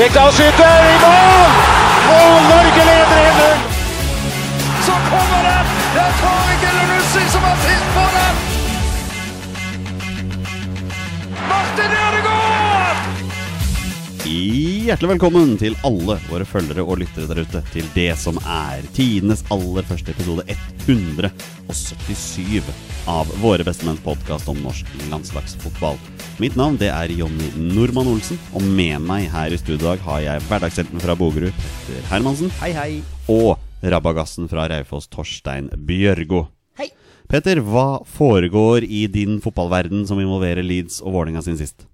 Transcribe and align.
Rekdal 0.00 0.32
skyter 0.32 0.76
i 0.92 0.96
mål! 1.04 1.50
Og 2.16 2.30
Norge 2.50 2.82
leder 2.88 3.20
1-0! 3.30 3.58
Så 4.86 4.94
kommer 5.10 5.40
den! 5.48 5.66
Det 5.94 6.02
er 6.08 6.14
Tariq 6.22 6.62
Elunussi 6.70 7.30
som 7.32 7.42
har 7.42 7.56
sist 7.66 7.86
på 7.96 8.04
den! 8.16 8.51
Hjertelig 14.32 15.10
velkommen 15.10 15.50
til 15.60 15.74
alle 15.84 16.14
våre 16.30 16.44
følgere 16.48 16.80
og 16.86 17.02
lyttere 17.02 17.26
der 17.28 17.42
ute 17.44 17.60
til 17.68 17.84
det 17.92 18.14
som 18.16 18.38
er 18.48 18.80
tidenes 18.96 19.42
aller 19.52 19.84
første 19.84 20.14
episode 20.14 20.46
177 20.86 22.70
av 23.12 23.28
Våre 23.42 23.66
bestemenns 23.66 24.00
podkast 24.00 24.48
om 24.48 24.56
norsk 24.64 24.88
landslagsfotball. 25.10 26.00
Mitt 26.40 26.56
navn 26.56 26.80
det 26.80 26.88
er 26.94 27.12
Jonny 27.12 27.50
Normann 27.74 28.08
Olsen, 28.14 28.40
og 28.56 28.64
med 28.64 29.04
meg 29.04 29.28
her 29.34 29.52
i 29.52 29.60
studio 29.60 29.82
i 29.82 29.84
dag 29.90 29.98
har 30.06 30.24
jeg 30.24 30.46
hverdagshelten 30.48 31.04
fra 31.04 31.18
Bogerud, 31.18 31.52
Petter 31.52 32.08
Hermansen, 32.14 32.48
Hei, 32.62 32.72
hei. 32.78 32.90
og 33.28 33.60
rabagassen 33.84 34.48
fra 34.48 34.64
Raufoss, 34.72 35.12
Torstein 35.12 35.68
Bjørgo. 35.76 36.46
Hei. 36.80 36.88
Petter, 37.28 37.60
hva 37.60 38.00
foregår 38.08 38.88
i 38.88 39.04
din 39.12 39.42
fotballverden 39.44 40.08
som 40.08 40.24
involverer 40.24 40.64
Leeds 40.64 41.02
og 41.04 41.18
Vålinga 41.20 41.44
sin 41.44 41.60
sist? 41.60 41.84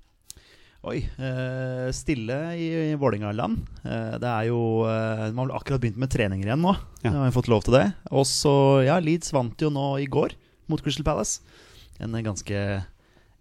Oi. 0.87 1.01
Eh, 1.19 1.89
stille 1.91 2.37
i, 2.55 2.67
i 2.93 2.99
Vålerenga-land. 2.99 3.65
Eh, 3.83 4.13
det 4.23 4.29
er 4.31 4.45
jo 4.47 4.61
eh, 4.87 5.25
Man 5.35 5.49
har 5.51 5.59
akkurat 5.59 5.83
begynt 5.83 5.99
med 5.99 6.13
treninger 6.13 6.47
igjen 6.47 6.63
nå. 6.63 6.77
Ja. 7.03 7.11
Har 7.17 7.35
fått 7.35 7.51
lov 7.51 7.65
til 7.67 7.75
det. 7.75 7.87
Og 8.15 8.23
så, 8.31 8.53
ja, 8.87 9.01
Leeds 9.03 9.35
vant 9.35 9.59
jo 9.59 9.73
nå 9.75 9.97
i 9.99 10.07
går 10.07 10.37
mot 10.71 10.83
Crystal 10.85 11.07
Palace. 11.07 11.43
En 11.99 12.15
ganske 12.23 12.55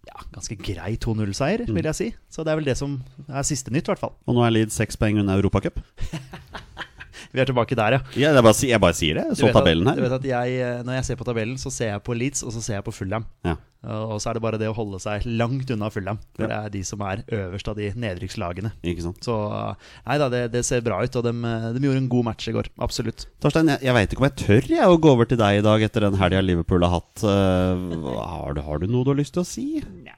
ja, 0.08 0.24
ganske 0.34 0.56
grei 0.64 0.96
2-0-seier, 1.04 1.68
vil 1.68 1.90
jeg 1.92 1.98
si. 2.00 2.10
Så 2.32 2.42
det 2.42 2.54
er 2.54 2.62
vel 2.62 2.70
det 2.70 2.78
som 2.80 2.98
er 3.28 3.46
siste 3.46 3.74
nytt, 3.76 3.86
i 3.86 3.94
hvert 3.94 4.02
fall. 4.02 4.16
Og 4.26 4.38
nå 4.38 4.46
er 4.48 4.56
Leeds 4.56 4.80
seks 4.80 4.98
poeng 4.98 5.20
unna 5.22 5.38
Europacup. 5.38 5.78
Vi 7.34 7.40
er 7.44 7.46
tilbake 7.50 7.76
der, 7.76 7.98
ja. 7.98 8.02
Ja, 8.16 8.34
jeg, 8.34 8.44
bare, 8.44 8.68
jeg 8.72 8.80
bare 8.82 8.94
sier 8.98 9.16
det. 9.22 9.26
Så 9.32 9.36
Du 9.36 9.42
så 9.42 9.48
vet 9.54 9.56
at- 9.88 9.96
Du 9.98 10.02
vet 10.02 10.12
at 10.20 10.24
jeg, 10.24 10.60
eh, 10.62 10.84
Når 10.84 10.94
jeg 11.02 11.06
ser 11.06 11.16
på 11.16 11.26
tabellen, 11.26 11.58
så 11.58 11.72
ser 11.72 11.92
jeg 11.94 12.04
på 12.04 12.16
Leeds, 12.18 12.44
og 12.44 12.52
så 12.54 12.62
ser 12.62 12.74
jeg 12.80 12.84
på 12.88 12.94
Fulham. 12.94 13.26
Ja. 13.46 13.56
Og 13.88 14.18
så 14.20 14.32
er 14.32 14.34
det 14.34 14.42
bare 14.42 14.58
det 14.60 14.68
å 14.68 14.74
holde 14.76 14.98
seg 15.00 15.24
langt 15.38 15.70
unna 15.72 15.88
Fulham. 15.94 16.18
For 16.36 16.44
Ja. 16.44 16.48
det 16.48 16.58
er 16.66 16.70
de 16.74 16.82
som 16.84 17.00
er 17.08 17.22
øverst 17.32 17.68
av 17.70 17.76
de 17.78 17.92
nedrykkslagene. 17.96 18.72
Så 19.22 19.36
nei 20.08 20.18
da, 20.18 20.28
det, 20.34 20.42
det 20.52 20.64
ser 20.66 20.82
bra 20.82 20.98
ut, 21.06 21.16
og 21.16 21.24
de, 21.24 21.32
de 21.78 21.86
gjorde 21.86 22.02
en 22.02 22.10
god 22.10 22.26
match 22.26 22.48
i 22.50 22.56
går. 22.58 22.68
Absolutt. 22.84 23.28
Torstein, 23.40 23.70
jeg, 23.70 23.84
jeg 23.88 23.94
veit 23.94 24.12
ikke 24.12 24.24
om 24.24 24.28
jeg 24.28 24.36
tør 24.42 24.68
jeg, 24.74 24.84
å 24.84 24.98
gå 25.00 25.14
over 25.14 25.30
til 25.30 25.38
deg 25.40 25.60
i 25.62 25.64
dag 25.64 25.86
etter 25.88 26.02
den 26.08 26.18
helga 26.20 26.42
Liverpool 26.44 26.84
har 26.84 26.98
hatt. 27.00 27.24
Eh, 27.24 28.12
har, 28.18 28.58
du, 28.58 28.62
har 28.66 28.80
du 28.84 28.88
noe 28.88 29.06
du 29.06 29.14
har 29.14 29.20
lyst 29.22 29.38
til 29.38 29.46
å 29.46 29.48
si? 29.48 29.68
Ja, 30.04 30.17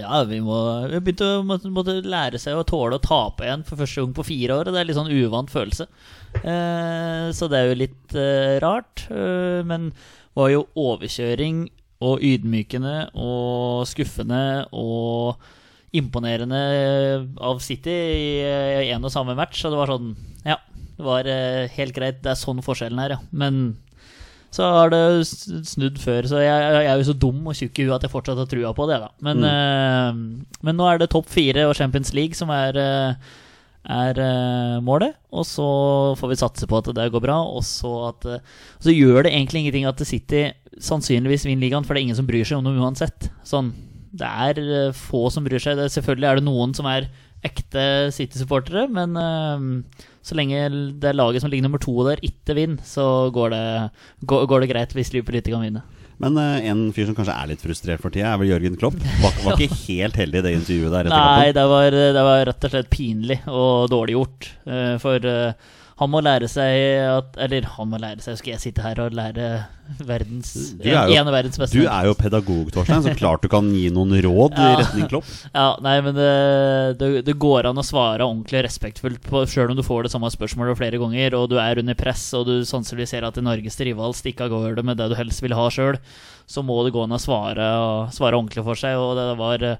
ja, 0.00 0.22
vi 0.28 0.38
må 0.44 0.56
Vi 0.90 1.00
begynte 1.00 1.28
å 1.38 1.44
måtte, 1.46 1.70
måtte 1.72 1.98
lære 2.04 2.40
seg 2.40 2.58
å 2.58 2.66
tåle 2.68 2.98
å 2.98 3.02
tape 3.02 3.46
igjen 3.46 3.64
for 3.68 3.80
første 3.80 4.04
gang 4.04 4.16
på 4.16 4.26
fire 4.26 4.58
år. 4.58 4.68
Og 4.68 4.74
det 4.76 4.82
er 4.82 4.88
litt 4.88 4.98
sånn 4.98 5.12
uvant 5.12 5.52
følelse. 5.52 5.88
Eh, 6.42 7.28
så 7.36 7.48
det 7.50 7.60
er 7.60 7.70
jo 7.70 7.80
litt 7.82 8.16
eh, 8.18 8.56
rart. 8.64 9.06
Eh, 9.12 9.60
men 9.68 9.90
var 10.38 10.52
jo 10.52 10.66
overkjøring 10.78 11.66
og 12.02 12.22
ydmykende 12.24 12.96
og 13.20 13.84
skuffende 13.86 14.42
og 14.74 15.42
imponerende 15.92 16.60
av 17.36 17.60
City 17.62 17.92
i 17.92 18.90
én 18.94 19.04
og 19.04 19.12
samme 19.12 19.36
match. 19.38 19.60
Så 19.62 19.72
det 19.72 19.80
var 19.80 19.92
sånn 19.92 20.14
Ja, 20.46 20.58
det 20.96 21.06
var 21.06 21.28
eh, 21.28 21.68
helt 21.76 21.96
greit. 21.96 22.22
Det 22.24 22.32
er 22.32 22.40
sånn 22.40 22.64
forskjellen 22.64 23.00
er, 23.02 23.16
ja. 23.16 23.20
Men 23.30 23.76
så 24.52 24.66
har 24.68 24.90
det 24.92 25.04
snudd 25.64 25.96
før, 26.00 26.26
så 26.28 26.42
jeg, 26.42 26.64
jeg 26.84 26.88
er 26.90 26.98
jo 27.00 27.06
så 27.08 27.14
dum 27.16 27.46
og 27.48 27.56
tjukk 27.56 27.78
i 27.80 27.86
huet 27.86 27.94
at 27.96 28.04
jeg 28.04 28.12
fortsatt 28.12 28.40
har 28.42 28.50
trua 28.50 28.72
på 28.76 28.88
det. 28.90 28.98
da 29.00 29.08
Men, 29.24 29.46
eh, 29.48 30.18
men 30.68 30.76
nå 30.76 30.88
er 30.90 31.00
det 31.00 31.08
topp 31.14 31.30
fire 31.32 31.64
og 31.70 31.78
Champions 31.78 32.12
League 32.12 32.36
som 32.36 32.52
er, 32.52 32.76
eh, 32.76 33.38
er 33.96 34.20
uh, 34.20 34.76
målet. 34.84 35.16
Og 35.32 35.48
så 35.48 35.64
får 36.20 36.30
vi 36.30 36.38
satse 36.42 36.68
på 36.68 36.82
at 36.82 36.92
det 36.94 37.08
går 37.14 37.24
bra. 37.24 37.38
Og 37.48 37.64
så, 37.64 37.94
at, 38.10 38.28
uh, 38.28 38.68
så 38.84 38.92
gjør 38.92 39.24
det 39.24 39.32
egentlig 39.32 39.64
ingenting 39.64 39.88
at 39.88 40.04
City 40.06 40.44
sannsynligvis 40.76 41.48
vinner 41.48 41.64
ligaen, 41.64 41.88
for 41.88 41.96
det 41.96 42.02
er 42.02 42.10
ingen 42.10 42.20
som 42.20 42.28
bryr 42.28 42.44
seg 42.44 42.60
om 42.60 42.68
dem 42.68 42.78
uansett. 42.84 43.32
Sånn, 43.48 43.72
det 44.12 44.28
er 44.28 44.92
få 44.92 45.30
som 45.32 45.48
bryr 45.48 45.64
seg. 45.64 45.80
Det, 45.80 45.88
selvfølgelig 45.96 46.28
er 46.28 46.38
det 46.38 46.46
noen 46.46 46.76
som 46.76 46.92
er 46.92 47.08
ekte 47.42 48.12
City-supportere, 48.14 48.84
men 48.92 49.16
så 50.22 50.36
lenge 50.38 50.60
det 51.02 51.16
laget 51.16 51.42
som 51.42 51.50
ligger 51.50 51.66
nummer 51.66 51.82
to 51.82 51.94
der, 52.06 52.22
ikke 52.22 52.56
vinner, 52.58 52.84
så 52.86 53.28
går 53.34 53.52
det, 53.54 53.64
går, 54.30 54.46
går 54.50 54.64
det 54.64 54.70
greit 54.70 54.94
hvis 54.96 55.12
Liverpool 55.14 55.40
ikke 55.40 55.54
kan 55.54 55.66
vinne. 55.66 55.82
Men 56.22 56.38
uh, 56.38 56.62
en 56.70 56.84
fyr 56.94 57.08
som 57.08 57.16
kanskje 57.18 57.34
er 57.34 57.50
litt 57.50 57.62
frustrert 57.64 58.02
for 58.02 58.14
tida, 58.14 58.30
er 58.30 58.40
vel 58.40 58.52
Jørgen 58.52 58.78
Klopp. 58.78 58.98
Var, 59.22 59.38
var 59.42 59.58
ikke 59.58 59.80
helt 59.88 60.18
heldig 60.20 60.42
i 60.42 60.46
det 60.46 60.56
intervjuet 60.60 60.94
der. 60.94 61.10
Nei, 61.10 61.52
det 61.56 61.64
var, 61.72 61.90
det 61.90 62.26
var 62.28 62.44
rett 62.46 62.66
og 62.68 62.74
slett 62.74 62.90
pinlig 62.92 63.40
og 63.50 63.88
dårlig 63.90 64.14
gjort. 64.18 64.50
Uh, 64.68 64.94
For 65.02 65.32
eh, 65.32 65.72
han 66.00 66.10
må 66.10 66.20
lære 66.24 66.48
seg 66.48 66.72
at 67.04 67.36
Eller 67.44 67.66
han 67.76 67.88
må 67.92 67.98
lære 68.00 68.22
seg, 68.24 68.38
skal 68.40 68.54
jeg 68.54 68.60
sitte 68.62 68.82
her 68.82 68.98
og 69.04 69.12
lære 69.14 69.66
verdens 70.08 70.72
Du 70.80 70.86
er 70.88 71.08
jo- 71.10 71.14
en 71.20 71.28
av 71.28 71.34
verdens 71.34 71.58
beste 71.60 71.76
Du 71.76 71.84
er 71.86 72.06
jo 72.08 72.14
pedagog, 72.16 72.70
Torstein, 72.72 73.02
så 73.04 73.12
klart 73.18 73.42
du 73.44 73.48
kan 73.52 73.68
gi 73.74 73.90
noen 73.92 74.14
råd 74.24 74.56
i 74.56 74.62
Ja. 74.70 74.76
retning 74.80 75.08
Klopp. 75.10 75.24
Ja, 75.54 75.76
nei, 75.84 76.00
men 76.00 76.14
det, 76.16 76.98
det, 76.98 77.10
det 77.26 77.36
går 77.38 77.66
an 77.68 77.76
å 77.76 77.84
svare 77.84 78.24
ordentlig 78.24 78.62
og 78.62 78.66
respektfullt 78.68 79.20
på 79.28 79.44
Sjøl 79.46 79.70
om 79.74 79.76
du 79.76 79.82
får 79.84 80.04
det 80.08 80.12
samme 80.14 80.30
spørsmålet 80.32 80.78
flere 80.80 80.98
ganger, 81.02 81.34
og 81.38 81.50
du 81.52 81.58
er 81.60 81.78
under 81.82 81.94
press, 81.98 82.24
og 82.38 82.46
du 82.48 82.54
sannsynligvis 82.64 83.12
ser 83.16 83.24
at 83.28 83.36
Norges 83.44 83.78
rival 83.84 84.14
stikker 84.16 84.48
av 84.48 84.54
gårde 84.56 84.82
med 84.84 84.96
det 84.96 85.10
du 85.12 85.14
helst 85.18 85.42
vil 85.44 85.52
ha 85.58 85.68
sjøl, 85.68 85.98
så 86.48 86.64
må 86.64 86.80
det 86.86 86.94
gå 86.96 87.04
an 87.04 87.12
å 87.16 87.20
svare, 87.20 87.68
og 87.82 88.10
svare 88.16 88.38
ordentlig 88.40 88.64
for 88.64 88.74
seg. 88.80 88.96
Og 88.96 89.12
det 89.18 89.28
var 89.38 89.62
eh, 89.62 89.76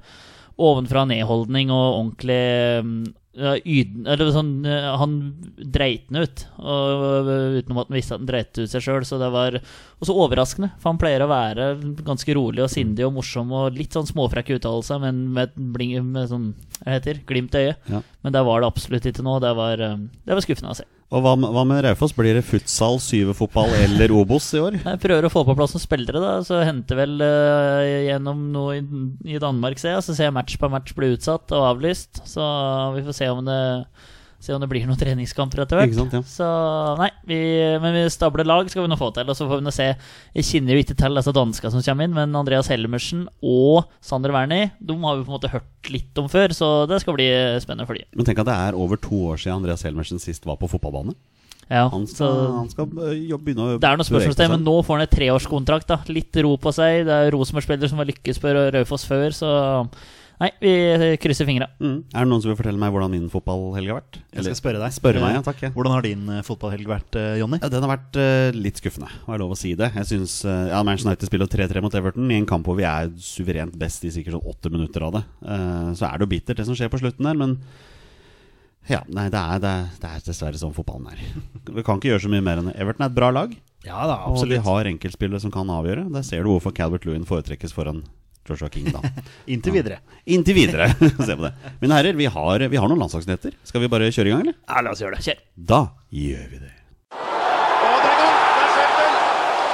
ovenfra 0.60 1.06
nedholdning 1.08 1.70
og 1.72 1.98
ordentlig 2.02 2.40
mm, 2.84 3.02
yden, 3.32 4.06
eller 4.06 4.28
sånn, 4.34 4.66
eh, 4.66 4.88
Han 5.00 5.14
dreit 5.56 6.08
den 6.10 6.22
ut, 6.22 6.44
og, 6.58 7.28
eh, 7.32 7.60
utenom 7.62 7.80
at 7.80 7.88
han 7.88 7.96
visste 7.96 8.12
at 8.12 8.20
han 8.20 8.26
dreit 8.28 8.58
ut 8.58 8.68
seg 8.68 8.82
sjøl. 8.84 9.06
Så 9.08 9.18
det 9.18 9.30
var 9.32 9.56
også 10.02 10.12
overraskende, 10.12 10.72
for 10.78 10.92
han 10.92 10.98
pleier 11.00 11.24
å 11.24 11.30
være 11.30 11.70
ganske 12.04 12.34
rolig 12.36 12.62
og 12.62 12.68
sindig 12.68 13.06
og 13.06 13.14
morsom 13.14 13.50
og 13.52 13.78
litt 13.78 13.96
sånn 13.96 14.08
småfrekk 14.08 14.58
uttalelse, 14.58 15.00
men 15.00 15.32
med 15.32 15.54
bling, 15.56 16.12
med 16.12 16.28
sånn, 16.28 16.52
hva 16.82 16.98
heter 16.98 17.24
glimt 17.24 17.54
i 17.56 17.68
øyet. 17.70 17.76
Ja. 17.88 18.02
Men 18.22 18.32
der 18.32 18.44
var 18.44 18.60
det 18.60 18.68
absolutt 18.68 19.08
ikke 19.08 19.24
nå. 19.24 19.40
Det 19.40 19.56
var, 19.56 19.80
eh, 19.80 19.96
det 19.96 20.36
var 20.36 20.44
skuffende 20.44 20.70
å 20.70 20.76
se. 20.76 20.84
Og 21.12 21.20
hva, 21.20 21.34
hva 21.36 21.62
med 21.68 21.82
Raufoss? 21.84 22.14
Blir 22.16 22.38
det 22.38 22.44
futsal, 22.48 22.96
syvefotball 23.04 23.74
eller 23.82 24.14
Obos 24.16 24.46
i 24.56 24.62
år? 24.62 24.78
Jeg 24.80 25.00
prøver 25.02 25.28
å 25.28 25.32
få 25.32 25.42
på 25.44 25.56
plass 25.58 25.74
noen 25.76 25.84
spillere, 25.84 26.22
da. 26.22 26.32
Så 26.46 26.62
henter 26.64 26.96
vel 27.02 27.18
uh, 27.20 27.84
gjennom 28.08 28.46
noe 28.54 28.78
i, 28.78 28.82
i 29.34 29.42
Danmark, 29.42 29.80
ser 29.80 29.98
jeg. 29.98 30.06
Så 30.06 30.16
ser 30.16 30.30
jeg 30.30 30.36
match 30.38 30.56
på 30.56 30.72
match 30.72 30.96
bli 30.96 31.12
utsatt 31.12 31.52
og 31.52 31.68
avlyst. 31.74 32.22
Så 32.28 32.46
vi 32.96 33.04
får 33.04 33.18
se 33.18 33.28
om 33.28 33.44
det 33.44 33.60
Se 34.42 34.50
om 34.50 34.58
det 34.58 34.66
blir 34.72 34.86
noen 34.88 34.98
treningskamper 34.98 35.62
etter 35.62 35.78
hvert. 35.78 35.92
Sant, 35.94 36.14
ja. 36.16 36.20
Så 36.26 36.46
nei, 36.98 37.08
vi, 37.30 37.38
men 37.82 37.94
vi 37.94 38.00
stabler 38.10 38.48
lag 38.48 38.66
skal 38.72 38.82
vi 38.82 38.90
nå 38.90 38.98
få 38.98 39.12
til. 39.14 39.28
Og 39.30 39.38
så 39.38 39.46
får 39.46 39.60
vi 39.60 39.66
nå 39.68 39.74
se 39.74 39.86
Jeg 39.92 40.48
kjenner 40.48 40.74
jo 40.74 40.82
ikke 40.82 40.96
til 40.98 41.18
disse 41.20 41.34
danska 41.36 41.70
som 41.70 41.84
kommer 41.86 42.08
inn, 42.08 42.16
men 42.16 42.34
Andreas 42.40 42.70
Helmersen 42.72 43.28
og 43.38 43.86
Sander 44.02 44.34
Wernie 44.34 44.72
De 44.82 44.96
har 45.04 45.20
vi 45.20 45.26
på 45.26 45.30
en 45.30 45.36
måte 45.36 45.52
hørt 45.52 45.92
litt 45.94 46.18
om 46.18 46.26
før, 46.32 46.54
så 46.56 46.72
det 46.90 46.98
skal 47.04 47.14
bli 47.18 47.28
spennende 47.62 47.86
for 47.86 47.98
dem. 47.98 48.08
Men 48.18 48.26
tenk 48.26 48.42
at 48.42 48.50
det 48.50 48.58
er 48.66 48.78
over 48.78 48.98
to 48.98 49.28
år 49.30 49.38
siden 49.42 49.60
Andreas 49.60 49.86
Helmersen 49.86 50.22
sist 50.22 50.46
var 50.48 50.58
på 50.58 50.70
fotballbane. 50.70 51.14
Ja, 51.70 51.86
Han 51.88 52.06
så 52.10 52.26
han 52.58 52.68
skal 52.68 52.90
øh, 52.90 53.14
jobbe, 53.30 53.46
begynne 53.46 53.64
å 53.64 53.76
det 53.80 53.88
er 53.88 54.00
noe 54.00 54.06
spørsmålstegn, 54.06 54.50
men 54.56 54.66
nå 54.66 54.74
får 54.84 54.98
han 54.98 55.04
et 55.06 55.14
treårskontrakt. 55.14 55.88
da 55.88 56.00
Litt 56.12 56.36
ro 56.44 56.56
på 56.60 56.72
seg. 56.74 57.06
Det 57.08 57.14
er 57.14 57.30
Rosenborg-spillere 57.32 57.88
som 57.88 58.02
har 58.02 58.10
lykkes 58.10 58.42
på 58.42 58.52
Raufoss 58.74 59.06
før, 59.08 59.36
så 59.36 59.52
nei, 60.42 60.50
vi 60.62 60.72
krysser 61.22 61.46
fingra. 61.48 61.68
Mm. 61.78 61.98
Er 62.10 62.24
det 62.24 62.30
noen 62.30 62.42
som 62.42 62.50
vil 62.50 62.58
fortelle 62.58 62.80
meg 62.80 62.92
hvordan 62.94 63.12
min 63.14 63.28
fotballhelg 63.32 63.92
har 63.92 64.00
vært? 64.00 64.18
Jeg 64.34 64.46
skal 64.48 64.58
spørre 64.58 64.82
deg. 64.82 64.94
Spørre 64.96 65.22
meg, 65.22 65.36
ja, 65.38 65.44
takk. 65.46 65.62
Ja. 65.64 65.70
Hvordan 65.76 65.94
har 65.96 66.06
din 66.06 66.26
eh, 66.32 66.42
fotballhelg 66.46 66.90
vært, 66.90 67.18
eh, 67.20 67.38
Jonny? 67.40 67.60
Ja, 67.62 67.70
Den 67.72 67.86
har 67.86 67.92
vært 67.94 68.18
uh, 68.18 68.50
litt 68.56 68.82
skuffende, 68.82 69.10
har 69.26 69.36
jeg 69.36 69.42
lov 69.44 69.54
å 69.54 69.58
si 69.58 69.72
det. 69.78 69.92
Jeg 70.00 70.10
synes, 70.10 70.36
uh, 70.48 70.66
ja, 70.72 70.82
Manchester 70.86 71.12
United 71.12 71.30
spiller 71.30 71.50
3-3 71.54 71.84
mot 71.84 71.96
Everton 72.02 72.28
i 72.28 72.40
en 72.40 72.48
kamp 72.48 72.68
hvor 72.68 72.78
vi 72.78 72.88
er 72.88 73.12
suverent 73.22 73.76
best 73.78 74.04
i 74.08 74.12
sikkert 74.14 74.38
sånn 74.38 74.52
åtte 74.52 74.72
minutter 74.74 75.06
av 75.08 75.16
det. 75.18 75.24
Uh, 75.46 75.90
så 75.98 76.08
er 76.10 76.18
det 76.18 76.26
jo 76.26 76.32
bittert, 76.34 76.60
det 76.60 76.68
som 76.68 76.78
skjer 76.78 76.92
på 76.92 77.00
slutten 77.02 77.28
der, 77.28 77.38
men 77.38 77.58
ja, 78.90 79.04
nei, 79.06 79.28
det 79.30 79.38
er, 79.38 79.60
det, 79.62 79.70
er, 79.70 79.92
det 80.02 80.08
er 80.08 80.24
dessverre 80.26 80.58
sånn 80.58 80.74
fotballen 80.74 81.12
er. 81.12 81.20
Vi 81.76 81.84
kan 81.86 82.00
ikke 82.00 82.10
gjøre 82.10 82.24
så 82.24 82.32
mye 82.32 82.44
mer 82.44 82.62
enn 82.62 82.72
Everton 82.74 83.06
er 83.06 83.12
et 83.12 83.20
bra 83.20 83.30
lag, 83.34 83.54
Ja 83.86 84.08
da, 84.10 84.24
og 84.30 84.42
de 84.50 84.58
har 84.62 84.90
enkeltspillere 84.90 85.42
som 85.42 85.54
kan 85.54 85.70
avgjøre. 85.70 86.08
Der 86.14 86.26
ser 86.26 86.42
du 86.42 86.50
hvorfor 86.50 86.74
Calvert 86.74 87.06
Lewin 87.06 87.28
foretrekkes 87.28 87.74
foran 87.76 88.02
Joshua 88.48 88.68
King, 88.72 88.90
da. 88.90 89.00
Inntil 89.54 89.76
videre. 89.76 90.00
Inntil 90.24 90.56
videre. 90.56 90.90
Se 91.26 91.36
på 91.36 91.44
det. 91.46 91.52
Mine 91.82 91.98
herrer, 91.98 92.18
vi 92.18 92.26
har, 92.26 92.66
vi 92.72 92.80
har 92.80 92.90
noen 92.90 93.02
landslagsnyheter. 93.04 93.54
Skal 93.68 93.84
vi 93.84 93.90
bare 93.92 94.10
kjøre 94.10 94.30
i 94.30 94.34
gang, 94.34 94.46
eller? 94.46 94.58
Ja, 94.66 94.82
la 94.82 94.94
oss 94.94 95.02
gjøre 95.04 95.18
det. 95.18 95.26
Kjør. 95.28 95.42
Da 95.72 95.80
gjør 96.22 96.48
vi 96.52 96.62
det. 96.64 96.72
Og 97.12 97.98
det 98.02 98.10
er 98.10 98.18
gang! 98.22 98.40
Det 98.56 98.64
er 98.64 98.72
Schäffel! 98.74 99.14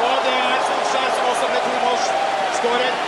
Og 0.08 0.20
det 0.26 0.36
er 0.36 0.60
Solskjær 0.68 1.10
som 1.16 1.32
også 1.32 1.50
ble 1.54 1.64
tomålsskårer. 1.66 3.02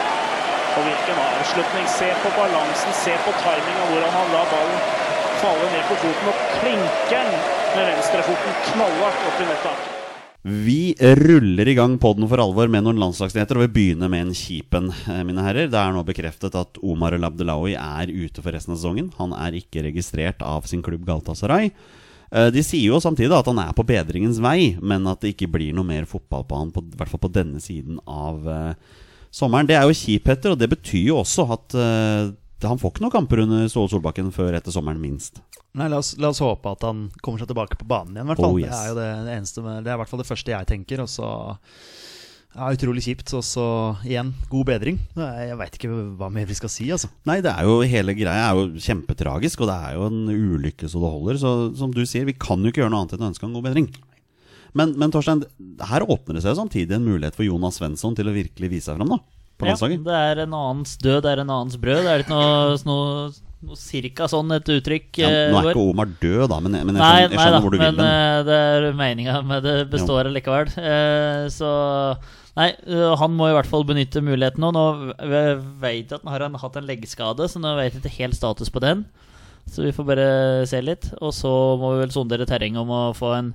Og 0.70 0.82
hvilken 0.86 1.22
avslutning. 1.28 1.86
Se 1.98 2.10
på 2.24 2.34
balansen, 2.38 2.98
se 3.04 3.20
på 3.26 3.38
timinga, 3.44 3.86
hvordan 3.92 4.18
han 4.18 4.36
la 4.36 4.44
ballen 4.54 5.08
falle 5.40 5.70
ned 5.72 5.86
på 5.88 5.96
foten 6.02 6.28
og 6.32 6.42
klinker 6.58 7.24
den 7.30 7.30
med 7.76 7.88
venstrefoten 7.88 8.60
knallhardt 8.68 9.26
opp 9.30 9.40
i 9.40 9.48
nettet. 9.48 9.99
Vi 10.42 10.94
ruller 10.98 11.68
i 11.68 11.74
gang 11.76 11.98
podden 12.00 12.24
for 12.24 12.40
alvor 12.40 12.70
med 12.72 12.86
noen 12.86 13.00
landslagsnyheter, 13.02 13.58
og 13.58 13.66
vi 13.66 13.74
begynner 13.74 14.08
med 14.08 14.22
en 14.24 14.36
kjipen, 14.36 14.88
eh, 14.88 15.20
mine 15.22 15.42
herrer. 15.44 15.68
Det 15.68 15.76
er 15.76 15.92
nå 15.92 16.00
bekreftet 16.02 16.54
at 16.56 16.80
Omar 16.80 17.12
El 17.12 17.26
Abdelawi 17.28 17.74
er 17.76 18.08
ute 18.08 18.40
for 18.40 18.50
resten 18.50 18.72
av 18.72 18.78
sesongen. 18.78 19.12
Han 19.18 19.34
er 19.36 19.52
ikke 19.52 19.84
registrert 19.84 20.40
av 20.40 20.64
sin 20.64 20.80
klubb 20.80 21.04
Galatasaray. 21.04 21.70
Eh, 22.32 22.50
De 22.50 22.62
sier 22.62 22.88
jo 22.88 22.96
samtidig 22.96 23.36
at 23.36 23.44
han 23.44 23.58
er 23.58 23.74
på 23.74 23.84
bedringens 23.84 24.40
vei, 24.40 24.78
men 24.80 25.06
at 25.06 25.20
det 25.20 25.36
ikke 25.36 25.52
blir 25.52 25.74
noe 25.74 25.84
mer 25.84 26.06
fotball 26.06 26.44
på 26.44 26.56
han, 26.56 26.72
på, 26.72 26.80
i 26.88 26.96
hvert 26.96 27.10
fall 27.10 27.20
på 27.20 27.32
denne 27.34 27.60
siden 27.60 28.00
av 28.06 28.46
uh, 28.48 28.74
sommeren. 29.30 29.66
Det 29.66 29.76
er 29.76 29.82
jo 29.84 29.92
kjipheter, 29.92 30.52
og 30.52 30.58
det 30.58 30.70
betyr 30.70 31.10
jo 31.10 31.20
også 31.20 31.52
at 31.52 31.74
eh, 31.74 32.32
han 32.68 32.80
får 32.80 32.92
ikke 32.92 33.04
noen 33.04 33.14
kamper 33.14 33.42
under 33.44 33.68
Ståle 33.72 33.92
Solbakken 33.92 34.28
før 34.34 34.56
etter 34.58 34.74
sommeren, 34.74 35.00
minst. 35.00 35.40
Nei, 35.78 35.86
la 35.88 36.00
oss, 36.02 36.16
la 36.20 36.32
oss 36.32 36.42
håpe 36.42 36.72
at 36.74 36.84
han 36.84 37.06
kommer 37.22 37.40
seg 37.40 37.50
tilbake 37.50 37.78
på 37.80 37.88
banen 37.88 38.16
igjen, 38.16 38.26
i 38.26 38.32
hvert 38.32 38.42
fall. 38.42 38.56
Oh, 38.56 38.60
yes. 38.60 38.70
Det 38.72 38.80
er 38.80 38.90
jo 38.90 38.98
det, 38.98 39.34
eneste 39.38 39.64
med, 39.64 39.84
Det 39.86 39.92
er 39.92 39.98
i 39.98 40.00
hvert 40.02 40.12
fall 40.12 40.22
det 40.22 40.30
første 40.30 40.54
jeg 40.54 40.70
tenker. 40.70 41.04
Og 41.04 41.10
så 41.12 41.30
ja, 42.50 42.66
Utrolig 42.74 43.04
kjipt. 43.06 43.32
Og 43.38 43.46
så 43.46 43.64
igjen, 44.02 44.34
god 44.50 44.68
bedring. 44.72 45.00
Jeg 45.16 45.58
veit 45.60 45.78
ikke 45.78 45.92
hva 46.18 46.30
mer 46.34 46.48
vi 46.50 46.58
skal 46.58 46.72
si, 46.72 46.90
altså. 46.90 47.10
Nei, 47.30 47.38
det 47.44 47.54
er 47.54 47.68
jo 47.68 47.80
hele 47.86 48.16
greia 48.18 48.50
er 48.50 48.58
jo 48.58 48.82
kjempetragisk, 48.82 49.62
og 49.62 49.70
det 49.70 49.78
er 49.78 49.98
jo 49.98 50.06
en 50.10 50.22
ulykke 50.28 50.90
så 50.90 51.02
det 51.02 51.14
holder. 51.16 51.42
Så 51.42 51.56
som 51.78 51.94
du 51.94 52.02
sier, 52.04 52.26
vi 52.28 52.38
kan 52.38 52.62
jo 52.62 52.72
ikke 52.72 52.82
gjøre 52.82 52.94
noe 52.94 53.04
annet 53.04 53.16
enn 53.16 53.28
å 53.28 53.30
ønske 53.30 53.46
han 53.46 53.56
god 53.56 53.68
bedring. 53.70 53.90
Men, 54.76 54.94
men 54.98 55.10
Torstein, 55.10 55.42
her 55.90 56.04
åpner 56.06 56.38
det 56.38 56.44
seg 56.44 56.58
samtidig 56.58 56.94
en 56.94 57.06
mulighet 57.06 57.34
for 57.38 57.46
Jonas 57.46 57.80
Svensson 57.80 58.14
til 58.18 58.30
å 58.30 58.34
virkelig 58.34 58.70
vise 58.70 58.90
seg 58.90 58.98
fram, 58.98 59.16
da. 59.16 59.39
På 59.60 59.68
Ja, 59.68 59.76
det 60.08 60.18
er 60.18 60.42
en 60.46 60.56
annens 60.56 60.96
død, 61.00 61.20
det 61.26 61.30
er 61.36 61.44
en 61.44 61.52
annens 61.54 61.78
brød. 61.80 62.02
Det 62.06 62.12
er 62.16 62.22
litt 62.24 62.32
noe, 62.32 62.74
noe, 62.88 63.30
noe 63.68 63.76
cirka 63.78 64.26
sånn 64.32 64.50
et 64.56 64.68
uttrykk. 64.72 65.08
Ja, 65.20 65.28
eh, 65.30 65.52
nå 65.52 65.60
er 65.62 65.70
ikke 65.74 65.84
Omar 65.92 66.10
død, 66.22 66.46
da, 66.50 66.60
men, 66.64 66.72
men 66.80 66.96
jeg 66.96 67.00
Nei, 67.04 67.08
skjønner, 67.20 67.36
jeg 67.36 67.40
nei 67.40 67.48
da, 67.54 67.60
hvor 67.64 67.74
du 67.74 67.78
vil 67.78 67.84
men 67.86 67.98
den. 68.00 68.10
eh, 68.10 68.42
det 68.48 68.60
er 68.66 68.86
meninga 69.04 69.40
med 69.46 69.66
det 69.68 69.74
består 69.92 70.30
allikevel. 70.30 70.72
Eh, 70.80 71.46
så 71.52 71.72
Nei, 72.58 72.72
han 73.16 73.36
må 73.38 73.46
i 73.46 73.52
hvert 73.54 73.68
fall 73.70 73.84
benytte 73.86 74.20
muligheten 74.26 74.60
nå. 74.64 74.72
Nå 74.74 74.84
vet 75.80 76.10
jeg 76.10 76.18
at 76.18 76.24
han 76.26 76.50
har 76.56 76.64
hatt 76.64 76.76
en 76.80 76.88
leggskade, 76.88 77.46
så 77.48 77.60
nå 77.62 77.76
vet 77.78 77.94
jeg 77.94 78.02
ikke 78.02 78.16
helt 78.24 78.36
status 78.36 78.72
på 78.74 78.82
den. 78.82 79.04
Så 79.70 79.84
vi 79.86 79.92
får 79.94 80.08
bare 80.08 80.26
se 80.68 80.80
litt. 80.82 81.06
Og 81.22 81.30
så 81.36 81.52
må 81.78 81.92
vi 81.94 82.02
vel 82.02 82.12
sondere 82.12 82.48
terrenget 82.50 82.82
om 82.82 82.90
å 82.90 83.02
få 83.16 83.30
en 83.38 83.52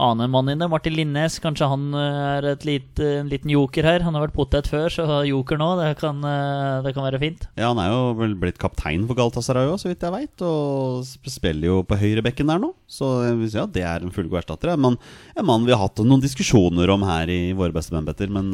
annen 0.00 0.30
mann 0.32 0.48
inn. 0.50 0.62
Martin 0.70 0.96
Linnes, 0.96 1.36
kanskje 1.42 1.68
han 1.70 1.86
eh, 1.94 2.20
er 2.38 2.48
et 2.54 2.64
lite, 2.66 3.08
en 3.20 3.30
liten 3.30 3.52
joker 3.52 3.86
her. 3.86 4.04
Han 4.06 4.16
har 4.16 4.26
vært 4.26 4.36
potet 4.36 4.70
før, 4.70 4.88
så 4.92 5.20
joker 5.28 5.60
nå, 5.60 5.68
det 5.80 5.90
kan, 6.00 6.18
eh, 6.26 6.80
det 6.86 6.94
kan 6.96 7.06
være 7.06 7.20
fint. 7.22 7.46
Ja, 7.58 7.70
Han 7.70 7.82
er 7.82 7.92
jo 7.92 8.00
vel 8.18 8.34
blitt 8.38 8.58
kaptein 8.62 9.06
for 9.08 9.18
Galatasaray 9.18 9.70
òg, 9.70 9.78
så 9.82 9.90
vidt 9.90 10.04
jeg 10.06 10.14
veit. 10.14 10.44
Og 10.46 11.04
spiller 11.30 11.70
jo 11.70 11.78
på 11.86 11.98
høyrebekken 12.00 12.50
der 12.50 12.62
nå. 12.62 12.72
Så 12.90 13.12
si 13.46 13.60
at 13.60 13.74
det 13.76 13.86
er 13.86 14.02
en 14.04 14.14
fullgod 14.14 14.42
erstatter. 14.42 14.74
En 14.74 14.82
mann, 14.82 14.98
en 15.36 15.48
mann 15.48 15.66
vi 15.66 15.74
har 15.74 15.84
hatt 15.84 16.02
noen 16.04 16.22
diskusjoner 16.24 16.90
om 16.94 17.06
her 17.06 17.30
i 17.30 17.40
Våre 17.54 17.74
beste 17.74 17.94
menn, 17.94 18.06
Petter. 18.08 18.32
Men 18.32 18.50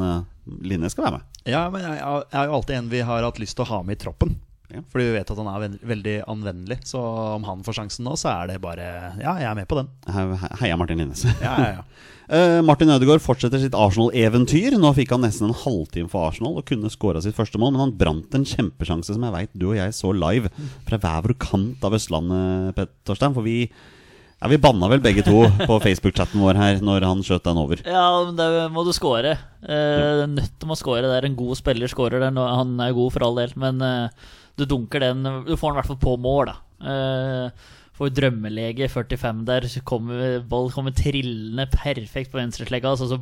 Linnes 0.65 0.93
skal 0.97 1.07
være 1.07 1.19
med. 1.19 1.41
Ja, 1.49 1.65
men 1.73 1.85
jeg 1.85 1.99
er 2.01 2.49
jo 2.49 2.61
alltid 2.61 2.77
en 2.77 2.93
vi 2.93 3.03
har 3.07 3.25
hatt 3.25 3.41
lyst 3.43 3.57
til 3.59 3.67
å 3.67 3.73
ha 3.73 3.83
med 3.87 3.97
i 3.99 4.05
troppen. 4.05 4.37
Ja. 4.75 4.81
Fordi 4.93 5.07
vi 5.09 5.17
vet 5.19 5.31
at 5.35 5.41
han 5.43 5.49
er 5.51 5.79
veldig 5.91 6.17
anvendelig. 6.31 6.79
Så 6.87 7.01
om 7.37 7.45
han 7.49 7.65
får 7.67 7.79
sjansen 7.81 8.07
nå, 8.07 8.15
så 8.21 8.31
er 8.33 8.53
det 8.53 8.61
bare 8.63 8.87
Ja, 9.21 9.35
jeg 9.41 9.49
er 9.51 9.59
med 9.59 9.69
på 9.71 9.81
den. 9.81 9.89
He- 10.07 10.39
he- 10.45 10.53
Heia 10.63 10.77
Martin 10.81 10.99
Linnes. 11.03 11.25
Ja, 11.43 11.57
ja, 11.59 11.71
ja. 11.81 11.85
Eh, 12.31 12.61
Martin 12.63 12.87
Ødegaard 12.95 13.19
fortsetter 13.25 13.59
sitt 13.59 13.75
Arsenal-eventyr. 13.75 14.77
Nå 14.79 14.93
fikk 14.95 15.11
han 15.17 15.25
nesten 15.25 15.49
en 15.49 15.57
halvtime 15.65 16.07
for 16.13 16.29
Arsenal 16.29 16.61
og 16.61 16.65
kunne 16.69 16.87
skåra 16.87 17.19
sitt 17.25 17.35
første 17.35 17.59
mål, 17.59 17.73
men 17.75 17.81
han 17.83 17.95
brant 17.99 18.37
en 18.39 18.45
kjempesjanse 18.47 19.17
som 19.17 19.25
jeg 19.27 19.35
veit 19.35 19.51
du 19.59 19.65
og 19.73 19.75
jeg 19.81 19.97
så 19.99 20.13
live 20.15 20.47
fra 20.87 21.01
hver 21.03 21.25
vår 21.27 21.35
kant 21.43 21.83
av 21.89 21.97
Østlandet, 21.99 22.71
Petter 22.77 22.95
Torstein. 23.11 23.35
For 23.35 23.43
vi, 23.43 23.57
ja, 23.67 24.47
vi 24.53 24.61
banna 24.63 24.87
vel 24.93 25.03
begge 25.03 25.25
to 25.27 25.43
på 25.67 25.81
Facebook-chatten 25.89 26.39
vår 26.39 26.55
her 26.63 26.79
når 26.87 27.09
han 27.11 27.27
skjøt 27.27 27.49
den 27.51 27.59
over. 27.65 27.83
Ja, 27.83 28.07
men 28.29 28.39
det 28.39 28.47
må 28.79 28.87
du 28.87 28.93
score. 28.95 29.35
Eh, 29.67 30.23
nødt 30.31 30.55
til 30.63 30.71
å 30.71 30.79
score. 30.79 31.03
Det 31.11 31.17
er 31.19 31.27
en 31.33 31.41
god 31.43 31.59
spiller 31.59 31.91
scorer 31.91 32.23
der. 32.23 32.39
Han 32.39 32.79
er 32.79 32.95
god 32.95 33.11
for 33.17 33.27
all 33.27 33.43
del, 33.43 33.59
men 33.59 33.83
eh, 33.83 34.31
du 34.59 34.67
dunker 34.69 35.01
den 35.01 35.23
Du 35.47 35.55
får 35.57 35.71
den 35.71 35.79
i 35.79 35.81
hvert 35.81 35.91
fall 35.93 36.03
på 36.03 36.17
mål, 36.21 36.51
da. 36.51 36.57
Eh, 36.91 37.73
får 38.01 38.15
drømmelege 38.17 38.89
45 38.89 39.43
der. 39.49 39.67
så 39.69 39.83
Kommer, 39.85 40.41
ball 40.49 40.71
kommer 40.73 40.95
trillende 40.97 41.69
perfekt 41.73 42.33
på 42.33 42.41
venstreslegga. 42.41 42.95
Altså, 42.95 43.11
så 43.11 43.21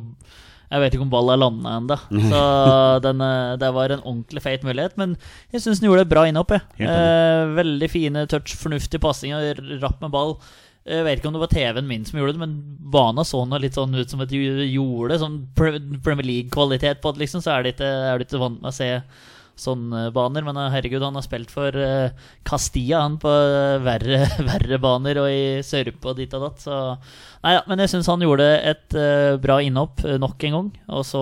jeg 0.69 0.83
vet 0.83 0.93
ikke 0.93 1.05
om 1.07 1.11
ballen 1.11 1.33
er 1.33 1.41
landa 1.41 1.75
ennå. 1.79 1.95
Så 2.29 2.41
den, 3.01 3.21
eh, 3.25 3.57
det 3.57 3.71
var 3.73 3.89
en 3.89 4.03
ordentlig 4.05 4.43
feit 4.45 4.65
mulighet. 4.65 4.95
Men 5.01 5.15
jeg 5.51 5.63
syns 5.63 5.81
den 5.81 5.89
gjorde 5.89 6.05
det 6.05 6.11
bra 6.11 6.27
innhopp. 6.29 6.53
Eh, 6.53 7.43
veldig 7.57 7.89
fine 7.89 8.25
touch, 8.29 8.53
fornuftig 8.59 9.01
passing, 9.01 9.33
rapp 9.81 10.03
med 10.03 10.13
ball. 10.13 10.37
Jeg 10.89 11.03
vet 11.05 11.19
ikke 11.19 11.29
om 11.29 11.35
det 11.35 11.41
var 11.41 11.51
TV-en 11.51 11.89
min 11.89 12.05
som 12.07 12.17
gjorde 12.17 12.33
det, 12.33 12.41
men 12.41 12.53
bana 12.93 13.25
så 13.27 13.43
nå 13.45 13.59
litt 13.61 13.75
sånn 13.77 13.97
ut 13.97 14.09
som 14.09 14.21
et 14.23 14.31
jorde. 14.31 15.17
Sånn 15.21 15.41
Premier 15.57 16.25
League-kvalitet 16.25 17.01
på 17.03 17.11
det, 17.13 17.25
liksom. 17.25 17.43
Så 17.45 17.57
er 17.57 17.67
er 17.73 18.17
du 18.21 18.25
ikke 18.25 18.41
vant 18.41 18.61
med 18.61 18.71
å 18.71 18.77
se 18.77 18.93
sånne 19.61 20.07
baner. 20.15 20.45
Men 20.47 20.59
eh, 20.59 20.69
herregud, 20.73 21.03
han 21.05 21.17
har 21.17 21.25
spilt 21.25 21.51
for 21.53 21.75
eh, 21.75 22.13
Castilla, 22.47 23.03
han, 23.05 23.17
på 23.21 23.31
eh, 23.31 23.79
verre, 23.85 24.23
verre 24.49 24.79
baner 24.81 25.21
og 25.23 25.29
i 25.31 25.43
Sørpe 25.65 26.13
og 26.13 26.19
dit 26.19 26.33
og 26.37 26.47
datt. 26.47 26.63
Så 26.65 26.79
Nei 27.39 27.53
ja, 27.55 27.63
men 27.71 27.79
jeg 27.79 27.93
syns 27.93 28.09
han 28.11 28.23
gjorde 28.23 28.47
et 28.67 28.95
bra 29.39 29.61
innhopp 29.63 30.01
nok 30.19 30.43
en 30.43 30.55
gang. 30.57 30.71
Og 30.91 31.05
så 31.07 31.21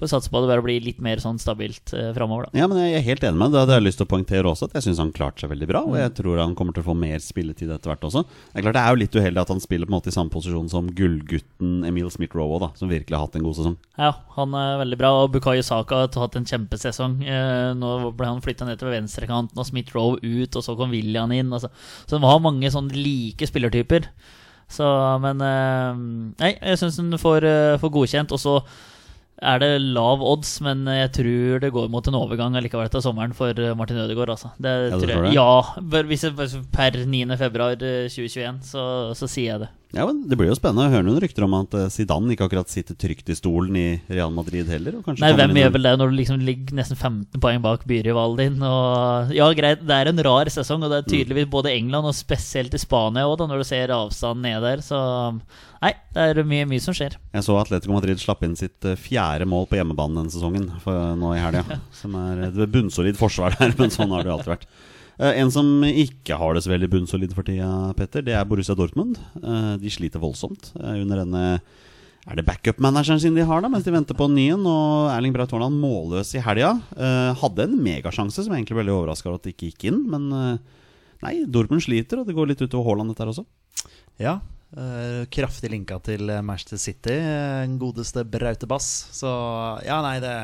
får 0.00 0.10
satse 0.12 0.30
på 0.30 0.38
at 0.38 0.46
det 0.46 0.52
bare 0.52 0.64
blir 0.64 0.84
litt 0.84 1.00
mer 1.04 1.22
sånn 1.22 1.40
stabilt 1.42 1.92
uh, 1.94 2.10
framover, 2.16 2.48
da. 2.48 2.60
Ja, 2.62 2.68
men 2.70 2.80
Jeg 2.80 2.98
er 2.98 3.06
helt 3.06 3.24
enig 3.26 3.40
med 3.40 3.50
deg. 3.50 3.56
Det 3.56 3.62
hadde 3.64 3.78
jeg 3.78 3.86
lyst 3.86 4.00
til 4.02 4.08
å 4.08 4.12
poengtere 4.12 4.50
også. 4.50 4.68
At 4.68 4.78
jeg 4.78 4.86
syns 4.88 5.02
han 5.02 5.12
klarte 5.16 5.44
seg 5.44 5.52
veldig 5.52 5.68
bra. 5.70 5.82
Og 5.88 5.98
jeg 5.98 6.14
tror 6.18 6.42
han 6.42 6.54
kommer 6.58 6.76
til 6.76 6.84
å 6.84 6.88
få 6.88 6.96
mer 6.98 7.18
spilletid 7.24 7.72
etter 7.74 7.92
hvert 7.92 8.06
også. 8.08 8.24
Det 8.24 8.60
er 8.60 8.66
klart 8.66 8.78
det 8.78 8.84
er 8.84 8.94
jo 8.94 9.02
litt 9.02 9.18
uheldig 9.18 9.42
at 9.44 9.52
han 9.54 9.62
spiller 9.64 9.88
på 9.88 9.92
en 9.92 9.98
måte 9.98 10.12
i 10.12 10.16
samme 10.16 10.34
posisjon 10.34 10.72
som 10.72 10.90
gullgutten 10.98 11.84
Emil 11.88 12.10
Smith-Roe, 12.14 12.60
da, 12.62 12.72
som 12.78 12.92
virkelig 12.92 13.18
har 13.18 13.26
hatt 13.26 13.38
en 13.38 13.46
god 13.46 13.58
sesong. 13.58 13.78
Ja, 13.98 14.12
han 14.38 14.56
er 14.58 14.82
veldig 14.84 15.00
bra. 15.00 15.12
Og 15.22 15.32
Bukayo 15.34 15.64
Saka 15.66 16.02
har 16.04 16.24
hatt 16.24 16.38
en 16.38 16.48
kjempesesong. 16.48 17.20
Eh, 17.26 17.70
nå 17.78 17.94
ble 18.18 18.30
han 18.30 18.42
flytta 18.44 18.68
ned 18.68 18.80
til 18.80 18.92
venstrekanten, 18.94 19.58
og 19.58 19.68
Smith 19.68 19.94
Rowe 19.96 20.20
ut, 20.22 20.52
og 20.54 20.64
så 20.64 20.76
kom 20.78 20.94
William 20.94 21.32
inn. 21.34 21.52
Altså. 21.54 21.72
Så 22.06 22.18
han 22.18 22.28
har 22.28 22.44
mange 22.44 22.70
sånn 22.72 22.92
like 22.94 23.48
spillertyper. 23.48 24.08
Så, 24.68 24.84
men 25.24 25.40
eh, 25.40 26.00
Nei, 26.42 26.52
jeg 26.54 26.80
syns 26.80 27.00
han 27.00 27.18
får, 27.20 27.46
eh, 27.48 27.78
får 27.80 27.92
godkjent. 27.94 28.34
Og 28.36 28.42
så 28.42 28.58
er 29.42 29.60
det 29.62 29.70
lav 29.94 30.22
odds, 30.24 30.56
men 30.64 30.84
jeg 30.90 31.10
tror 31.14 31.62
det 31.62 31.72
går 31.74 31.90
mot 31.92 32.06
en 32.10 32.18
overgang 32.18 32.56
allikevel 32.58 32.88
etter 32.88 33.02
sommeren 33.04 33.34
for 33.36 33.54
eh, 33.54 33.74
Martin 33.78 34.00
Ødegaard. 34.02 34.32
Altså. 34.34 34.52
Det, 34.58 34.74
Ja, 34.90 34.98
tror 34.98 35.28
jeg. 35.28 35.34
Ja, 35.36 36.02
hvis 36.10 36.24
jeg, 36.26 36.62
per 36.74 36.98
9. 37.06 37.24
februar 37.38 37.76
eh, 37.78 38.08
2021, 38.10 38.62
så, 38.66 38.86
så 39.18 39.30
sier 39.30 39.52
jeg 39.54 39.66
det. 39.66 39.70
Ja, 39.96 40.04
men 40.04 40.20
Det 40.28 40.36
blir 40.36 40.50
jo 40.50 40.56
spennende. 40.58 40.90
Hører 40.92 41.06
noen 41.06 41.20
rykter 41.22 41.46
om 41.46 41.54
at 41.56 41.72
eh, 41.78 41.86
Zidane 41.92 42.34
ikke 42.34 42.44
akkurat 42.48 42.68
sitter 42.68 42.96
trygt 42.98 43.30
i 43.32 43.36
stolen 43.38 43.76
i 43.78 43.86
Real 44.10 44.32
Madrid 44.34 44.68
heller. 44.68 44.98
Og 45.00 45.20
Nei, 45.22 45.30
hvem 45.38 45.56
gjør 45.56 45.72
vel 45.78 45.86
det 45.88 45.92
når 46.00 46.10
du 46.12 46.16
liksom 46.18 46.42
ligger 46.44 46.76
nesten 46.76 46.98
15 46.98 47.40
poeng 47.40 47.62
bak 47.64 47.86
byrivalen 47.88 48.42
din? 48.42 48.58
Og, 48.68 49.32
ja, 49.36 49.48
greit, 49.56 49.86
det 49.88 49.96
er 49.96 50.10
en 50.12 50.20
rar 50.26 50.50
sesong, 50.52 50.84
og 50.84 50.92
det 50.92 51.00
er 51.00 51.08
tydeligvis 51.08 51.48
både 51.54 51.72
England 51.72 52.10
og 52.10 52.16
spesielt 52.16 52.76
i 52.76 52.82
Spania 52.82 53.24
òg, 53.28 53.40
når 53.48 53.64
du 53.64 53.68
ser 53.70 53.94
avstanden 53.96 54.44
ned 54.44 54.66
der. 54.66 54.84
Så 54.84 55.00
nei, 55.80 55.94
det 56.12 56.28
er 56.34 56.42
mye, 56.52 56.68
mye 56.68 56.84
som 56.84 56.96
skjer. 56.96 57.16
Jeg 57.32 57.48
så 57.48 57.56
Atletico 57.56 57.96
Madrid 57.96 58.20
slapp 58.20 58.44
inn 58.44 58.58
sitt 58.60 58.84
eh, 58.84 58.98
fjerde 59.00 59.48
mål 59.48 59.70
på 59.72 59.80
hjemmebane 59.80 60.20
denne 60.20 60.34
sesongen 60.34 60.68
for, 60.84 61.16
nå 61.16 61.32
i 61.32 61.40
helga. 61.40 61.64
Som 61.98 62.12
er 62.18 62.50
et 62.50 62.60
bunnsolid 62.76 63.16
forsvar 63.18 63.56
der, 63.56 63.72
men 63.80 63.94
sånn 63.94 64.12
har 64.12 64.26
det 64.26 64.34
jo 64.34 64.36
alltid 64.36 64.52
vært. 64.58 64.68
Eh, 65.18 65.40
En 65.42 65.50
som 65.50 65.66
ikke 65.84 66.38
har 66.38 66.54
det 66.54 66.62
så 66.64 66.72
veldig 66.72 66.90
bunnsolid 66.92 67.34
for 67.34 67.46
tida, 67.46 67.92
Petter, 67.98 68.22
det 68.22 68.34
er 68.38 68.46
Borussia 68.48 68.76
Dortmund. 68.78 69.18
Eh, 69.42 69.76
De 69.82 69.90
sliter 69.90 70.22
voldsomt 70.22 70.72
eh, 70.78 70.98
under 71.02 71.24
denne 71.24 71.44
Er 72.28 72.36
det 72.36 72.44
backup-manageren 72.44 73.20
sin 73.22 73.34
de 73.34 73.44
har, 73.46 73.62
da, 73.64 73.70
mens 73.72 73.86
de 73.86 73.94
venter 73.94 74.14
på 74.14 74.26
en 74.28 74.34
ny 74.36 74.48
en? 74.52 74.66
Og 74.68 75.08
Erling 75.14 75.32
Braut 75.32 75.50
Haaland 75.54 75.78
målløs 75.80 76.34
i 76.36 76.42
helga. 76.44 76.74
Hadde 77.40 77.64
en 77.64 77.78
megasjanse 77.80 78.42
som 78.44 78.52
jeg 78.52 78.60
egentlig 78.66 78.76
veldig 78.82 78.92
overraska 78.92 79.30
over 79.30 79.38
at 79.38 79.46
det 79.46 79.54
ikke 79.54 79.70
gikk 79.70 79.86
inn. 79.88 80.02
Men 80.12 80.26
nei, 81.24 81.32
Dortmund 81.48 81.80
sliter, 81.80 82.20
og 82.20 82.28
det 82.28 82.36
går 82.36 82.50
litt 82.50 82.60
utover 82.60 82.84
Haaland 82.90 83.14
dette 83.14 83.24
her 83.24 83.32
også. 83.32 83.46
Ja, 84.20 84.34
Eh, 84.68 85.22
kraftig 85.32 85.70
linka 85.72 85.96
til 86.04 86.28
eh, 86.28 86.42
Manchester 86.44 86.76
City, 86.76 87.14
eh, 87.16 87.62
den 87.64 87.78
godeste 87.80 88.20
Braute 88.28 88.68
Bass. 88.68 89.08
Så 89.16 89.30
ja, 89.86 89.96
nei, 90.04 90.18
det 90.20 90.34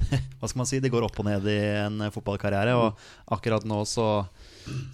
Hva 0.40 0.48
skal 0.48 0.62
man 0.62 0.68
si? 0.70 0.80
Det 0.80 0.88
går 0.92 1.04
opp 1.04 1.20
og 1.20 1.28
ned 1.28 1.44
i 1.52 1.58
en 1.82 2.06
eh, 2.06 2.12
fotballkarriere. 2.14 2.78
Og 2.80 2.96
akkurat 3.36 3.66
nå 3.68 3.82
så, 3.84 4.24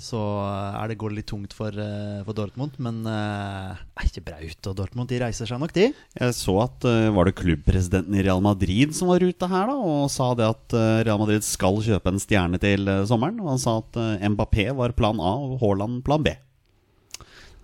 så 0.02 0.24
er 0.74 0.90
det, 0.90 0.98
går 0.98 1.14
litt 1.14 1.30
tungt 1.30 1.54
for, 1.54 1.70
eh, 1.70 2.18
for 2.26 2.34
Dortmund. 2.34 2.80
Men 2.82 2.98
eh, 3.06 3.78
nei, 3.78 4.08
ikke 4.10 4.26
Braut 4.26 4.70
og 4.72 4.76
Dortmund, 4.82 5.12
de 5.14 5.22
reiser 5.22 5.46
seg 5.46 5.62
nok, 5.62 5.76
de. 5.78 5.92
Jeg 6.18 6.38
så 6.40 6.58
at 6.66 6.90
eh, 6.90 7.14
Var 7.14 7.30
det 7.30 7.38
klubbpresidenten 7.44 8.18
i 8.18 8.26
Real 8.26 8.42
Madrid 8.42 8.98
som 8.98 9.14
var 9.14 9.22
ute 9.22 9.54
her 9.54 9.70
da 9.70 9.78
og 9.78 10.10
sa 10.10 10.32
det 10.34 10.50
at 10.50 10.74
eh, 10.74 11.00
Real 11.06 11.22
Madrid 11.22 11.46
skal 11.46 11.78
kjøpe 11.86 12.10
en 12.10 12.22
stjerne 12.26 12.58
til 12.58 12.90
eh, 12.90 13.06
sommeren? 13.06 13.38
Og 13.38 13.54
han 13.54 13.62
sa 13.62 13.78
at 13.84 14.02
eh, 14.02 14.30
Mbappé 14.34 14.72
var 14.74 14.98
plan 14.98 15.22
A 15.22 15.36
og 15.46 15.60
Haaland 15.62 16.02
plan 16.02 16.26
B. 16.26 16.34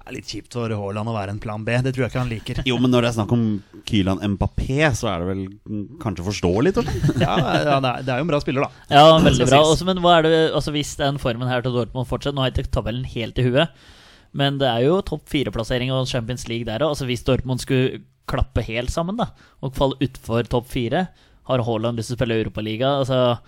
Det 0.06 0.12
er 0.12 0.20
litt 0.20 0.28
kjipt 0.30 0.54
for 0.54 0.70
Haaland 0.70 1.10
å 1.10 1.12
være 1.16 1.32
en 1.34 1.38
plan 1.42 1.64
B. 1.66 1.74
Det 1.82 1.90
tror 1.90 2.04
jeg 2.04 2.12
ikke 2.12 2.20
han 2.20 2.28
liker. 2.30 2.58
Jo, 2.68 2.76
men 2.78 2.92
når 2.94 3.02
det 3.02 3.08
er 3.08 3.14
snakk 3.16 3.32
om 3.34 3.40
Kylan 3.90 4.20
Mbappé, 4.36 4.76
så 4.94 5.08
er 5.10 5.24
det 5.24 5.26
vel 5.32 5.40
kanskje 5.98 6.26
forståelig? 6.28 6.72
Ja, 7.18 7.32
ja 7.34 7.80
det, 7.82 7.90
er, 7.90 8.04
det 8.06 8.12
er 8.14 8.20
jo 8.20 8.26
en 8.28 8.30
bra 8.30 8.38
spiller, 8.44 8.68
da. 8.68 8.84
Ja, 8.94 9.16
veldig 9.24 9.48
bra. 9.50 9.58
Også, 9.66 9.88
men 9.88 9.98
hva 10.04 10.12
er 10.20 10.28
det, 10.28 10.36
altså 10.54 10.70
hvis 10.76 10.92
den 11.00 11.18
formen 11.18 11.50
her 11.50 11.66
til 11.66 11.74
Dortmund 11.74 12.06
fortsetter 12.06 12.38
Nå 12.38 12.44
har 12.44 12.52
jeg 12.52 12.68
ikke 12.68 12.76
tabellen 12.78 13.08
helt 13.16 13.42
i 13.42 13.48
huet, 13.48 13.90
men 14.38 14.62
det 14.62 14.70
er 14.70 14.86
jo 14.86 15.00
topp 15.10 15.26
fire-plassering 15.32 15.90
og 15.96 16.06
Champions 16.06 16.46
League 16.46 16.70
der 16.70 16.86
òg. 16.86 16.94
Altså 16.94 17.10
hvis 17.10 17.26
Dortmund 17.26 17.66
skulle 17.66 18.04
klappe 18.30 18.62
helt 18.62 18.94
sammen 18.94 19.18
da 19.18 19.32
og 19.58 19.74
falle 19.74 19.98
utfor 20.06 20.46
topp 20.54 20.70
fire, 20.70 21.08
har 21.50 21.66
Haaland 21.66 21.98
lyst 21.98 22.12
til 22.12 22.20
å 22.20 22.20
spille 22.20 22.38
Europaliga? 22.44 23.00
Altså, 23.02 23.40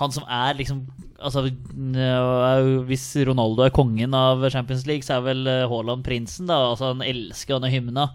han 0.00 0.14
som 0.14 0.24
er 0.26 0.56
liksom 0.58 0.84
altså, 1.22 1.44
er 1.46 2.64
Hvis 2.88 3.06
Ronaldo 3.28 3.64
er 3.64 3.74
kongen 3.74 4.14
av 4.18 4.42
Champions 4.50 4.86
League, 4.90 5.06
så 5.06 5.18
er 5.18 5.28
vel 5.28 5.46
eh, 5.50 5.66
Haaland 5.70 6.04
prinsen. 6.06 6.48
da 6.50 6.58
Altså 6.72 6.92
Han 6.92 7.04
elsker 7.06 7.56
denne 7.56 7.72
hymna. 7.72 8.08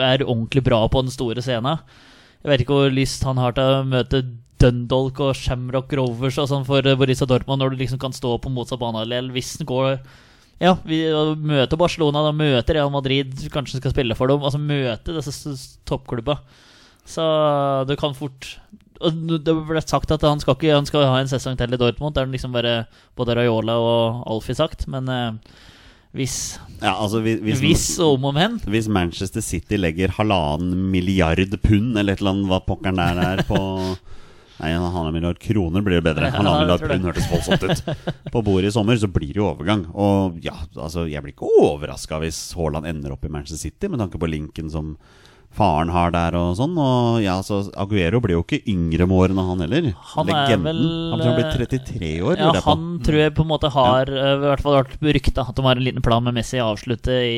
Er 0.00 0.24
ordentlig 0.24 0.64
bra 0.64 0.80
på 0.88 1.02
den 1.04 1.12
store 1.12 1.44
scenen. 1.44 1.82
Jeg 2.42 2.52
vet 2.52 2.62
ikke 2.62 2.78
hvor 2.78 2.92
lyst 2.94 3.24
han 3.26 3.40
har 3.42 3.56
til 3.56 3.66
å 3.80 3.86
møte 3.88 4.22
Dundalk 4.62 5.18
og 5.20 5.34
Shamrock 5.36 5.90
Rovers 5.98 6.38
og 6.40 6.48
sånn 6.48 6.64
for 6.64 6.86
Borussia 6.96 7.26
Dortmund, 7.28 7.60
når 7.60 7.74
du 7.74 7.82
liksom 7.82 8.00
kan 8.00 8.14
stå 8.16 8.36
på 8.40 8.52
motsatt 8.52 8.80
banehalvdel 8.80 9.28
hvis 9.34 9.58
den 9.60 9.68
går 9.68 9.98
Ja, 10.62 10.78
vi 10.86 11.02
møter 11.36 11.76
Barcelona, 11.76 12.22
da 12.24 12.32
møter 12.32 12.78
Real 12.78 12.92
Madrid, 12.94 13.34
kanskje 13.52 13.82
skal 13.82 13.92
spille 13.92 14.16
for 14.16 14.32
dem. 14.32 14.40
Altså 14.40 14.62
møte 14.62 15.12
disse 15.18 15.52
toppklubba. 15.84 16.38
Så 17.04 17.26
du 17.90 17.92
kan 18.00 18.16
fort 18.16 18.54
Det 19.00 19.54
ble 19.68 19.82
sagt 19.84 20.12
at 20.14 20.24
han 20.26 20.42
skal, 20.42 20.56
ikke, 20.56 20.74
han 20.74 20.88
skal 20.88 21.06
ha 21.08 21.20
en 21.20 21.30
sesong 21.30 21.56
til 21.58 21.76
i 21.76 21.80
Dortmund. 21.80 22.14
Det 22.16 22.24
er 22.24 22.32
liksom 22.32 22.54
bare 22.56 22.74
både 23.18 23.36
Raiola 23.38 23.78
og 23.82 24.26
Alfie 24.32 24.56
sagt. 24.58 24.86
Men 24.92 25.08
eh, 25.12 25.32
hvis, 26.16 26.58
Ja, 26.80 26.94
altså 26.94 27.20
hvis, 27.24 27.40
hvis, 27.44 27.60
hvis 27.60 27.86
og 28.00 28.16
om 28.16 28.30
og 28.30 28.36
men 28.36 28.60
hvis 28.64 28.88
Manchester 28.88 29.44
City 29.44 29.78
legger 29.80 30.14
halvannen 30.16 30.88
milliard 30.92 31.58
pund, 31.62 31.96
eller 31.96 32.16
et 32.16 32.22
eller 32.22 32.34
annet 32.36 32.50
hva 32.52 32.60
pokkeren 32.64 33.00
der 33.00 33.20
er, 33.24 33.42
på 33.48 33.58
Nei, 34.56 34.70
en 34.72 34.80
halvannen 34.80 35.12
milliard 35.12 35.36
kroner 35.42 35.84
blir 35.84 35.98
jo 35.98 36.06
bedre. 36.06 36.30
Halvannen 36.32 36.64
milliard 36.64 36.86
pund 36.88 37.04
hørtes 37.10 37.28
voldsomt 37.28 37.66
ut. 37.68 38.06
På 38.32 38.40
bordet 38.40 38.70
i 38.70 38.72
sommer 38.72 38.96
så 38.96 39.10
blir 39.12 39.34
det 39.34 39.42
jo 39.42 39.50
overgang. 39.50 39.84
Og 39.92 40.38
ja, 40.44 40.54
altså 40.80 41.04
jeg 41.10 41.20
blir 41.20 41.34
ikke 41.34 41.50
overraska 41.60 42.22
hvis 42.22 42.38
Haaland 42.56 42.88
ender 42.88 43.12
opp 43.12 43.26
i 43.28 43.32
Manchester 43.32 43.60
City, 43.68 43.90
med 43.92 44.00
tanke 44.00 44.20
på 44.22 44.30
linken 44.32 44.72
som 44.72 44.94
faren 45.56 45.90
har 45.94 46.12
der 46.14 46.36
og 46.38 46.54
sånn. 46.58 46.76
Og 46.78 47.18
ja, 47.24 47.38
så 47.46 47.62
Aguero 47.80 48.20
blir 48.24 48.36
jo 48.36 48.44
ikke 48.44 48.60
yngre 48.70 49.08
med 49.08 49.16
årene, 49.16 49.46
han 49.50 49.64
heller. 49.64 49.88
Han 50.12 50.30
Legenden. 50.30 50.68
vel, 50.68 50.82
Han 51.14 51.22
tror 51.22 51.32
han 51.32 51.40
blir 51.40 51.68
33 51.68 52.12
år, 52.20 52.36
Ja, 52.42 52.52
han 52.68 52.86
tror 53.06 53.22
jeg 53.24 53.34
på 53.36 53.46
en 53.46 53.52
måte 53.54 53.72
har 53.72 54.12
ja. 54.12 54.36
I 54.36 54.44
hvert 54.44 54.62
fall 54.64 54.78
vært 54.82 55.10
rykta 55.16 55.46
at 55.48 55.56
de 55.56 55.64
har 55.66 55.80
en 55.80 55.86
liten 55.88 56.04
plan 56.04 56.24
med 56.24 56.36
Messi 56.36 56.60
å 56.62 56.70
avslutte 56.74 57.16
i 57.24 57.36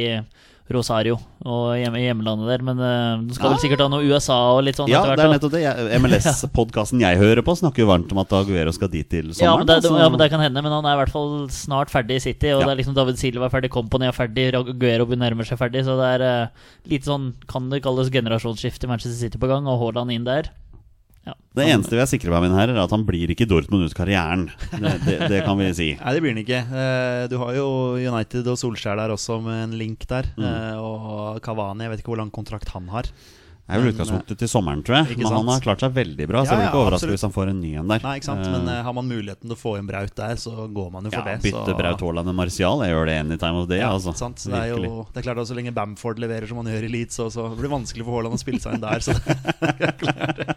Rosario 0.75 1.17
og 1.49 1.79
hjemme, 1.79 2.01
hjemlandet 2.03 2.49
der. 2.51 2.65
Men 2.67 2.81
uh, 2.83 3.23
de 3.25 3.37
skal 3.37 3.55
vel 3.55 3.61
sikkert 3.63 3.83
ha 3.85 3.89
noe 3.93 4.05
USA 4.05 4.37
og 4.57 4.63
litt 4.67 4.77
sånn 4.79 4.91
Ja, 4.91 5.01
etter 5.05 5.17
det 5.17 5.25
er 5.25 5.33
nettopp 5.33 5.55
det. 5.55 5.63
MLS-podkasten 6.03 7.01
jeg 7.03 7.21
hører 7.21 7.43
på, 7.47 7.55
snakker 7.57 7.85
jo 7.85 7.89
varmt 7.91 8.13
om 8.13 8.21
at 8.23 8.35
Aguero 8.37 8.75
skal 8.77 8.91
dit 8.93 9.09
til 9.09 9.31
Ja 9.33 9.55
men, 9.57 9.65
sommeren. 9.65 9.67
det, 9.71 9.79
altså. 9.81 9.95
ja, 10.03 10.09
men 10.13 10.23
det 10.23 10.31
kan 10.35 10.45
hende. 10.45 10.65
Men 10.67 10.77
han 10.77 10.89
er 10.91 10.99
i 10.99 11.01
hvert 11.03 11.15
fall 11.15 11.35
snart 11.55 11.93
ferdig 11.95 12.21
i 12.21 12.25
City. 12.29 12.53
Og 12.53 12.63
Ja. 12.63 12.67
det 12.69 12.75
er 12.75 12.81
liksom 12.83 12.97
David 12.99 13.21
Silva 13.21 13.49
er 13.49 13.55
ferdig, 13.55 13.73
Company 13.75 14.11
er 14.11 14.17
ferdig, 14.17 14.49
Aguero 14.59 15.09
nærmer 15.17 15.49
seg 15.49 15.61
ferdig. 15.61 15.85
Så 15.89 15.97
det 16.01 16.13
er 16.19 16.27
uh, 16.29 16.71
litt 16.91 17.09
sånn, 17.09 17.33
kan 17.49 17.71
det 17.73 17.83
kalles 17.87 18.13
generasjonsskifte 18.13 18.89
i 18.89 18.93
Manchester 18.93 19.19
City 19.19 19.41
på 19.41 19.51
gang, 19.51 19.67
og 19.67 19.81
Haaland 19.83 20.13
inn 20.15 20.29
der. 20.29 20.53
Ja. 21.29 21.35
Det 21.59 21.65
eneste 21.69 21.97
vi 21.97 22.01
er 22.03 22.09
sikre 22.09 22.31
på, 22.33 22.41
mine 22.45 22.57
herrer, 22.57 22.77
er 22.79 22.85
at 22.87 22.93
han 22.95 23.03
blir 23.09 23.33
ikke 23.35 23.47
Dortmund 23.51 23.85
ut 23.89 23.97
karrieren. 23.99 24.47
Det, 24.73 24.93
det, 25.05 25.17
det 25.33 25.41
kan 25.45 25.59
vi 25.61 25.71
si. 25.77 25.89
Nei, 25.99 26.13
det 26.17 26.23
blir 26.25 26.33
han 26.35 26.43
ikke. 26.45 26.61
Eh, 26.83 27.25
Du 27.33 27.37
har 27.43 27.57
jo 27.59 27.67
United 27.99 28.47
og 28.53 28.57
Solskjær 28.61 28.97
der 29.01 29.13
også, 29.15 29.41
med 29.45 29.65
en 29.67 29.75
link 29.81 30.07
der. 30.09 30.31
Mm. 30.39 30.47
Eh, 30.49 30.79
Og 30.79 31.43
Kavani, 31.45 31.85
jeg 31.85 31.93
vet 31.95 32.05
ikke 32.05 32.15
hvor 32.15 32.23
lang 32.23 32.33
kontrakt 32.35 32.71
han 32.77 32.89
har. 32.95 33.11
Det 33.69 33.77
er 33.77 33.83
vel 33.83 33.91
utgangspunktet 33.93 34.39
til 34.41 34.49
sommeren, 34.49 34.81
tror 34.81 34.97
jeg. 35.03 35.19
Men 35.21 35.27
han 35.29 35.49
har 35.53 35.61
klart 35.61 35.83
seg 35.85 35.93
veldig 35.93 36.27
bra, 36.31 36.41
så 36.41 36.55
Ja, 36.55 36.57
jeg 36.57 36.61
blir 36.63 36.69
ikke 36.71 36.81
overraska 36.87 37.11
hvis 37.13 37.25
han 37.27 37.35
får 37.35 37.51
en 37.53 37.59
ny 37.61 37.73
en 37.77 37.91
der. 37.93 38.01
Nei, 38.01 38.15
ikke 38.17 38.29
sant? 38.31 38.47
Eh, 38.47 38.55
Men 38.55 38.65
uh, 38.73 38.79
har 38.87 38.95
man 38.97 39.11
muligheten 39.11 39.45
til 39.45 39.53
å 39.53 39.59
få 39.61 39.75
en 39.77 39.91
Braut 39.91 40.15
der, 40.17 40.39
så 40.41 40.55
går 40.73 40.89
man 40.95 41.05
jo 41.05 41.13
for 41.13 41.21
ja, 41.21 41.35
det. 41.37 41.43
bytte 41.45 41.67
så- 41.69 41.77
Braut 41.77 42.01
Haaland 42.07 42.31
med 42.31 42.39
Martial. 42.39 42.81
Jeg 42.87 42.95
gjør 42.97 43.11
det 43.11 43.17
any 43.21 43.37
time 43.37 43.61
of 43.61 43.69
day, 43.69 43.83
Ja, 43.83 43.91
altså. 43.93 44.15
sant? 44.17 44.41
Det, 44.41 44.57
er 44.57 44.73
jo, 44.73 45.05
det 45.13 45.21
er 45.21 45.27
klart 45.29 45.43
at 45.45 45.51
Så 45.53 45.59
lenge 45.59 45.75
Bamford 45.77 46.19
leverer 46.25 46.49
som 46.49 46.57
han 46.63 46.73
gjør 46.73 46.89
i 46.89 46.93
Leeds, 46.97 47.21
så, 47.21 47.29
så 47.29 47.45
blir 47.53 47.69
det 47.69 47.75
vanskelig 47.77 48.09
for 48.09 48.17
Haaland 48.17 48.39
å 48.39 48.41
spille 48.41 48.61
seg 48.65 48.79
inn 48.79 48.87
der. 48.87 49.05
Så 49.05 49.13
det 49.21 49.93
er 49.93 49.97
klart. 50.01 50.41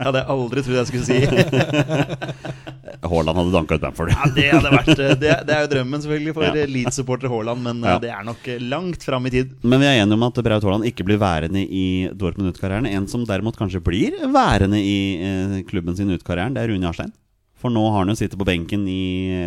Det 0.00 0.06
hadde 0.06 0.20
jeg 0.22 0.28
aldri 0.32 0.62
trodd 0.64 0.78
jeg 0.78 0.88
skulle 0.88 1.06
si. 1.10 1.18
Haaland 3.02 3.38
hadde 3.38 3.52
danka 3.54 3.74
ut 3.78 3.80
Bamford. 3.84 4.10
Ja, 4.12 4.26
det, 4.36 4.46
hadde 4.52 4.70
vært, 4.74 4.90
eh, 4.98 5.14
det, 5.20 5.30
det 5.48 5.54
er 5.56 5.62
jo 5.64 5.70
drømmen 5.74 6.02
selvfølgelig 6.04 6.34
for 6.36 6.44
Ja. 6.48 6.66
Leeds-supporter 6.68 7.32
Haaland, 7.32 7.62
men 7.64 7.84
eh, 7.84 7.90
Ja. 7.94 7.98
det 8.02 8.10
er 8.12 8.26
nok 8.26 8.48
eh, 8.52 8.58
langt 8.60 9.02
fram 9.06 9.26
i 9.26 9.32
tid. 9.34 9.54
Men 9.62 9.80
vi 9.80 9.86
er 9.88 10.02
enige 10.02 10.18
om 10.18 10.26
at 10.28 10.40
Braut 10.44 10.66
Haaland 10.66 10.84
ikke 10.90 11.06
blir 11.08 11.20
værende 11.22 11.62
i 11.64 11.86
Dortmund 12.12 12.52
ut 12.52 12.60
karrieren. 12.60 12.86
En 12.90 13.06
som 13.08 13.24
derimot 13.24 13.56
kanskje 13.56 13.80
blir 13.84 14.18
værende 14.34 14.80
i 14.80 14.98
eh, 15.16 15.56
klubben 15.70 15.96
sin 15.96 16.10
ut 16.12 16.24
karrieren, 16.26 16.54
det 16.54 16.64
er 16.66 16.72
Rune 16.74 16.84
Jarstein. 16.90 17.12
For 17.60 17.68
nå 17.72 17.82
har 17.92 18.04
han 18.06 18.08
jo 18.12 18.16
sittet 18.16 18.38
på 18.40 18.46
benken 18.48 18.86
i 18.88 19.00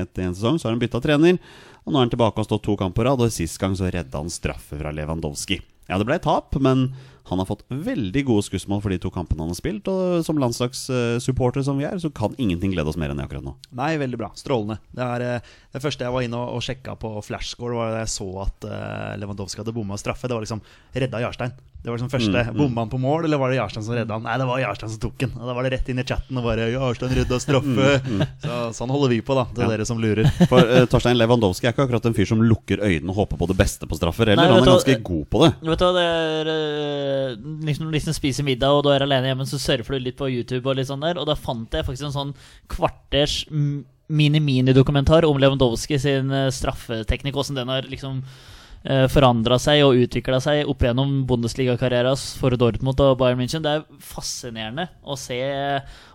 et, 0.03 0.17
en 0.21 0.35
sesong, 0.37 0.59
så 0.61 0.67
har 0.69 0.75
han 0.75 0.81
bytta 0.83 0.99
trener. 1.01 1.39
Og 1.83 1.91
nå 1.91 1.97
er 1.97 2.05
han 2.05 2.11
tilbake 2.13 2.37
og 2.37 2.43
har 2.43 2.49
stått 2.49 2.63
to 2.67 2.75
kamper 2.77 3.01
på 3.01 3.07
rad, 3.09 3.21
og 3.25 3.31
sist 3.33 3.57
gang 3.61 3.73
så 3.75 3.89
redda 3.91 4.21
han 4.21 4.29
straffe 4.29 4.77
fra 4.79 4.91
Lewandowski. 4.93 5.57
Ja, 5.89 5.97
det 5.99 6.05
ble 6.07 6.19
tap, 6.23 6.53
men 6.63 6.91
han 7.29 7.39
har 7.39 7.47
fått 7.47 7.63
veldig 7.71 8.25
gode 8.27 8.43
skussmål 8.43 8.81
for 8.83 8.91
de 8.91 8.99
to 8.99 9.11
kampene 9.13 9.45
han 9.45 9.53
har 9.53 9.59
spilt. 9.59 9.87
Og 9.87 10.25
som 10.27 10.39
landslagssupportere 10.41 11.63
som 11.63 11.79
vi 11.79 11.87
er, 11.87 11.95
så 12.01 12.11
kan 12.11 12.35
ingenting 12.37 12.73
glede 12.75 12.91
oss 12.91 12.99
mer 12.99 13.13
enn 13.13 13.21
det 13.21 13.27
akkurat 13.29 13.45
nå. 13.45 13.55
Nei, 13.79 13.93
veldig 14.01 14.19
bra. 14.19 14.31
Strålende. 14.35 14.81
Det, 14.91 15.07
er, 15.07 15.25
eh, 15.27 15.53
det 15.73 15.81
første 15.81 16.05
jeg 16.05 16.13
var 16.13 16.21
inne 16.21 16.37
og, 16.37 16.55
og 16.59 16.61
sjekka 16.61 16.93
på 17.01 17.09
flashscore, 17.25 17.73
var 17.75 17.91
da 17.95 18.01
jeg 18.03 18.11
så 18.13 18.27
at 18.45 18.65
uh, 18.69 19.13
Lewandowski 19.17 19.63
hadde 19.63 19.73
bomma 19.73 19.97
straffe. 19.97 20.27
Det 20.29 20.35
var 20.37 20.43
liksom 20.45 20.61
redda 20.93 21.21
Jarstein. 21.23 21.53
Det 21.83 21.89
var 21.91 21.97
liksom 21.97 22.11
første 22.13 22.41
Mm, 22.53 22.55
Bomma 22.55 22.81
han 22.85 22.89
på 22.93 22.97
mål, 23.01 23.25
eller 23.27 23.37
var 23.41 23.49
det 23.51 23.57
Jarstein 23.57 23.83
som 23.83 23.91
redda 23.97 24.15
han? 24.15 24.23
Nei, 24.23 24.37
det 24.39 24.45
var 24.47 24.59
Jarstein 24.61 24.91
som 24.93 24.99
tok 25.03 25.17
den. 25.19 25.33
Og 25.35 25.49
Da 25.49 25.55
var 25.57 25.65
det 25.67 25.71
rett 25.73 25.89
inn 25.91 25.99
i 25.99 26.05
chatten 26.07 26.37
og 26.39 26.45
bare 26.45 26.69
'Jarstein 26.71 27.11
redda 27.17 27.39
straffe'. 27.43 28.27
Så, 28.45 28.59
sånn 28.77 28.93
holder 28.93 29.09
vi 29.11 29.17
på, 29.21 29.35
da, 29.35 29.43
til 29.49 29.63
Mm, 29.63 29.65
Ja. 29.65 29.71
dere 29.73 29.85
som 29.89 29.99
lurer. 29.99 30.29
For 30.47 30.61
uh, 30.63 30.85
Torstein 30.87 31.17
Lewandowski 31.19 31.67
er 31.67 31.73
ikke 31.73 31.83
akkurat 31.89 32.05
en 32.07 32.13
fyr 32.15 32.25
som 32.29 32.39
lukker 32.39 32.79
øynene 32.79 33.09
og 33.09 33.15
håper 33.25 33.37
på 33.41 33.47
det 33.51 33.57
beste 33.59 33.89
på 33.89 33.97
straffer. 33.99 34.29
Eller 34.31 34.45
Nei, 34.45 34.47
han 34.53 34.61
er 34.61 34.69
hva, 34.69 34.77
ganske 34.77 34.95
god 35.03 35.25
på 35.33 35.43
det. 35.43 35.51
Vet 35.59 35.79
du 35.79 35.85
hva, 35.89 35.93
det 35.97 36.05
er 36.07 36.53
uh, 36.53 37.35
liksom, 37.67 37.91
liksom 37.91 38.13
spiser 38.15 38.43
middag, 38.47 38.71
og 38.71 38.83
du 38.85 38.89
er 38.93 39.03
alene 39.03 39.33
hjemme, 39.33 39.43
så 39.49 39.59
surfer 39.59 39.97
du 39.97 40.05
litt 40.07 40.15
på 40.21 40.29
YouTube, 40.31 40.63
og 40.69 40.77
litt 40.79 40.87
sånn 40.87 41.01
der 41.03 41.17
Og 41.19 41.25
da 41.27 41.35
fant 41.35 41.67
jeg 41.73 41.83
faktisk 41.83 42.07
en 42.07 42.15
sånn 42.15 42.33
kvarters 42.71 43.43
mm, 43.51 43.83
mini-mini-dokumentar 44.13 45.25
om 45.27 45.39
Lewandowski 45.41 45.99
sin 46.01 46.31
eh, 46.31 46.49
straffeteknikk, 46.53 47.37
åssen 47.39 47.57
den 47.57 47.71
har 47.71 47.87
liksom 47.89 48.21
uh, 48.21 49.05
forandra 49.11 49.57
seg 49.61 49.81
og 49.85 49.99
utvikla 50.05 50.39
seg 50.43 50.69
opp 50.69 50.83
gjennom 50.85 51.21
Bundesliga-karrieren 51.29 52.19
for 52.39 52.55
Dortmund 52.59 53.01
og 53.03 53.17
Bayern 53.21 53.39
München. 53.41 53.63
Det 53.65 53.77
er 53.77 53.85
fascinerende 54.03 54.87
å 55.01 55.17
se 55.19 55.39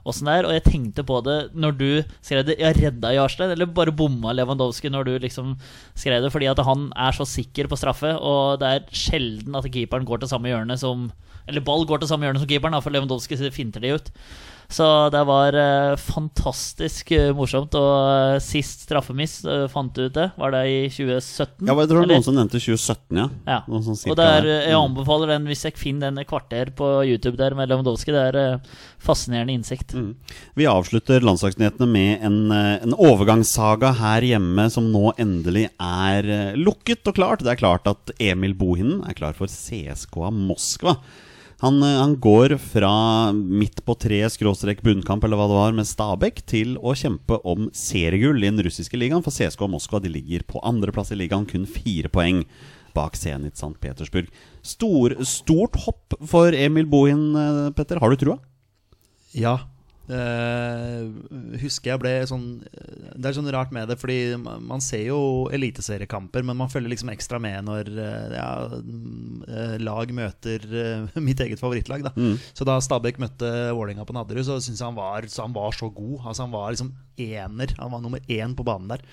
åssen 0.08 0.28
det 0.28 0.36
er. 0.38 0.48
Og 0.48 0.56
jeg 0.56 0.66
tenkte 0.68 1.06
på 1.06 1.20
det 1.26 1.38
når 1.54 1.78
du 1.78 1.88
skrev 2.20 2.44
det. 2.48 2.58
Ja, 2.62 2.72
redda 2.76 3.14
Jarstein, 3.16 3.54
eller 3.54 3.70
bare 3.70 3.94
bomma 3.94 4.34
Lewandowski 4.36 4.92
når 4.92 5.08
du 5.08 5.14
liksom 5.24 5.56
skrev 5.94 6.22
det? 6.24 6.32
Fordi 6.34 6.50
at 6.50 6.62
han 6.66 6.90
er 6.96 7.16
så 7.16 7.26
sikker 7.28 7.70
på 7.70 7.78
straffe, 7.80 8.14
og 8.18 8.60
det 8.62 8.74
er 8.74 8.92
sjelden 9.06 9.58
at 9.58 9.68
keeperen 9.72 10.08
går 10.08 10.22
til 10.22 10.32
samme 10.34 10.52
hjørne 10.52 10.78
som 10.80 11.10
Eller 11.48 11.64
ball 11.64 11.86
går 11.88 12.02
til 12.02 12.10
samme 12.10 12.26
hjørne 12.26 12.42
som 12.42 12.48
keeperen, 12.48 12.76
for 12.84 12.92
Lewandowski 12.92 13.38
finter 13.54 13.80
de 13.80 13.94
ut. 13.96 14.10
Så 14.68 14.84
det 15.08 15.20
var 15.24 15.56
eh, 15.56 15.94
fantastisk 15.96 17.08
eh, 17.16 17.30
morsomt. 17.32 17.72
Og 17.78 17.92
eh, 18.12 18.40
sist 18.44 18.82
straffemiss, 18.84 19.38
fant 19.72 19.94
du 19.96 20.02
ut 20.06 20.16
det? 20.16 20.26
Var 20.36 20.52
det 20.52 20.60
i 20.68 20.80
2017? 20.92 21.64
Ja, 21.64 21.72
jeg 21.72 21.88
tror 21.88 22.02
eller? 22.02 22.10
noen 22.18 22.26
som 22.26 22.36
nevnte 22.36 22.60
2017, 22.60 23.16
ja. 23.16 23.24
Ja. 23.48 23.62
Og 23.64 23.88
er, 24.12 24.18
der. 24.20 24.48
jeg 24.68 24.74
Mm. 24.76 24.82
anbefaler 24.82 25.32
den 25.32 25.46
hvis 25.48 25.64
jeg 25.64 25.78
finner 25.80 26.12
den 26.12 26.28
kvarter 26.28 26.72
på 26.76 26.88
YouTube 27.08 27.38
der 27.40 27.56
med 27.56 27.70
Lewandowski. 27.72 28.12
Det 28.12 28.24
er 28.28 28.60
fascinerende 29.00 29.56
innsikt. 29.56 29.94
Mm. 29.96 30.10
Vi 30.60 30.68
avslutter 30.68 31.24
landslagsnyhetene 31.24 31.88
med 31.88 32.26
en, 32.28 32.38
en 32.52 32.96
overgangssaga 32.98 33.94
her 34.02 34.26
hjemme 34.34 34.68
som 34.74 34.90
nå 34.92 35.14
endelig 35.16 35.70
er 35.80 36.28
lukket 36.60 37.08
og 37.08 37.16
klart. 37.16 37.40
Det 37.40 37.54
er 37.56 37.62
klart 37.64 37.88
at 37.88 38.12
Emil 38.20 38.52
Bohinen 38.58 39.00
er 39.08 39.16
klar 39.16 39.32
for 39.38 39.48
CSKA 39.48 40.28
Moskva. 40.34 40.98
Han, 41.60 41.82
eh, 41.82 41.98
han 41.98 42.14
går 42.20 42.54
fra 42.62 43.32
midt 43.32 43.82
på 43.84 43.96
tre 43.98 44.20
skråstrek 44.30 44.82
bunnkamp 44.86 45.24
eller 45.24 45.40
hva 45.40 45.48
det 45.50 45.58
var 45.58 45.78
med 45.78 45.88
Stabæk 45.90 46.44
til 46.46 46.76
å 46.78 46.94
kjempe 46.94 47.40
om 47.42 47.66
seriegull 47.74 48.44
i 48.44 48.50
den 48.50 48.62
russiske 48.62 48.98
ligaen. 49.00 49.24
For 49.26 49.34
CSKA 49.34 49.66
Moskva 49.70 50.00
de 50.04 50.12
ligger 50.14 50.46
på 50.46 50.62
andreplass 50.62 51.10
i 51.14 51.18
ligaen, 51.18 51.48
kun 51.50 51.66
fire 51.66 52.10
poeng 52.14 52.44
bak 52.94 53.18
Zenit 53.18 53.58
St. 53.58 53.74
Petersburg. 53.82 54.30
Stor, 54.62 55.16
stort 55.26 55.80
hopp 55.82 56.14
for 56.30 56.54
Emil 56.54 56.86
Bohin, 56.86 57.34
eh, 57.34 57.70
Petter. 57.74 57.98
Har 57.98 58.14
du 58.14 58.16
trua? 58.22 58.38
Ja. 59.34 59.58
Eh, 60.08 61.58
husker 61.60 61.90
jeg 61.92 62.00
ble 62.00 62.12
sånn 62.24 62.44
Det 62.64 63.28
er 63.28 63.34
sånn 63.36 63.50
rart 63.52 63.74
med 63.76 63.90
det, 63.90 63.98
fordi 64.00 64.38
man 64.40 64.80
ser 64.80 65.02
jo 65.10 65.18
eliteseriekamper, 65.52 66.46
men 66.48 66.56
man 66.56 66.70
følger 66.72 66.94
liksom 66.94 67.12
ekstra 67.12 67.40
med 67.42 67.66
når 67.66 67.90
eh, 67.92 68.36
ja, 68.38 68.52
mm, 68.78 69.42
eh, 69.48 69.74
lag 69.84 70.14
møter 70.16 70.64
eh, 70.64 71.18
mitt 71.28 71.42
eget 71.44 71.60
favorittlag. 71.60 72.06
Da. 72.08 72.14
Så 72.56 72.64
da 72.68 72.78
Stabæk 72.84 73.20
møtte 73.20 73.50
Vålerenga 73.76 74.06
på 74.08 74.16
Nadderud, 74.16 74.46
så 74.48 74.56
syns 74.62 74.80
jeg 74.80 74.86
han 74.88 74.96
var, 74.98 75.28
så 75.28 75.44
han 75.44 75.56
var 75.56 75.76
så 75.76 75.90
god. 75.92 76.16
Altså 76.24 76.46
Han 76.46 76.56
var 76.56 76.72
liksom 76.72 76.94
ener. 77.18 77.74
Han 77.78 77.92
var 77.92 78.02
nummer 78.04 78.24
én 78.32 78.56
på 78.56 78.64
banen 78.66 78.94
der. 78.94 79.04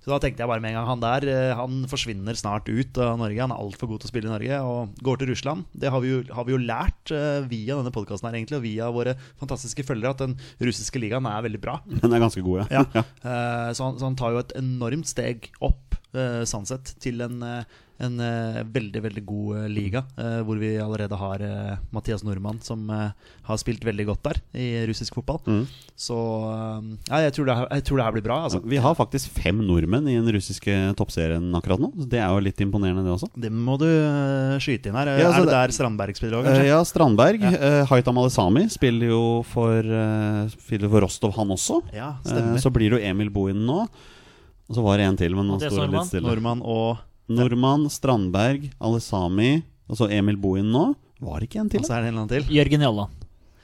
Så 0.00 0.08
da 0.08 0.16
tenkte 0.22 0.40
jeg 0.40 0.48
bare 0.48 0.62
med 0.64 0.72
en 0.72 0.78
gang 0.78 0.88
han 0.88 1.02
der 1.02 1.26
eh, 1.28 1.58
Han 1.58 1.82
forsvinner 1.90 2.36
snart 2.38 2.68
ut 2.70 3.00
av 3.00 3.18
Norge. 3.20 3.40
Han 3.42 3.52
er 3.52 3.60
altfor 3.60 3.90
god 3.90 4.02
til 4.02 4.08
å 4.08 4.12
spille 4.12 4.30
i 4.30 4.32
Norge 4.32 4.60
og 4.64 5.02
går 5.04 5.20
til 5.20 5.32
Russland. 5.32 5.66
Det 5.76 5.92
har 5.92 6.02
vi 6.04 6.14
jo, 6.14 6.22
har 6.32 6.48
vi 6.48 6.54
jo 6.54 6.62
lært 6.62 7.12
eh, 7.14 7.44
via 7.50 7.76
denne 7.76 7.92
podkasten 7.94 8.30
her 8.30 8.38
egentlig, 8.38 8.60
og 8.60 8.64
via 8.64 8.88
våre 8.94 9.16
fantastiske 9.42 9.84
følgere, 9.88 10.14
at 10.16 10.24
den 10.24 10.38
russiske 10.70 11.02
ligaen 11.02 11.28
er 11.28 11.44
veldig 11.44 11.60
bra. 11.62 11.76
Den 12.00 12.16
er 12.16 12.24
ganske 12.24 12.44
god, 12.46 12.64
ja. 12.72 12.86
Ja. 12.96 13.04
Eh, 13.04 13.68
så, 13.76 13.86
han, 13.86 14.00
så 14.00 14.08
han 14.08 14.16
tar 14.18 14.34
jo 14.34 14.40
et 14.40 14.56
enormt 14.58 15.08
steg 15.08 15.50
opp, 15.64 15.94
uh, 16.16 16.42
sånn 16.48 16.66
til 17.00 17.22
en, 17.22 17.44
en 18.00 18.20
eh, 18.24 18.60
veldig, 18.64 19.02
veldig 19.04 19.22
god 19.28 19.58
eh, 19.60 19.68
liga. 19.70 20.02
eh, 20.16 20.40
hvor 20.46 20.60
vi 20.60 20.72
allerede 20.80 21.16
har 21.20 21.42
Mathias 21.94 22.24
Nordmann, 22.24 22.60
som 22.64 22.88
har 22.90 23.58
spilt 23.60 23.84
veldig 23.84 24.06
godt 24.08 24.22
der 24.24 24.38
i 24.56 24.66
russisk 24.88 25.18
fotball. 25.18 25.40
Mm. 25.46 25.64
Så 25.98 26.16
ja, 27.10 27.20
jeg, 27.26 27.34
tror 27.36 27.48
det, 27.48 27.56
jeg 27.76 27.84
tror 27.88 28.00
det 28.00 28.06
her 28.06 28.14
blir 28.16 28.24
bra. 28.24 28.38
Altså. 28.46 28.60
Vi 28.64 28.80
har 28.80 28.96
faktisk 28.96 29.32
fem 29.36 29.60
nordmenn 29.66 30.08
i 30.08 30.16
den 30.16 30.30
russiske 30.34 30.76
toppserien 30.98 31.50
akkurat 31.56 31.82
nå. 31.82 31.90
Så 32.00 32.08
det 32.10 32.22
er 32.22 32.28
jo 32.32 32.44
litt 32.44 32.62
imponerende, 32.64 33.04
det 33.06 33.14
også. 33.14 33.30
Det 33.36 33.52
må 33.52 33.76
du 33.80 33.88
skyte 34.62 34.90
inn 34.90 34.98
her. 35.00 35.12
Ja, 35.20 35.32
så 35.34 35.42
er 35.42 35.50
det 35.50 35.56
der 35.56 35.76
Strandberg 35.76 36.20
spiller 36.20 36.40
òg, 36.40 36.48
kanskje? 36.48 36.68
ja, 36.70 36.80
Strandberg. 36.88 37.44
Ja. 37.44 37.74
Haitam 37.90 38.22
Alesami 38.22 38.66
spiller 38.72 39.12
jo 39.12 39.24
for, 39.50 39.92
spiller 40.56 40.92
for 40.92 41.06
Rostov, 41.06 41.36
han 41.36 41.52
også. 41.56 41.82
Ja, 41.96 42.14
stemmer. 42.24 42.60
så 42.62 42.72
blir 42.74 42.94
det 42.94 43.00
jo 43.00 43.12
Emil 43.12 43.32
Bohin 43.34 43.62
nå. 43.68 43.84
Og 44.70 44.76
så 44.78 44.82
var 44.84 45.00
det 45.00 45.06
en 45.10 45.16
til, 45.18 45.34
men 45.34 45.48
nå 45.50 45.58
står 45.58 45.80
det 45.82 45.94
litt 45.96 46.10
stille. 46.12 46.28
Nordmann 46.28 46.60
og 46.62 47.00
Nordmann, 47.30 47.86
Strandberg, 47.92 48.72
Alesami 48.82 49.60
og 49.86 50.00
så 50.00 50.08
Emil 50.10 50.38
Bohin 50.40 50.70
nå. 50.74 50.88
Var 51.22 51.38
det 51.38 51.50
ikke 51.50 51.60
en 51.62 51.70
til? 51.70 51.82
Altså 51.84 51.94
er 51.94 52.02
det 52.02 52.08
en 52.08 52.14
eller 52.14 52.24
annen 52.24 52.32
til. 52.34 52.54
Jørgen 52.56 52.86
Jalland. 52.86 53.19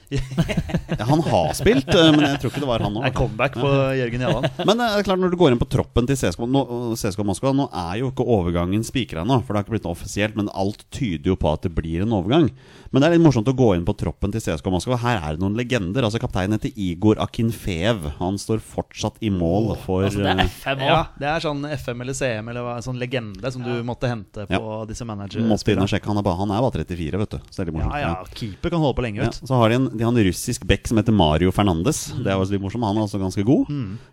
Ja, 0.09 1.05
han 1.05 1.21
har 1.21 1.53
spilt, 1.57 1.89
eh, 1.91 2.09
men 2.15 2.23
jeg 2.23 2.39
tror 2.41 2.51
ikke 2.51 2.63
det 2.63 2.69
var 2.69 2.83
han 2.85 2.93
nå. 2.95 3.03
Er 3.05 3.13
comeback 3.15 3.57
på 3.59 3.71
Jørgen 3.97 4.23
Jalland. 4.23 4.47
Men 4.69 4.79
eh, 4.79 4.93
det 4.93 5.01
er 5.01 5.07
klart 5.07 5.21
når 5.21 5.33
du 5.33 5.37
går 5.39 5.53
inn 5.53 5.61
på 5.61 5.67
troppen 5.69 6.07
til 6.07 6.17
CSKA, 6.19 7.25
Moskva 7.27 7.53
Nå 7.55 7.67
er 7.67 8.01
jo 8.01 8.11
ikke 8.11 8.25
overgangen 8.37 8.85
spikra 8.87 9.23
ennå, 9.25 9.41
for 9.43 9.53
det 9.53 9.59
har 9.59 9.67
ikke 9.67 9.75
blitt 9.75 9.87
noe 9.87 9.97
offisielt. 9.97 10.37
Men 10.39 10.51
alt 10.55 10.85
tyder 10.95 11.33
jo 11.33 11.37
på 11.39 11.51
at 11.51 11.67
det 11.67 11.73
blir 11.75 12.05
en 12.05 12.15
overgang. 12.15 12.49
Men 12.91 13.03
det 13.03 13.09
er 13.09 13.15
litt 13.17 13.25
morsomt 13.25 13.49
å 13.51 13.55
gå 13.57 13.73
inn 13.75 13.85
på 13.87 13.95
troppen 13.99 14.31
til 14.33 14.43
CSKA 14.43 14.71
Moskva. 14.71 14.99
Her 15.01 15.19
er 15.19 15.35
det 15.35 15.43
noen 15.43 15.57
legender. 15.59 16.07
Altså 16.07 16.21
Kapteinen 16.23 16.55
heter 16.57 16.71
Igor 16.79 17.19
Akinfev. 17.23 18.07
Han 18.21 18.39
står 18.41 18.63
fortsatt 18.63 19.19
i 19.19 19.31
mål 19.33 19.73
for 19.83 20.07
Altså, 20.07 20.21
det 20.23 20.31
eh, 20.31 20.39
er 20.45 20.51
FM 20.53 20.83
Ja, 20.87 20.99
det 21.19 21.29
er 21.33 21.43
sånn 21.43 21.65
FM 21.67 22.03
eller 22.05 22.15
CM 22.17 22.51
eller 22.53 22.63
hva, 22.63 22.77
sånn 22.85 22.99
legende 23.01 23.51
som 23.51 23.65
du 23.65 23.73
måtte 23.87 24.09
hente 24.11 24.47
på 24.47 24.77
disse 24.87 25.07
Måtte 25.07 25.73
inn 25.73 25.83
og 25.83 25.91
sjekke. 25.91 26.07
Han 26.07 26.21
er, 26.21 26.25
bare, 26.25 26.39
han 26.39 26.53
er 26.53 26.63
bare 26.63 26.83
34, 26.85 27.21
vet 27.23 27.35
du. 27.35 27.37
Så 27.49 27.59
det 27.59 27.63
er 27.65 27.69
litt 27.71 27.77
morsomt. 27.77 27.97
Ja, 27.97 28.13
ja, 28.13 28.37
keeper 28.37 28.73
kan 28.73 28.83
holde 28.83 28.97
på 28.97 29.05
lenge, 29.05 29.21
Ja, 29.21 29.27
vet 29.27 29.41
du. 29.41 29.47
så 29.49 29.59
har 29.59 29.71
de 29.73 29.79
en, 29.79 29.87
de 29.97 30.05
har 30.05 30.13
en 30.13 30.23
russisk 30.27 30.63
back 30.69 30.87
som 30.87 30.97
heter 31.01 31.13
Mario 31.15 31.51
Fernandes. 31.51 32.05
Det 32.15 32.29
er 32.31 32.37
også 32.39 32.53
litt 32.55 32.63
morsomt. 32.63 32.85
Han 32.87 32.97
er 33.01 33.05
også 33.07 33.19
ganske 33.21 33.43
god. 33.47 33.67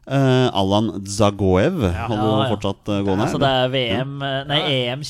Eh, 0.09 0.49
Allan 0.57 0.91
Zagoev 1.07 1.79
holder 1.85 1.95
Ja, 1.95 2.09
ja. 2.43 2.51
fortsatt 2.55 2.89
uh, 2.91 3.01
gående. 3.07 3.29
Så 3.33 3.39
det 3.43 3.51
er 3.51 3.73
VM 3.75 4.15
eh, 4.25 4.41
Nei, 4.51 4.61
EM 4.89 5.03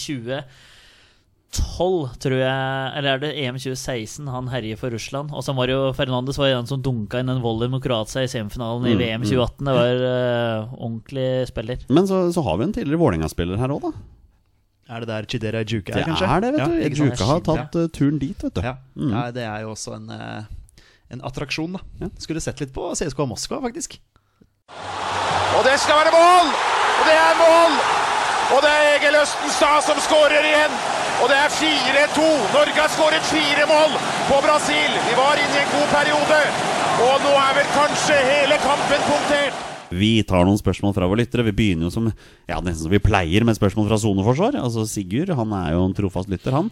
2012, 1.55 2.09
tror 2.23 2.35
jeg. 2.41 2.93
Eller 2.99 3.11
er 3.15 3.21
det 3.23 3.31
EM 3.45 3.59
2016 3.61 4.27
han 4.35 4.49
herjer 4.51 4.79
for 4.81 4.91
Russland? 4.95 5.31
Og 5.35 5.45
så 5.47 5.55
Mario 5.55 5.93
Fernandes 5.95 6.39
var 6.41 6.51
jo 6.51 6.57
den 6.59 6.71
som 6.71 6.83
dunka 6.83 7.21
inn 7.23 7.31
en 7.31 7.43
volley 7.45 7.71
mot 7.71 7.83
Kroatia 7.85 8.25
i 8.27 8.31
semifinalen 8.31 8.89
i 8.91 8.95
Mm, 8.97 9.01
VM 9.05 9.23
2018. 9.29 9.65
Det 9.71 9.75
var 9.79 9.95
uh, 10.03 10.75
ordentlig 10.81 11.29
spiller. 11.53 11.79
Men 11.89 12.07
så, 12.11 12.25
så 12.35 12.43
har 12.43 12.59
vi 12.59 12.65
en 12.69 12.75
tidligere 12.75 12.99
Vålerenga-spiller 13.05 13.57
her 13.63 13.71
òg, 13.77 13.87
da. 13.87 13.93
Er 14.85 15.01
det 15.01 15.09
der 15.09 15.25
Chidera 15.33 15.63
Juke 15.65 15.95
Det 15.95 16.03
er, 16.03 16.05
kanskje? 16.11 16.27
er 16.29 16.41
det, 16.45 16.49
vet 16.53 16.61
du. 16.69 16.75
Ja, 16.77 16.89
Juke 17.07 17.25
har 17.31 17.39
tatt 17.47 17.73
uh, 17.81 17.87
turen 17.89 18.19
dit, 18.21 18.37
vet 18.45 18.53
du. 18.59 18.61
Ja. 18.67 18.75
Mm. 18.99 19.15
ja, 19.15 19.23
det 19.33 19.45
er 19.49 19.63
jo 19.65 19.71
også 19.73 19.95
en, 19.97 20.11
eh, 20.13 20.43
en 21.15 21.25
attraksjon, 21.27 21.79
da. 21.79 21.83
Ja. 22.03 22.11
Skulle 22.21 22.43
sett 22.45 22.61
litt 22.63 22.75
på 22.75 22.91
CSKA 22.95 23.27
Moskva, 23.31 23.61
faktisk. 23.65 23.99
Og 25.55 25.63
det 25.67 25.77
skal 25.83 26.03
være 26.03 26.15
mål! 26.15 26.55
Og 26.95 27.05
det 27.09 27.17
er 27.21 27.39
mål! 27.41 27.79
Og 28.55 28.61
det 28.61 28.71
er 28.71 28.91
Egil 28.99 29.17
Østenstad 29.19 29.85
som 29.87 29.99
skårer 30.05 30.45
igjen. 30.45 30.75
Og 31.23 31.31
det 31.31 31.37
er 31.39 31.53
4-2. 31.55 32.25
Norge 32.53 32.77
har 32.77 32.91
skåret 32.93 33.29
fire 33.31 33.65
mål 33.71 33.95
på 34.29 34.41
Brasil. 34.45 34.97
Vi 35.07 35.15
var 35.17 35.41
inne 35.41 35.57
i 35.57 35.63
en 35.63 35.71
god 35.73 35.87
periode. 35.93 36.41
Og 37.05 37.23
nå 37.25 37.33
er 37.41 37.55
vel 37.57 37.71
kanskje 37.75 38.19
hele 38.29 38.59
kampen 38.63 39.07
punktert. 39.09 39.63
Vi 39.95 40.11
tar 40.27 40.45
noen 40.47 40.59
spørsmål 40.59 40.95
fra 40.97 41.09
våre 41.09 41.23
lyttere. 41.23 41.47
Vi 41.49 41.55
begynner 41.57 41.89
jo 41.89 41.95
som 41.95 42.11
Ja, 42.11 42.59
nesten 42.59 42.85
som 42.85 42.93
vi 42.93 43.03
pleier 43.03 43.47
med 43.47 43.57
spørsmål 43.57 43.89
fra 43.89 44.01
soneforsvar. 44.03 44.59
Altså 44.61 44.85
Sigurd, 44.91 45.33
han 45.39 45.55
er 45.57 45.73
jo 45.77 45.87
en 45.87 45.97
trofast 45.97 46.31
lytter, 46.33 46.55
han. 46.57 46.71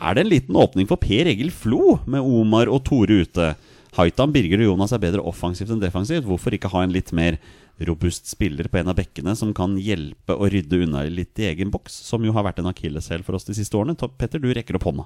Er 0.00 0.16
det 0.16 0.24
en 0.24 0.32
liten 0.32 0.56
åpning 0.56 0.88
for 0.88 1.00
Per 1.00 1.28
Egil 1.28 1.52
Flo 1.52 1.98
med 2.08 2.24
Omar 2.24 2.70
og 2.72 2.84
Tore 2.86 3.22
ute? 3.26 3.52
Haitam, 3.98 4.32
Birger 4.32 4.62
og 4.64 4.70
Jonas 4.72 4.92
er 4.96 5.02
bedre 5.02 5.20
offensivt 5.28 5.72
enn 5.74 5.82
defensivt. 5.82 6.24
Hvorfor 6.24 6.54
ikke 6.56 6.70
ha 6.72 6.80
en 6.86 6.94
litt 6.94 7.10
mer 7.16 7.36
robust 7.82 8.28
spiller 8.30 8.68
på 8.70 8.78
en 8.78 8.88
av 8.92 8.96
bekkene 8.96 9.32
som 9.36 9.50
kan 9.56 9.74
hjelpe 9.80 10.36
å 10.36 10.46
rydde 10.52 10.78
unna 10.84 11.02
litt 11.10 11.38
i 11.42 11.48
egen 11.50 11.70
boks, 11.72 11.92
som 12.06 12.24
jo 12.24 12.32
har 12.36 12.44
vært 12.46 12.60
en 12.62 12.68
akilleshæl 12.70 13.24
for 13.26 13.36
oss 13.36 13.44
de 13.48 13.56
siste 13.58 13.76
årene? 13.76 13.96
Petter, 14.20 14.40
du 14.40 14.48
rekker 14.54 14.78
opp 14.78 14.86
hånda. 14.88 15.04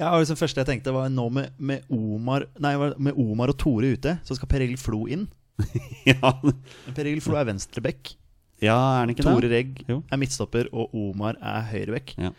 Ja, 0.00 0.10
og 0.16 0.26
Det 0.28 0.36
første 0.40 0.60
jeg 0.64 0.68
tenkte, 0.68 0.92
var 0.96 1.08
nå 1.12 1.28
med, 1.32 1.52
med, 1.58 1.84
Omar, 1.94 2.46
nei, 2.60 2.74
med 2.98 3.16
Omar 3.16 3.52
og 3.54 3.58
Tore 3.60 3.92
ute, 3.96 4.18
så 4.26 4.36
skal 4.36 4.50
Per 4.50 4.64
Egil 4.66 4.80
Flo 4.80 5.06
inn. 5.08 5.24
ja, 6.10 6.32
Men 6.42 6.94
Per 6.96 7.08
Egil 7.08 7.22
Flo 7.24 7.38
er 7.40 7.48
venstrebekk. 7.48 8.12
ja, 8.64 8.76
er 8.76 9.00
han 9.06 9.14
ikke 9.14 9.24
Tore 9.26 9.48
det? 9.48 9.54
Regg 9.54 9.82
Jo. 9.88 10.02
er 10.10 10.20
midtstopper, 10.20 10.68
og 10.74 10.92
Omar 10.96 11.38
er 11.40 11.64
høyrebekk. 11.72 12.16
Ja. 12.18 12.32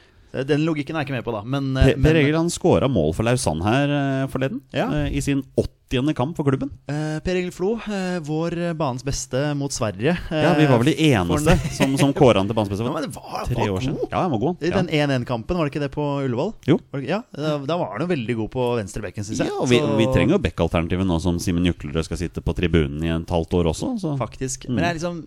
Den 0.45 0.61
logikken 0.67 0.93
er 0.93 1.01
jeg 1.01 1.09
ikke 1.09 1.17
med 1.17 1.25
på, 1.25 1.33
da. 1.33 1.41
Men, 1.41 1.71
Per, 1.73 1.95
men 1.97 2.05
per 2.05 2.19
Egil 2.21 2.35
han 2.37 2.51
skåra 2.53 2.89
mål 2.91 3.15
for 3.17 3.25
Lausanne 3.25 3.65
her 3.65 3.93
eh, 3.95 4.27
forleden. 4.29 4.59
Ja. 4.75 4.85
eh, 5.05 5.15
I 5.17 5.23
sin 5.25 5.41
80. 5.89 6.13
kamp 6.13 6.37
for 6.37 6.45
klubben. 6.45 6.69
eh, 6.87 7.19
Per 7.25 7.35
Egil 7.35 7.51
Flo, 7.51 7.71
eh, 7.81 8.19
vår 8.21 8.73
banens 8.77 9.03
beste 9.03 9.55
mot 9.57 9.71
Sverige. 9.73 10.11
eh, 10.31 10.43
Ja, 10.43 10.53
Vi 10.53 10.65
var 10.69 10.77
vel 10.83 10.93
de 10.93 11.11
eneste 11.13 11.55
som, 11.75 11.97
som 11.97 12.13
kåra 12.13 12.37
han 12.37 12.47
til 12.47 12.55
banens 12.55 12.69
beste 12.69 12.85
Ja, 12.85 12.93
men 12.93 13.03
det 13.09 13.15
var, 13.15 13.45
tre 13.45 13.55
var 13.55 13.69
år 13.77 13.81
siden. 13.81 13.97
Ja, 14.11 14.21
han 14.21 14.31
var 14.31 14.39
god. 14.39 14.61
I 14.63 14.69
Ja. 14.69 14.81
den 14.81 14.89
1-1-kampen, 14.89 15.57
var 15.57 15.65
det 15.65 15.73
ikke 15.73 15.81
det 15.87 15.91
på 15.91 16.05
Ullevål? 16.25 16.53
Jo. 16.67 16.79
Ja, 17.01 17.23
da, 17.35 17.57
da 17.65 17.77
var 17.77 17.97
han 17.97 18.07
jo 18.07 18.13
veldig 18.15 18.35
god 18.35 18.51
på 18.51 18.67
venstrebekken, 18.77 19.23
syns 19.25 19.39
jeg. 19.39 19.47
Ja, 19.47 19.57
og 19.59 19.67
vi, 19.67 19.79
Så- 19.79 19.97
vi 19.97 20.05
trenger 20.13 20.37
jo 20.37 20.39
back-alternativet 20.39 21.05
nå 21.07 21.19
som 21.21 21.39
Simen 21.39 21.65
Juklerød 21.65 22.03
skal 22.05 22.17
sitte 22.17 22.41
på 22.41 22.53
tribunen 22.53 23.03
i 23.03 23.09
et 23.09 23.27
halvt 23.27 23.53
år 23.57 23.65
også. 23.73 23.97
Så. 23.99 24.17
Faktisk. 24.17 24.67
Mm. 24.69 24.75
Men 24.75 24.83
det 24.83 24.89
er 24.89 24.99
liksom 24.99 25.25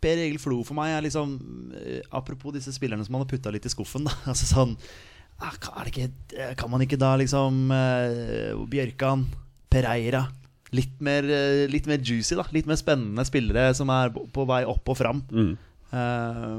Per 0.00 0.16
Egil 0.16 0.38
Flo 0.38 0.62
for 0.64 0.74
meg 0.74 0.88
er 0.96 1.02
liksom 1.02 1.72
eh, 1.76 2.00
Apropos 2.10 2.52
disse 2.52 2.72
spillerne 2.72 3.04
som 3.04 3.14
han 3.14 3.26
har 3.26 3.28
putta 3.28 3.52
litt 3.52 3.66
i 3.66 3.68
skuffen, 3.68 4.04
da. 4.04 4.10
Altså 4.32 4.48
sånn 4.48 4.76
ah, 5.40 5.52
ikke, 5.84 6.10
eh, 6.36 6.54
kan 6.56 6.70
man 6.70 6.80
ikke 6.80 6.96
da 6.98 7.14
liksom 7.16 7.70
uh, 7.70 8.66
Bjørkan, 8.66 9.26
Pereira 9.72 10.26
Litt 10.74 10.98
mer, 11.00 11.22
eh, 11.30 11.66
litt 11.70 11.86
mer 11.86 12.00
juicy, 12.02 12.34
da. 12.34 12.42
Litt 12.52 12.66
mer 12.66 12.76
spennende 12.76 13.22
spillere 13.24 13.70
som 13.78 13.88
er 13.94 14.10
på, 14.10 14.44
vei 14.48 14.64
opp 14.66 14.90
og 14.90 14.96
fram. 14.98 15.20
Mm. 15.30 15.52
Uh, 15.94 16.58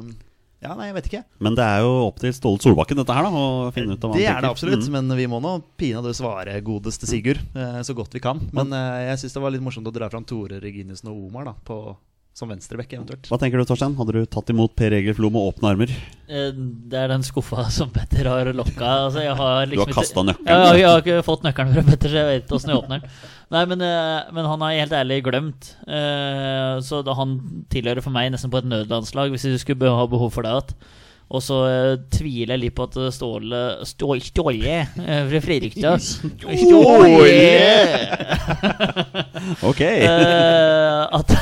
ja, 0.63 0.71
nei, 0.73 0.87
jeg 0.87 0.95
vet 0.95 1.09
ikke. 1.11 1.21
Men 1.43 1.57
det 1.59 1.65
er 1.67 1.83
jo 1.83 1.91
opp 2.07 2.21
til 2.23 2.31
Ståle 2.33 2.63
Solbakken 2.63 2.97
dette 2.97 3.13
her 3.13 3.27
da 3.27 3.29
å 3.35 3.67
finne 3.75 3.97
ut 3.97 4.07
om 4.07 4.15
Det 4.15 4.23
han 4.25 4.39
er 4.39 4.47
det 4.47 4.53
absolutt, 4.53 4.87
Mm. 4.87 4.95
men 4.95 5.17
vi 5.19 5.27
må 5.27 5.41
nå 5.43 5.51
pinadø 5.77 6.15
svare 6.15 6.55
godeste 6.63 7.05
Sigurd 7.05 7.43
eh, 7.53 7.81
så 7.83 7.93
godt 7.93 8.15
vi 8.15 8.23
kan. 8.23 8.39
Men 8.55 8.71
jeg 8.71 9.19
syns 9.19 9.35
det 9.35 9.43
var 9.43 9.51
litt 9.53 9.61
morsomt 9.67 9.91
å 9.91 9.93
dra 9.93 10.09
fram 10.09 10.23
Tore 10.23 10.61
Reginiussen 10.63 11.11
og 11.11 11.27
Omar 11.27 11.51
da 11.51 11.53
på, 11.67 11.97
som 12.37 12.51
venstrebekk, 12.51 12.91
eventuelt. 12.93 13.25
Hva 13.31 13.39
tenker 13.41 13.57
du, 13.57 13.65
Torstein? 13.65 13.95
Hadde 13.97 14.13
du 14.13 14.25
tatt 14.29 14.51
imot 14.53 14.75
Per 14.77 14.93
Egil 14.93 15.15
Flo 15.17 15.31
med 15.33 15.41
åpne 15.41 15.71
armer? 15.71 15.93
Eh, 16.29 16.51
Det 16.53 16.99
er 16.99 17.07
den 17.09 17.23
skuffa 17.25 17.65
som 17.73 17.89
Petter 17.89 18.29
har 18.29 18.51
lokka. 18.53 18.91
Altså, 19.07 19.23
jeg 19.25 19.35
har 19.39 19.65
Du 19.65 19.71
liksom 19.71 19.87
har 19.87 19.95
kastet 19.97 20.17
ikke- 20.17 20.27
nøkkelen. 20.29 20.47
Ja, 20.53 20.73
jeg 20.77 20.85
har 20.87 21.01
ikke 21.01 21.25
fått 21.25 21.41
nøkkelen 21.47 21.73
fra 21.73 21.83
Petter, 21.89 22.09
så 22.13 22.21
jeg 22.21 22.29
vet 22.43 22.53
åssen 22.53 22.69
jeg 22.69 22.77
åpner 22.83 23.01
den. 23.01 23.09
Nei, 23.49 23.65
men, 23.65 23.81
eh, 23.81 24.31
men 24.33 24.45
han 24.45 24.61
har 24.61 24.71
helt 24.77 24.91
ærlig 24.91 25.23
glemt. 25.23 25.73
Eh, 25.87 26.77
Så 26.81 27.01
han 27.15 27.65
tilhører 27.69 28.03
for 28.03 28.11
meg 28.11 28.31
nesten 28.31 28.51
på 28.51 28.59
et 28.59 28.65
nødlandslag, 28.69 29.31
hvis 29.33 29.41
du 29.49 29.57
skulle 29.57 29.89
ha 29.89 30.05
behov 30.05 30.31
for 30.31 30.43
det 30.43 30.51
igjen. 30.53 30.75
Og 31.27 31.41
så 31.43 31.57
eh, 31.67 31.93
tviler 32.13 32.53
jeg 32.55 32.61
litt 32.61 32.75
på 32.77 32.85
at 32.87 32.95
Ståle 33.11 33.61
Ståle, 33.87 34.23
Ståle 34.23 34.75
eh, 34.79 35.23
fra 35.27 35.41
Fredrikstad 35.43 35.99
Ståle! 35.99 37.33
Ok! 39.67 39.81
Eh, 39.81 41.01
at, 41.17 41.33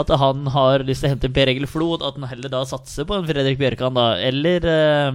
at 0.00 0.10
han 0.20 0.46
har 0.52 0.84
lyst 0.86 1.04
til 1.04 1.10
å 1.10 1.12
hente 1.14 1.30
Per 1.32 1.50
Egil 1.52 1.68
Flod. 1.70 2.04
at 2.04 2.16
han 2.18 2.28
heller 2.30 2.52
da 2.52 2.64
satser 2.68 3.06
på 3.08 3.16
en 3.16 3.26
Fredrik 3.28 3.58
Bjørkan, 3.60 3.96
da. 3.96 4.08
Eller, 4.20 4.64
eh, 4.68 5.12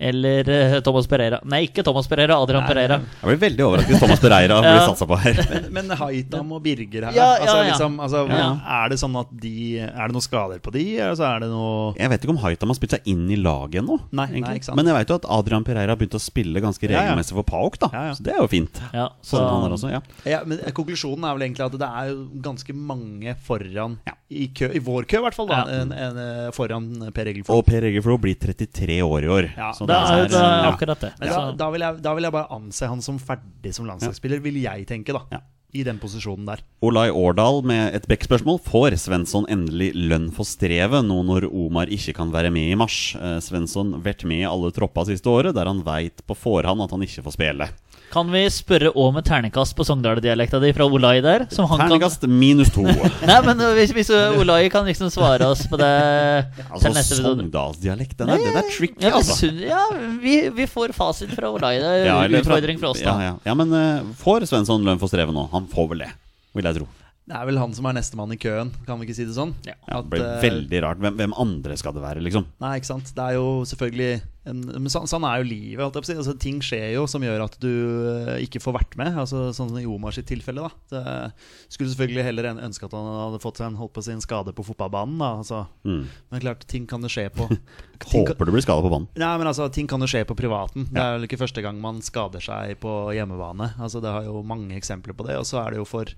eller 0.00 0.48
eh, 0.48 0.76
Thomas 0.80 1.06
Pereira. 1.10 1.38
Nei, 1.44 1.66
ikke 1.68 1.84
Thomas 1.84 2.08
Pereira, 2.08 2.38
Adrian 2.40 2.64
Pereira. 2.66 2.96
Jeg 3.20 3.28
blir 3.28 3.40
veldig 3.44 3.64
overrasket 3.66 3.92
hvis 3.94 4.00
Thomas 4.04 4.22
Pereira 4.22 4.56
blir 4.64 4.78
Ja. 4.78 4.86
satsa 4.88 5.06
på 5.10 5.18
her. 5.20 5.40
Men, 5.50 5.66
men 5.90 5.96
Haitam 6.00 6.52
og 6.56 6.62
Birger 6.64 7.04
her 7.10 7.16
Ja, 7.16 7.26
ja, 7.36 7.40
altså, 7.44 7.56
ja. 7.58 7.64
Liksom, 7.68 7.98
altså, 8.00 8.22
Ja. 8.30 8.46
Er 8.80 8.88
det 8.92 8.98
sånn 9.02 9.16
at 9.20 9.28
de 9.42 9.52
Er 9.82 10.08
det 10.08 10.14
noen 10.16 10.24
skader 10.24 10.60
på 10.64 10.72
de? 10.74 10.84
Altså, 11.04 11.24
er 11.28 11.42
det 11.44 11.50
noe 11.52 11.92
Jeg 11.98 12.10
vet 12.12 12.24
ikke 12.24 12.34
om 12.34 12.40
Haitam 12.44 12.72
har 12.72 12.78
spilt 12.78 12.94
seg 12.96 13.10
inn 13.12 13.26
i 13.30 13.36
laget 13.40 13.82
ennå. 13.82 13.98
Nei. 14.16 14.26
Men 14.40 14.86
jeg 14.90 14.96
vet 14.96 15.12
jo 15.12 15.18
at 15.20 15.26
Adrian 15.36 15.64
Pereira 15.66 15.92
har 15.92 16.00
begynt 16.00 16.16
å 16.16 16.22
spille 16.22 16.62
ganske 16.64 16.88
regelmessig 16.90 17.36
for 17.36 17.46
Paok. 17.50 17.78
da 17.84 17.90
Ja, 17.92 18.04
ja. 18.10 18.14
Så 18.16 18.24
det 18.26 18.34
er 18.34 18.40
jo 18.42 18.48
fint. 18.52 18.80
Ja, 18.94 19.08
så, 19.20 19.36
Sånn 19.36 19.48
han 19.50 19.66
er 19.68 19.76
også, 19.76 19.90
ja. 19.92 20.00
ja, 20.28 20.40
men 20.46 20.62
Konklusjonen 20.76 21.26
er 21.28 21.36
vel 21.36 21.46
egentlig 21.48 21.66
at 21.66 21.76
det 21.80 21.90
er 22.02 22.14
ganske 22.48 22.74
mange 22.76 23.36
foran 23.46 23.98
Ja. 24.08 24.14
i, 24.30 24.48
kø, 24.54 24.70
I 24.72 24.80
vår 24.86 25.06
kø, 25.10 25.20
i 25.20 25.24
hvert 25.26 25.36
fall. 25.36 25.50
da 25.50 25.60
Ja. 25.66 25.80
en, 25.82 25.92
en, 25.92 26.18
eh, 26.24 26.50
Foran 26.56 26.88
Per 27.14 27.26
Egil 27.32 27.44
Flo. 27.44 27.58
Og 27.60 27.66
Per 27.66 27.84
Egil 27.90 28.02
blir 28.20 28.36
33 28.40 29.00
år 29.04 29.24
i 29.26 29.30
år. 29.36 29.50
Ja, 29.56 29.70
så 29.76 29.86
det 29.90 30.00
er, 30.00 30.28
det 30.30 30.40
er 30.40 30.68
akkurat 30.70 31.02
det. 31.04 31.10
Da, 31.20 31.40
da, 31.60 31.70
vil 31.74 31.84
jeg, 31.84 32.00
da 32.04 32.12
vil 32.16 32.26
jeg 32.28 32.34
bare 32.38 32.48
anse 32.56 32.88
han 32.90 33.02
som 33.04 33.18
ferdig 33.22 33.74
som 33.76 33.88
landslagsspiller, 33.90 34.42
vil 34.44 34.60
jeg 34.62 34.86
tenke, 34.88 35.16
da. 35.16 35.42
Ja. 35.72 35.80
I 35.80 35.84
den 35.86 35.98
posisjonen 36.02 36.46
der. 36.48 36.62
Olai 36.82 37.10
Årdal 37.10 37.60
med 37.62 37.94
et 37.94 38.06
Beck-spørsmål. 38.10 38.58
Får 38.66 38.96
Svensson 38.98 39.46
endelig 39.52 39.92
lønn 39.94 40.30
for 40.34 40.48
strevet 40.48 41.04
nå 41.06 41.20
når 41.28 41.46
Omar 41.52 41.86
ikke 41.92 42.14
kan 42.16 42.32
være 42.32 42.50
med 42.50 42.72
i 42.72 42.78
mars? 42.78 43.14
Eh, 43.14 43.38
Svensson 43.44 43.94
vært 44.02 44.24
med 44.26 44.42
i 44.42 44.48
alle 44.48 44.72
troppa 44.74 45.04
siste 45.06 45.30
året, 45.30 45.54
der 45.54 45.70
han 45.70 45.84
veit 45.86 46.24
på 46.26 46.34
forhånd 46.34 46.82
at 46.82 46.90
han 46.90 47.02
ikke 47.06 47.22
får 47.26 47.36
spille. 47.38 47.68
kan 48.10 48.26
vi 48.32 48.40
spørre 48.50 48.90
om 48.98 49.14
et 49.20 49.24
terningkast 49.28 49.76
på 49.78 49.84
Sogndal-dialekta 49.86 50.58
di 50.58 50.72
fra 50.74 50.82
Olai 50.90 51.20
der? 51.22 51.44
Som 51.54 51.68
han 51.70 51.78
kan 51.86 52.26
minus 52.26 52.72
to. 52.74 52.82
Nei, 53.28 53.36
men 53.46 53.60
hvis, 53.76 53.92
hvis 53.94 54.10
Olai 54.10 54.68
kan 54.68 54.82
liksom 54.88 55.12
svare 55.14 55.46
oss 55.46 55.62
på 55.70 55.78
det 55.78 55.86
altså 56.72 56.88
til 56.88 56.96
neste 56.96 57.14
episode. 57.14 57.44
Sogndalsdialekt, 57.44 58.16
den 58.18 58.32
er, 58.34 58.42
den 58.42 58.56
er 58.58 58.66
tricky, 58.72 58.98
Ja, 59.04 59.12
vi, 59.12 59.14
altså. 59.20 59.52
ja 59.62 59.84
vi, 60.18 60.34
vi 60.58 60.66
får 60.66 60.90
fasit 60.96 61.30
fra 61.36 61.52
Olai. 61.54 61.76
Det 61.78 61.86
er 61.86 62.06
Ja, 62.08 62.18
utfordring 62.40 62.80
fra- 62.82 62.90
oss, 62.90 63.04
da. 63.04 63.14
ja. 63.22 63.36
ja 63.46 63.54
men 63.54 63.70
uh, 63.70 64.10
får 64.18 64.48
Svensson 64.50 64.82
lønn 64.82 64.98
for 64.98 65.06
strevet 65.12 65.36
nå? 65.36 65.46
Han 65.54 65.59
får 65.68 65.92
vel 65.92 66.04
det, 66.06 66.10
vil 66.56 66.68
jeg 66.70 66.80
tro. 66.80 66.88
Det 67.30 67.36
er 67.38 67.46
vel 67.46 67.60
han 67.60 67.74
som 67.76 67.86
er 67.86 67.94
nestemann 67.94 68.32
i 68.34 68.38
køen, 68.40 68.72
kan 68.86 68.98
vi 68.98 69.06
ikke 69.06 69.14
si 69.20 69.26
det 69.28 69.36
sånn? 69.36 69.52
Ja. 69.62 69.76
Ja, 69.86 70.00
At, 70.00 70.08
det 70.08 70.16
blir 70.16 70.24
eh, 70.26 70.40
veldig 70.42 70.80
rart. 70.82 71.02
Hvem, 71.04 71.18
hvem 71.20 71.34
andre 71.38 71.76
skal 71.78 71.94
det 71.94 72.02
være, 72.02 72.24
liksom? 72.26 72.48
Nei, 72.62 72.72
ikke 72.80 72.90
sant. 72.90 73.12
Det 73.14 73.22
er 73.22 73.36
jo 73.36 73.60
selvfølgelig 73.70 74.10
en, 74.48 74.60
Men 74.64 74.88
sånn, 74.92 75.08
sånn 75.10 75.24
er 75.28 75.42
jo 75.42 75.48
livet. 75.50 75.98
si. 76.06 76.14
Altså, 76.16 76.34
ting 76.40 76.60
skjer 76.64 76.94
jo 76.94 77.04
som 77.10 77.22
gjør 77.24 77.44
at 77.44 77.56
du 77.60 77.68
eh, 77.68 78.44
ikke 78.46 78.62
får 78.62 78.76
vært 78.78 78.96
med. 79.00 79.18
Altså, 79.20 79.50
sånn 79.56 79.74
i 79.80 79.86
Omar 79.88 80.16
sitt 80.16 80.28
tilfelle. 80.30 80.64
da 80.64 80.70
det, 80.94 81.32
Skulle 81.68 81.92
selvfølgelig 81.92 82.24
heller 82.24 82.50
ønske 82.54 82.88
at 82.88 82.96
han 82.96 83.08
hadde 83.10 83.42
fått 83.42 83.60
en, 83.64 83.76
holdt 83.80 83.94
på 83.96 84.04
å 84.04 84.06
si, 84.06 84.14
en 84.16 84.24
skade 84.24 84.54
på 84.56 84.64
fotballbanen. 84.70 85.20
altså. 85.20 85.66
Mm. 85.84 86.06
Men 86.32 86.44
klart, 86.46 86.64
ting 86.70 86.86
kan 86.90 87.04
jo 87.04 87.12
skje 87.12 87.28
på 87.34 87.50
Håper 88.10 88.48
du 88.48 88.54
blir 88.54 88.64
skada 88.64 88.80
på 88.80 88.92
banen. 88.92 89.10
Nei, 89.20 89.34
men 89.36 89.50
altså, 89.50 89.68
ting 89.72 89.90
kan 89.90 90.00
jo 90.00 90.08
skje 90.08 90.24
på 90.28 90.38
privaten. 90.38 90.88
Det 90.88 91.02
er 91.02 91.18
vel 91.18 91.28
ikke 91.28 91.42
første 91.42 91.64
gang 91.64 91.76
man 91.82 92.00
skader 92.04 92.40
seg 92.40 92.78
på 92.80 92.94
hjemmebane. 93.16 93.74
Altså, 93.76 94.00
det 94.00 94.14
har 94.14 94.24
jo 94.24 94.40
mange 94.46 94.72
eksempler 94.78 95.16
på 95.16 95.28
det. 95.28 95.36
Og 95.36 95.44
så 95.48 95.60
er 95.64 95.74
det 95.74 95.82
jo 95.82 95.88
for 95.88 96.08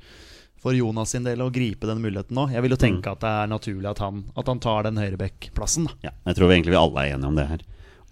for 0.63 0.77
Jonas 0.79 1.11
sin 1.11 1.25
del 1.27 1.43
å 1.43 1.51
gripe 1.51 1.89
den 1.91 1.99
muligheten 1.99 2.37
nå. 2.39 2.47
Jeg 2.53 2.63
vil 2.63 2.77
jo 2.77 2.79
tenke 2.79 3.11
at 3.11 3.23
det 3.25 3.31
er 3.35 3.49
naturlig 3.51 3.89
at 3.91 3.99
han, 4.05 4.23
at 4.39 4.47
han 4.47 4.61
tar 4.63 4.87
den 4.87 5.01
høyrebekkplassen. 5.01 5.89
Ja, 6.07 6.13
jeg 6.29 6.39
tror 6.39 6.47
vi 6.53 6.55
egentlig 6.61 6.77
vi 6.77 6.79
alle 6.79 7.03
er 7.03 7.17
enige 7.17 7.31
om 7.33 7.39
det 7.41 7.49
her. 7.51 7.65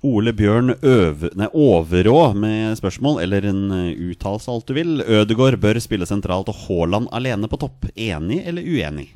Ole 0.02 0.32
Bjørn 0.32 0.72
Øv, 0.80 1.26
nei, 1.36 1.46
Overå 1.52 2.32
med 2.34 2.78
spørsmål, 2.80 3.18
eller 3.22 3.44
en 3.50 3.62
eh, 3.76 3.90
uttalelse, 4.10 4.48
alt 4.48 4.66
du 4.70 4.74
vil. 4.78 5.00
Ødegård 5.04 5.58
bør 5.60 5.80
spille 5.84 6.08
sentralt 6.08 6.48
og 6.48 6.56
Haaland 6.66 7.10
alene 7.12 7.50
på 7.52 7.58
topp. 7.60 7.90
Enig 7.96 8.40
eller 8.48 8.64
uenig? 8.64 9.10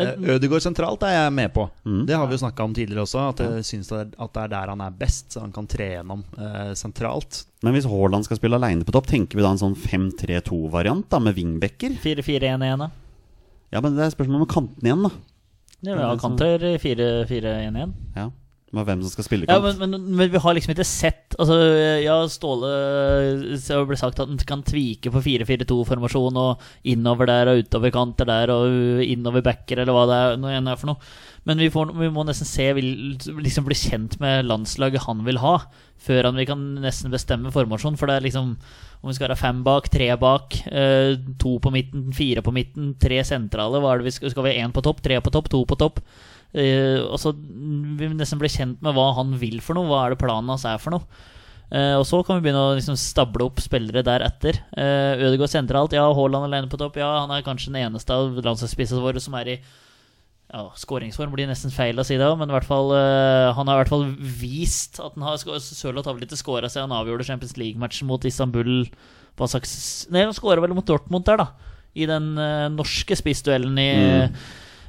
Ødegård 0.00 0.28
Ødegaard 0.36 0.62
sentralt 0.62 1.02
er 1.02 1.12
jeg 1.16 1.32
med 1.34 1.52
på. 1.52 1.64
Mm. 1.84 2.04
Det 2.06 2.14
har 2.16 2.28
vi 2.30 2.36
jo 2.36 2.42
snakka 2.44 2.64
om 2.64 2.74
tidligere 2.74 3.02
også. 3.04 3.24
At 3.32 3.40
jeg 3.44 3.64
syns 3.66 3.88
det 3.90 3.98
er- 3.98 4.24
at 4.24 4.32
det 4.32 4.42
er 4.44 4.48
der 4.54 4.68
han 4.68 4.80
er 4.80 4.90
best, 4.90 5.32
så 5.34 5.40
han 5.40 5.52
kan 5.52 5.66
tre 5.66 5.88
gjennom 5.96 6.22
eh, 6.38 6.72
sentralt. 6.78 7.44
Men 7.62 7.74
hvis 7.74 7.84
Haaland 7.90 8.24
skal 8.24 8.36
spille 8.38 8.56
alene 8.56 8.84
på 8.86 8.92
topp, 8.92 9.06
tenker 9.10 9.36
vi 9.36 9.42
da 9.42 9.50
en 9.50 9.58
sånn 9.58 9.74
5-3-2-variant 9.76 11.08
da 11.10 11.18
med 11.18 11.34
wingbacker? 11.34 11.90
4-4-1-1, 12.00 12.78
da. 12.78 12.90
Ja, 13.72 13.80
men 13.80 13.96
det 13.96 14.04
er 14.06 14.14
spørsmål 14.14 14.46
om 14.46 14.46
kanten 14.46 14.82
igjen, 14.86 15.02
da. 15.02 15.10
Det 15.82 15.92
er 15.92 16.16
kanter 16.22 16.58
4-4-1-1. 16.78 17.92
Ja, 18.16 18.30
med 18.76 18.86
Hvem 18.86 19.00
som 19.02 19.10
skal 19.10 19.26
spille 19.26 19.48
Ja, 19.48 19.56
kant. 19.58 19.80
men, 19.80 19.90
men, 19.96 20.04
men 20.20 20.30
vi 20.30 20.40
har 20.42 20.54
liksom 20.54 20.74
ikke 20.74 20.86
sett 20.86 21.34
Altså, 21.40 21.56
ja, 22.04 22.16
Ståle 22.30 22.70
Så 23.58 23.80
ble 23.88 23.98
sagt 23.98 24.20
at 24.22 24.28
han 24.30 24.38
kan 24.46 24.62
tvike 24.66 25.10
på 25.10 25.22
4-4-2-formasjon 25.24 26.38
og 26.38 26.62
innover 26.86 27.30
der 27.30 27.50
og 27.50 27.64
utover 27.64 27.92
kanter 27.94 28.28
der 28.30 28.52
og 28.54 29.02
innover 29.04 29.42
backer 29.46 29.82
eller 29.82 29.96
hva 29.96 30.06
det 30.10 30.20
er, 30.20 30.38
noe 30.42 30.54
enn 30.54 30.70
er 30.70 30.78
for 30.80 30.92
noe. 30.92 31.12
Men 31.48 31.62
vi, 31.62 31.70
får, 31.72 31.94
vi 31.96 32.10
må 32.12 32.22
nesten 32.28 32.48
se 32.48 32.66
vil, 32.76 32.90
Liksom 33.40 33.64
bli 33.66 33.78
kjent 33.78 34.18
med 34.20 34.44
landslaget 34.48 35.06
han 35.06 35.22
vil 35.26 35.40
ha, 35.40 35.54
før 36.00 36.28
han 36.28 36.38
vi 36.38 36.46
kan 36.48 36.62
nesten 36.82 37.12
bestemme 37.12 37.52
formasjon. 37.54 37.96
For 37.98 38.10
det 38.10 38.18
er 38.18 38.26
liksom 38.28 38.54
om 39.00 39.08
vi 39.08 39.14
skal 39.16 39.30
være 39.30 39.40
fem 39.40 39.62
bak, 39.64 39.88
tre 39.88 40.10
bak, 40.20 40.58
eh, 40.68 41.14
to 41.40 41.54
på 41.64 41.72
midten, 41.72 42.10
fire 42.12 42.42
på 42.44 42.52
midten, 42.52 42.92
tre 43.00 43.22
sentrale. 43.24 43.80
Hva 43.80 43.94
er 43.94 44.02
det 44.02 44.10
vi 44.10 44.16
skal, 44.18 44.34
skal 44.34 44.44
vi 44.44 44.52
ha 44.52 44.66
én 44.66 44.74
på 44.76 44.82
topp, 44.84 45.00
tre 45.04 45.16
på 45.24 45.32
topp, 45.32 45.48
to 45.48 45.62
på 45.64 45.78
topp? 45.80 46.02
Eh, 46.50 46.98
og 47.04 47.14
så 47.22 47.30
mm, 47.30 47.98
Vi 47.98 48.08
nesten 48.18 48.40
bli 48.40 48.50
kjent 48.50 48.80
med 48.82 48.96
hva 48.96 49.12
han 49.18 49.36
vil 49.38 49.60
for 49.64 49.78
noe. 49.78 49.88
Hva 49.90 50.04
er 50.04 50.14
det 50.14 50.22
planen 50.22 50.50
hans 50.50 50.66
er 50.68 50.80
for 50.82 50.96
noe? 50.96 51.06
Eh, 51.70 51.94
og 51.94 52.02
så 52.08 52.18
kan 52.26 52.38
vi 52.38 52.48
begynne 52.48 52.64
å 52.64 52.72
liksom 52.74 52.96
stable 52.98 53.46
opp 53.46 53.60
spillere 53.62 54.02
deretter. 54.06 54.58
Uh, 54.74 55.20
Ødegaard 55.28 55.52
sentralt, 55.52 55.94
ja. 55.94 56.08
Haaland 56.16 56.48
alene 56.48 56.70
på 56.70 56.80
topp, 56.80 56.98
ja. 56.98 57.12
Han 57.22 57.30
er 57.34 57.46
kanskje 57.46 57.70
den 57.70 57.84
eneste 57.84 58.16
av 58.16 58.40
landslagsspissene 58.42 59.04
våre 59.04 59.22
som 59.22 59.36
er 59.38 59.54
i 59.54 59.56
ja, 60.50 60.64
Skåringsform 60.74 61.30
blir 61.30 61.46
nesten 61.46 61.70
feil 61.70 62.02
å 62.02 62.04
si 62.06 62.16
det, 62.18 62.26
men 62.40 62.50
fall, 62.66 62.90
uh, 62.90 63.54
han 63.54 63.70
har 63.70 63.78
i 63.78 63.82
hvert 63.84 63.92
fall 63.92 64.08
vist 64.18 64.98
at 64.98 65.14
han 65.14 65.28
har 65.28 65.38
Sørloth 65.38 66.10
har 66.10 66.16
vel 66.16 66.26
ikke 66.26 66.40
skåra 66.40 66.66
siden 66.66 66.90
han 66.90 66.96
avgjorde 66.98 67.28
Champions 67.28 67.54
League-matchen 67.54 68.10
mot 68.10 68.26
Istanbul. 68.26 68.72
Nei, 69.38 70.24
han 70.24 70.34
skåra 70.34 70.64
vel 70.64 70.74
mot 70.74 70.88
Dortmund 70.88 71.28
der, 71.28 71.44
da. 71.44 71.76
I 71.94 72.10
den 72.10 72.32
uh, 72.34 72.66
norske 72.74 73.14
spissduellen 73.18 73.78
i 73.78 73.92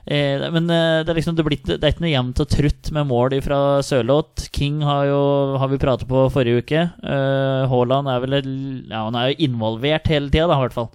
Eh, 0.06 0.42
men 0.50 0.66
eh, 0.74 1.02
det 1.06 1.14
er 1.14 1.20
liksom 1.20 1.38
det, 1.38 1.46
blitt, 1.46 1.68
det 1.70 1.80
er 1.80 1.94
ikke 1.94 2.06
noe 2.06 2.14
jevnt 2.14 2.42
og 2.42 2.50
trutt 2.50 2.92
med 2.96 3.10
mål 3.12 3.38
fra 3.46 3.60
Sørloth. 3.86 4.50
King 4.56 4.82
har 4.86 5.06
jo 5.12 5.22
har 5.62 5.72
vi 5.72 5.82
pratet 5.82 6.10
på 6.10 6.26
forrige 6.34 6.64
uke. 6.64 6.86
Eh, 6.90 7.62
Haaland 7.72 8.10
er 8.10 8.24
vel 8.26 8.38
Ja, 8.42 9.06
han 9.06 9.18
er 9.18 9.32
jo 9.32 9.50
involvert 9.50 10.10
hele 10.12 10.32
tida, 10.32 10.50
da, 10.50 10.58
i 10.58 10.66
hvert 10.66 10.78
fall. 10.78 10.92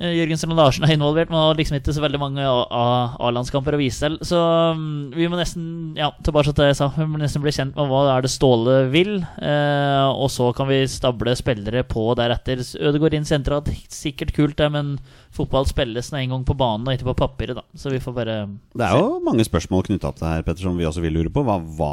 Eh, 0.00 0.14
Jørgensen 0.16 0.52
og 0.54 0.56
Larsen 0.56 0.86
er 0.86 0.94
involvert, 0.94 1.28
men 1.28 1.36
har 1.42 1.58
liksom 1.58 1.76
ikke 1.76 1.92
så 1.92 2.00
veldig 2.00 2.20
mange 2.22 2.44
A-landskamper 2.44 3.76
å 3.76 3.80
vise 3.80 4.06
til. 4.06 4.16
Så 4.24 4.38
mm, 4.76 5.12
vi 5.12 5.28
må 5.28 5.36
nesten 5.36 5.66
Ja, 5.98 6.08
tilbake 6.24 6.54
til 6.54 6.62
det 6.62 6.70
jeg 6.70 6.78
sa. 6.80 6.88
Vi 6.96 7.06
må 7.10 7.20
nesten 7.20 7.44
bli 7.44 7.52
kjent 7.52 7.76
med 7.76 7.90
hva 7.90 8.04
det 8.06 8.14
er 8.14 8.24
det 8.24 8.32
Ståle 8.32 8.76
vil. 8.92 9.18
Eh, 9.20 10.08
og 10.08 10.30
så 10.32 10.50
kan 10.56 10.70
vi 10.70 10.80
stable 10.88 11.34
spillere 11.36 11.84
på 11.84 12.06
deretter. 12.16 12.62
Ødegaard 12.80 13.18
inn 13.18 13.28
sentralt, 13.28 13.68
sikkert 13.92 14.32
kult, 14.36 14.56
det, 14.60 14.70
men 14.72 14.96
fotball 15.36 15.68
spilles 15.68 16.08
nå 16.10 16.18
en 16.22 16.34
gang 16.34 16.48
på 16.48 16.56
banen 16.58 16.88
og 16.88 16.96
ikke 16.96 17.10
på 17.10 17.18
papiret, 17.20 17.60
da. 17.60 17.66
Så 17.76 17.92
vi 17.92 18.00
får 18.02 18.16
bare 18.16 18.38
Det 18.48 18.86
er 18.86 18.96
jo 18.96 19.20
mange 19.26 19.44
spørsmål 19.46 19.84
knytta 19.90 20.14
til 20.16 20.24
det 20.24 20.32
her, 20.32 20.48
Petter, 20.48 20.64
som 20.64 20.80
vi 20.80 20.88
også 20.88 21.04
vil 21.04 21.18
lure 21.20 21.34
på. 21.34 21.44
Hva, 21.44 21.60
hva, 21.60 21.92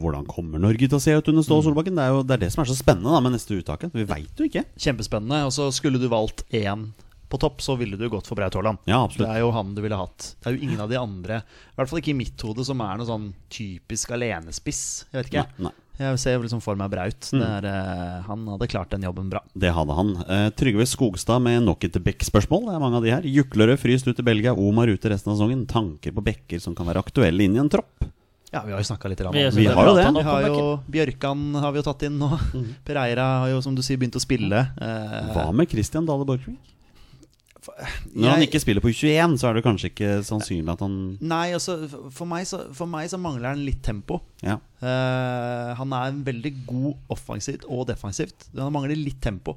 hvordan 0.00 0.24
kommer 0.30 0.62
Norge 0.62 0.88
til 0.88 0.98
å 0.98 1.04
se 1.04 1.14
ut 1.14 1.32
under 1.34 1.44
Ståle 1.44 1.68
Solbakken? 1.68 2.00
Det 2.00 2.08
er 2.08 2.16
jo 2.16 2.24
det, 2.24 2.38
er 2.38 2.46
det 2.46 2.52
som 2.56 2.64
er 2.64 2.72
så 2.72 2.80
spennende 2.80 3.12
da 3.12 3.20
med 3.20 3.36
neste 3.36 3.60
uttaket. 3.60 3.92
Vi 3.92 4.08
veit 4.08 4.40
jo 4.40 4.48
ikke. 4.48 4.64
Kjempespennende. 4.80 5.44
Og 5.48 5.54
så 5.54 5.68
skulle 5.74 6.00
du 6.00 6.08
valgt 6.12 6.46
én 6.48 6.90
på 7.32 7.40
topp, 7.40 7.62
så 7.64 7.76
ville 7.80 7.98
du 7.98 8.06
gått 8.12 8.28
for 8.28 8.38
Braut 8.38 8.56
Haaland. 8.58 8.82
Ja, 8.90 9.04
Det 9.10 9.28
er 9.28 9.40
jo 9.42 9.52
han 9.56 9.74
du 9.76 9.82
ville 9.84 9.98
hatt. 9.98 10.34
Det 10.38 10.50
er 10.50 10.58
jo 10.58 10.68
ingen 10.68 10.82
av 10.84 10.92
de 10.92 11.00
andre, 11.00 11.42
i 11.42 11.78
hvert 11.78 11.90
fall 11.90 12.02
ikke 12.02 12.12
i 12.12 12.20
mitt 12.22 12.44
hode, 12.44 12.66
som 12.68 12.82
er 12.84 13.00
noe 13.00 13.08
sånn 13.08 13.30
typisk 13.52 14.12
alenespiss. 14.14 14.82
Jeg 15.10 15.22
vet 15.22 15.32
ikke. 15.32 15.46
Nei, 15.56 15.70
nei. 15.70 15.78
Jeg 16.02 16.20
ser 16.22 16.40
liksom 16.40 16.62
for 16.64 16.78
meg 16.78 16.88
Braut. 16.92 17.28
Mm. 17.34 17.42
Der, 17.42 17.66
uh, 17.68 18.22
han 18.26 18.46
hadde 18.54 18.68
klart 18.72 18.94
den 18.94 19.04
jobben 19.06 19.28
bra. 19.30 19.42
Det 19.52 19.70
hadde 19.76 19.96
han. 19.98 20.14
Uh, 20.24 20.48
Trygve 20.56 20.86
Skogstad 20.88 21.42
med 21.44 21.66
nok 21.66 21.84
et 21.86 21.98
Beck-spørsmål. 22.02 22.64
Det 22.70 22.74
er 22.78 22.82
mange 22.82 22.98
av 22.98 23.06
de 23.06 23.12
her. 23.12 23.28
Juklerød 23.28 23.78
fryst 23.82 24.08
ut 24.08 24.18
i 24.18 24.24
Belgia, 24.26 24.54
Omar 24.56 24.90
ute 24.90 25.12
resten 25.12 25.32
av 25.32 25.38
sesongen. 25.38 25.66
Tanker 25.70 26.16
på 26.16 26.24
bekker 26.24 26.62
som 26.64 26.74
kan 26.78 26.88
være 26.88 27.04
aktuelle 27.04 27.44
inn 27.44 27.58
i 27.58 27.62
en 27.62 27.70
tropp? 27.72 28.08
Ja, 28.52 28.64
vi 28.66 28.74
har 28.74 28.82
jo 28.82 28.84
snakka 28.84 29.08
litt 29.08 29.20
om 29.24 29.32
det. 29.36 29.46
vi 29.56 29.64
har 29.68 29.86
jo 29.88 29.94
det. 29.96 30.08
Vi 30.12 30.26
har 30.26 30.46
jo 30.48 30.64
Bjørkan 30.92 31.44
har 31.62 31.72
vi 31.72 31.80
jo 31.80 31.86
tatt 31.86 32.02
inn 32.08 32.18
nå. 32.20 32.28
Pereira 32.88 33.28
har 33.44 33.52
jo, 33.54 33.62
som 33.64 33.76
du 33.76 33.80
sier, 33.84 34.00
begynt 34.00 34.18
å 34.18 34.20
spille. 34.20 34.66
Uh, 34.76 35.32
Hva 35.32 35.46
med 35.56 35.70
Christian 35.72 36.08
Dale 36.08 36.26
Borchgrevink? 36.28 36.60
Når 37.62 38.32
han 38.32 38.44
ikke 38.44 38.60
spiller 38.62 38.82
på 38.82 38.90
U21, 38.90 39.36
så 39.38 39.48
er 39.48 39.56
det 39.56 39.64
kanskje 39.66 39.90
ikke 39.92 40.12
sannsynlig 40.26 40.72
at 40.72 40.80
han 40.82 40.96
Nei, 41.20 41.44
altså, 41.54 41.76
for 42.10 42.28
meg, 42.28 42.46
så, 42.48 42.64
for 42.74 42.90
meg 42.90 43.10
så 43.12 43.20
mangler 43.22 43.52
han 43.52 43.62
litt 43.62 43.82
tempo. 43.86 44.18
Ja. 44.42 44.58
Uh, 44.82 45.72
han 45.78 45.94
er 45.94 46.10
en 46.10 46.24
veldig 46.26 46.54
god 46.66 47.12
offensivt 47.14 47.66
og 47.70 47.86
defensivt. 47.92 48.48
Han 48.58 48.74
mangler 48.74 48.98
litt 48.98 49.20
tempo. 49.22 49.56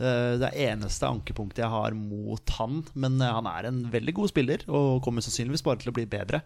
Uh, 0.00 0.34
det 0.40 0.50
er 0.50 0.72
eneste 0.72 1.06
ankepunktet 1.06 1.62
jeg 1.62 1.70
har 1.70 1.94
mot 1.94 2.56
han. 2.58 2.82
Men 2.98 3.20
eh, 3.22 3.36
han 3.38 3.46
er 3.50 3.70
en 3.70 3.84
veldig 3.92 4.16
god 4.18 4.34
spiller 4.34 4.66
og 4.66 4.98
kommer 5.06 5.24
sannsynligvis 5.24 5.64
bare 5.66 5.82
til 5.84 5.94
å 5.94 5.96
bli 6.00 6.08
bedre. 6.10 6.42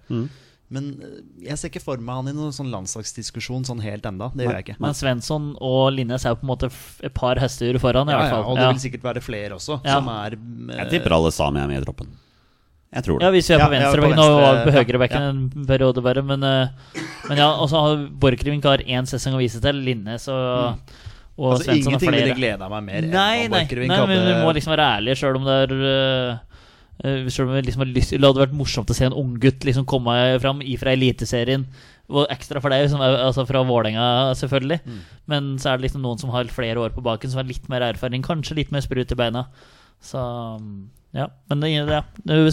Men 0.70 0.88
eh, 1.00 1.20
jeg 1.48 1.57
ser 1.57 1.70
ikke 1.72 1.81
for 1.81 1.96
meg 2.04 2.18
han 2.20 2.28
i 2.28 2.35
noen 2.37 2.52
sånn 2.52 2.68
landslagsdiskusjon 2.74 3.64
sånn 3.64 3.81
helt 3.81 4.04
enda. 4.09 4.28
Det 4.37 4.44
gjør 4.44 4.59
jeg 4.59 4.66
ikke. 4.66 4.76
Men 4.85 4.96
Svensson 4.98 5.50
og 5.64 5.92
Linnes 5.96 6.26
er 6.28 6.35
jo 6.35 6.40
på 6.42 6.44
en 6.48 6.52
måte 6.52 6.68
et 7.09 7.14
par 7.16 7.40
hester 7.40 7.78
foran, 7.81 8.09
i 8.11 8.12
Ja, 8.12 8.18
hvert 8.20 8.28
ja, 8.28 8.37
fall. 8.37 8.44
og 8.50 8.57
det 8.61 8.66
Ja. 8.66 8.72
vil 8.72 8.83
sikkert 8.85 9.07
være 9.09 9.22
flere 9.24 9.57
også 9.57 9.81
Ja. 9.85 9.94
som 9.96 10.09
er 10.12 10.37
uh, 10.37 10.76
Jeg 10.76 10.90
tipper 10.90 11.12
alle 11.16 11.33
Sami 11.33 11.61
er 11.61 11.66
med 11.68 11.81
i 11.81 11.85
troppen. 11.87 12.09
Jeg 12.92 13.04
tror 13.04 13.18
det. 13.18 13.24
Ja, 13.26 13.31
hvis 13.31 13.48
vi 13.48 13.54
er 13.54 13.59
på 13.59 13.68
Ja, 13.68 13.68
ja, 13.68 13.81
venstre 13.81 14.00
på 14.00 14.09
bekken 14.09 14.18
og 14.18 14.28
på 14.64 14.72
ja, 14.72 14.78
høyre 14.78 15.09
ja. 15.11 15.28
en 15.28 15.66
periode 15.66 16.02
bare, 16.02 16.22
men 16.22 16.42
uh, 16.44 16.68
Men 17.28 17.37
ja, 17.38 17.48
og 17.52 17.68
så 17.68 17.81
har 17.85 18.09
Borchgrevink 18.20 18.64
har 18.64 18.78
én 18.78 19.04
sesong 19.09 19.35
å 19.35 19.38
vise 19.42 19.61
til. 19.61 19.76
Linnes 19.85 20.28
og, 20.28 20.78
og 21.37 21.52
Altså, 21.52 21.64
Svensson 21.64 21.94
og 21.94 22.00
ingenting 22.02 22.11
ville 22.12 22.35
flere. 22.35 22.37
gleda 22.37 22.68
meg 22.68 22.85
mer 22.85 23.02
Nei, 23.09 23.44
enn 23.44 23.50
Borchgrevink 23.52 23.88
nei 23.92 24.07
men 24.07 24.24
vi 24.26 24.44
må 24.44 24.52
liksom 24.57 24.72
være 24.76 24.87
ærlige, 24.98 25.16
sjøl 25.20 25.37
om 25.37 25.44
det 25.44 25.57
er 25.64 25.72
øh, 25.72 26.38
Selv 26.99 27.53
om 27.53 27.55
liksom 27.63 27.85
Det 27.95 28.19
hadde 28.19 28.43
vært 28.43 28.57
morsomt 28.59 28.91
å 28.91 28.97
se 28.97 29.07
en 29.07 29.15
unggutt 29.15 29.63
liksom 29.63 29.87
komme 29.87 30.13
fram 30.43 30.65
fra 30.81 30.95
Eliteserien. 30.97 31.67
Og 32.09 32.27
ekstra 32.33 32.63
for 32.65 32.73
deg, 32.73 32.89
som 32.91 33.03
er, 33.05 33.19
altså 33.23 33.45
fra 33.47 33.63
Vålerenga, 33.69 34.35
selvfølgelig. 34.41 34.81
Mm. 34.83 35.01
Men 35.31 35.51
så 35.61 35.71
er 35.71 35.79
det 35.79 35.87
liksom 35.87 36.03
noen 36.03 36.21
som 36.21 36.33
har 36.33 36.49
flere 36.51 36.81
år 36.81 36.95
på 36.97 37.05
baken, 37.05 37.31
som 37.31 37.43
har 37.43 37.49
litt 37.49 37.69
mer 37.71 37.85
erfaring. 37.87 38.25
Kanskje 38.25 38.57
litt 38.59 38.73
mer 38.75 38.83
sprut 38.83 39.13
i 39.13 39.19
beina. 39.19 39.45
Så 40.03 40.23
ja. 41.17 41.29
Men 41.49 41.63
det, 41.63 41.71
ja. 41.71 42.03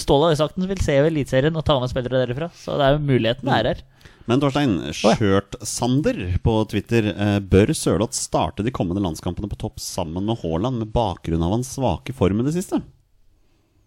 Ståle 0.01 0.29
har 0.29 0.35
jo 0.35 0.41
sagt 0.43 0.59
han 0.59 0.69
vil 0.69 0.83
se 0.83 0.99
Eliteserien 0.99 1.57
og 1.57 1.65
ta 1.67 1.79
med 1.79 1.91
spillere 1.91 2.25
derifra. 2.25 2.51
Så 2.53 2.77
det 2.77 2.87
er 2.87 2.97
jo 2.97 3.05
muligheten 3.07 3.51
er 3.51 3.71
her. 3.71 3.83
Men 4.25 4.41
Torstein, 4.41 4.79
Skjørt-Sander 4.97 6.17
på 6.41 6.55
Twitter 6.71 7.11
eh, 7.13 7.37
Bør 7.45 7.69
Sørloth 7.77 8.17
starte 8.17 8.65
de 8.65 8.73
kommende 8.73 9.03
landskampene 9.05 9.49
på 9.51 9.59
topp 9.61 9.77
sammen 9.83 10.25
med 10.25 10.39
Haaland 10.41 10.81
med 10.81 10.93
bakgrunn 10.95 11.43
av 11.45 11.53
hans 11.53 11.75
svake 11.77 12.15
form 12.17 12.41
i 12.41 12.47
det 12.47 12.55
siste? 12.57 12.81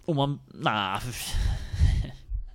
Om 0.08 0.16
han 0.22 0.32
Nei 0.64 0.98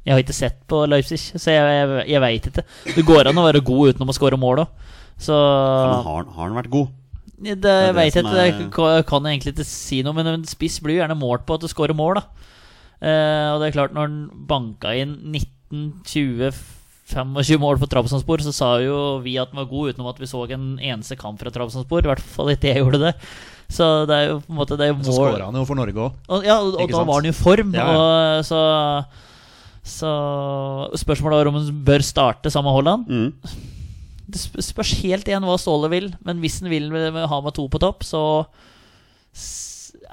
Jeg 0.04 0.12
har 0.12 0.20
ikke 0.24 0.36
sett 0.36 0.58
på 0.68 0.82
Leipzig, 0.90 1.20
så 1.40 1.48
jeg, 1.54 1.62
jeg, 1.64 2.08
jeg 2.12 2.20
veit 2.24 2.48
ikke. 2.50 2.64
Det 2.98 3.04
går 3.08 3.30
an 3.30 3.40
å 3.40 3.46
være 3.46 3.62
god 3.64 3.94
utenom 3.94 4.10
å 4.12 4.16
skåre 4.18 4.36
mål 4.42 4.58
òg. 4.66 4.70
Så 5.24 5.36
har, 5.38 6.26
har 6.28 6.48
han 6.50 6.58
vært 6.58 6.72
god? 6.74 6.88
det, 7.44 7.56
det 7.64 7.72
jeg 7.86 7.96
veit 7.96 8.16
ikke. 8.20 8.34
Jeg 8.36 8.52
er- 8.54 8.70
kan- 8.76 9.04
kan 9.08 9.24
egentlig 9.32 9.54
ikke 9.54 9.66
si 9.68 10.02
noe, 10.04 10.16
men 10.18 10.28
en 10.34 10.44
spiss 10.48 10.80
blir 10.84 10.96
jo 10.98 11.02
gjerne 11.06 11.16
målt 11.20 11.46
på 11.48 11.54
at 11.56 11.62
du 11.64 11.68
skårer 11.72 11.96
mål, 11.96 12.14
da. 12.20 12.24
Eh, 13.04 13.48
og 13.54 13.58
det 13.62 13.68
er 13.70 13.76
klart, 13.78 13.94
når 13.96 14.04
han 14.08 14.18
banka 14.48 14.90
inn 15.00 15.14
19-20-25 15.32 17.60
mål 17.64 17.76
på 17.82 17.88
Trabzonspor, 17.92 18.38
så 18.44 18.52
sa 18.56 18.70
jo 18.84 18.98
vi 19.24 19.34
at 19.42 19.50
han 19.52 19.60
var 19.64 19.70
god, 19.72 19.90
utenom 19.94 20.12
at 20.12 20.20
vi 20.22 20.28
så 20.30 20.40
en 20.52 20.68
eneste 20.80 21.16
kamp 21.20 21.38
fra 21.42 21.52
Trabzonspor. 21.54 22.02
I 22.06 22.10
hvert 22.14 22.24
fall 22.24 22.52
ikke 22.54 22.70
jeg 22.74 22.80
gjorde 22.84 23.00
det. 23.08 23.14
Så 23.74 23.90
det 24.10 24.16
er 24.16 24.26
jo 24.30 24.40
på 24.44 24.54
en 24.54 24.60
måte 24.60 24.78
det 24.78 24.88
er 24.88 24.98
Så 25.02 25.16
skåra 25.18 25.48
han 25.48 25.58
jo 25.58 25.66
for 25.66 25.80
Norge 25.80 25.98
òg. 25.98 26.18
og, 26.30 26.46
ja, 26.46 26.60
og, 26.62 26.76
og 26.78 26.90
da 26.92 27.00
sant? 27.00 27.10
var 27.10 27.22
han 27.22 27.30
i 27.30 27.36
form. 27.38 27.72
Ja, 27.74 27.86
ja. 27.90 28.02
Og, 28.02 28.46
så, 28.46 28.60
så 29.96 30.12
spørsmålet 31.02 31.40
var 31.42 31.50
om 31.50 31.58
han 31.58 31.72
bør 31.88 32.06
starte 32.06 32.54
sammen 32.54 32.70
med 32.70 32.78
Haaland. 32.78 33.10
Mm. 33.10 33.72
Det 34.34 34.66
spørs 34.66 34.94
helt 35.02 35.28
igjen 35.30 35.46
hva 35.46 35.58
Ståle 35.62 35.90
vil, 35.92 36.12
men 36.26 36.40
hvis 36.42 36.62
han 36.62 36.72
vil 36.72 36.90
ha 37.30 37.42
med 37.44 37.58
to 37.58 37.68
på 37.70 37.82
topp, 37.82 38.06
så 38.08 38.24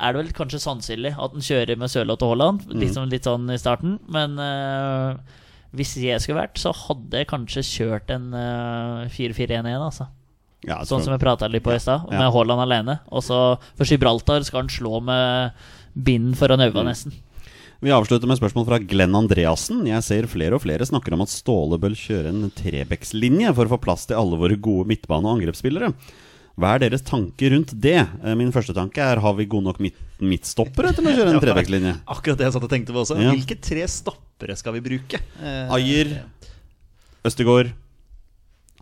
er 0.01 0.15
det 0.15 0.23
vel 0.23 0.33
kanskje 0.37 0.63
sannsynlig 0.63 1.13
at 1.13 1.37
han 1.37 1.45
kjører 1.45 1.79
med 1.79 1.93
Sørloth 1.93 2.25
og 2.25 2.35
Haaland. 2.35 2.65
Mm. 2.69 2.79
Liksom 2.83 3.13
litt 3.13 3.29
sånn 3.29 3.45
i 3.53 3.59
starten. 3.61 3.99
Men 4.13 4.41
uh, 4.41 5.21
hvis 5.77 5.95
jeg 6.01 6.23
skulle 6.23 6.41
vært, 6.41 6.61
så 6.61 6.73
hadde 6.87 7.21
jeg 7.21 7.29
kanskje 7.31 7.67
kjørt 7.67 8.13
en 8.15 8.31
uh, 8.35 9.05
4-4-1-1, 9.13 9.77
altså. 9.77 10.09
Ja, 10.67 10.79
Sånn 10.85 10.99
tror- 11.01 11.05
som 11.05 11.13
jeg 11.15 11.21
prata 11.21 11.49
litt 11.49 11.63
på 11.65 11.73
i 11.75 11.79
stad, 11.81 12.07
Ja. 12.11 12.19
med 12.19 12.33
Haaland 12.33 12.61
alene. 12.61 13.01
Og 13.11 13.23
så 13.23 13.59
for 13.77 13.85
Gibraltar 13.85 14.45
skal 14.45 14.61
han 14.63 14.69
slå 14.69 15.03
med 15.03 15.53
bind 15.97 16.35
foran 16.37 16.59
Mm. 16.61 16.73
øynene, 16.73 16.85
nesten. 16.91 17.13
Vi 17.83 17.89
avslutter 17.89 18.27
med 18.29 18.37
spørsmål 18.39 18.67
fra 18.67 18.79
Glenn 18.79 19.15
Andreassen. 19.15 19.87
Jeg 19.87 20.03
ser 20.05 20.23
flere 20.27 20.53
og 20.53 20.61
flere 20.61 20.81
snakker 20.85 21.15
om 21.15 21.23
at 21.23 21.29
Ståle 21.29 21.79
bør 21.81 21.97
kjøre 21.97 22.29
en 22.29 22.51
Trebekslinje 22.51 23.55
for 23.55 23.65
å 23.65 23.71
få 23.71 23.81
plass 23.81 24.05
til 24.07 24.17
alle 24.19 24.37
våre 24.37 24.61
gode 24.61 24.87
midtbane- 24.87 25.25
og 25.25 25.41
angrepsspillere. 25.41 25.95
Hva 26.59 26.75
er 26.75 26.91
deres 26.91 27.01
tanke 27.01 27.49
rundt 27.51 27.73
det? 27.81 28.07
Eh, 28.23 28.35
Min 28.35 28.53
første 28.53 28.75
tanke 28.75 28.99
er 28.99 29.19
har 29.19 29.33
vi 29.33 29.47
gode 29.47 29.65
nok 29.65 29.79
midt 29.81 29.95
midtstoppere 30.21 30.95
til 30.95 31.07
å 31.07 31.17
kjøre 31.17 31.33
en 31.33 31.41
Trebekslinje? 31.65 32.01
Akkurat 32.07 32.37
det 32.37 32.45
jeg 32.45 32.53
satt 32.53 32.65
og 32.65 32.69
tenkte 32.69 32.93
på 32.93 33.01
også. 33.01 33.17
Ja. 33.19 33.33
Hvilke 33.33 33.59
tre 33.59 33.87
stoppere 33.89 34.55
skal 34.59 34.75
vi 34.75 34.81
bruke? 34.81 35.19
Eh, 35.43 35.71
Ayer, 35.73 36.25
Østegård, 37.25 37.73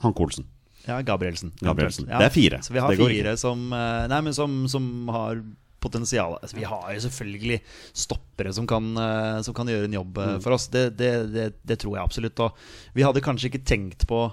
Hanke 0.02 0.20
Olsen. 0.20 0.44
Ja, 0.88 0.98
Gabrielsen. 1.04 1.52
Gabrielsen. 1.60 2.08
Ja. 2.08 2.18
Det 2.22 2.30
er 2.30 2.34
fire, 2.34 2.62
Så 2.64 2.72
vi 2.74 2.80
har 2.82 2.94
fire 2.96 3.36
som, 3.36 3.66
eh, 3.76 4.06
nei, 4.10 4.20
men 4.24 4.34
som, 4.34 4.62
som 4.72 4.86
har 5.14 5.42
potensial. 5.78 6.38
Altså, 6.42 6.56
vi 6.58 6.64
har 6.66 6.88
jo 6.96 7.00
selvfølgelig 7.04 7.60
stoppere 7.94 8.50
som 8.56 8.66
kan, 8.66 8.88
eh, 8.98 9.40
som 9.46 9.54
kan 9.54 9.68
gjøre 9.70 9.84
en 9.86 9.92
jobb 10.00 10.16
Mm. 10.18 10.34
eh, 10.34 10.40
for 10.42 10.56
oss. 10.56 10.66
Det, 10.72 10.96
det, 10.98 11.12
det, 11.32 11.46
det 11.68 11.78
tror 11.78 11.94
jeg 11.98 12.02
absolutt. 12.08 12.40
Og 12.40 12.52
vi 12.96 13.04
hadde 13.06 13.22
kanskje 13.22 13.50
ikke 13.52 13.62
tenkt 13.68 14.08
på 14.10 14.24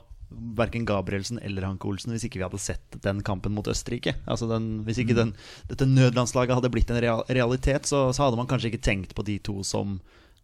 Verken 0.57 0.83
Gabrielsen 0.89 1.37
eller 1.45 1.63
Hanke 1.67 1.85
Olsen 1.87 2.11
hvis 2.11 2.25
ikke 2.25 2.39
vi 2.41 2.43
hadde 2.47 2.59
sett 2.59 2.97
den 3.03 3.21
kampen 3.23 3.53
mot 3.53 3.67
Østerrike. 3.71 4.15
Altså 4.25 4.47
den, 4.49 4.81
hvis 4.87 4.97
ikke 5.03 5.15
den, 5.15 5.35
dette 5.69 5.85
nødlandslaget 5.85 6.55
hadde 6.57 6.71
blitt 6.73 6.89
en 6.91 6.99
real, 6.99 7.21
realitet, 7.29 7.85
så, 7.85 8.07
så 8.11 8.25
hadde 8.25 8.39
man 8.41 8.47
kanskje 8.49 8.71
ikke 8.73 8.81
tenkt 8.83 9.13
på 9.15 9.23
de 9.23 9.37
to 9.45 9.61
som, 9.63 9.99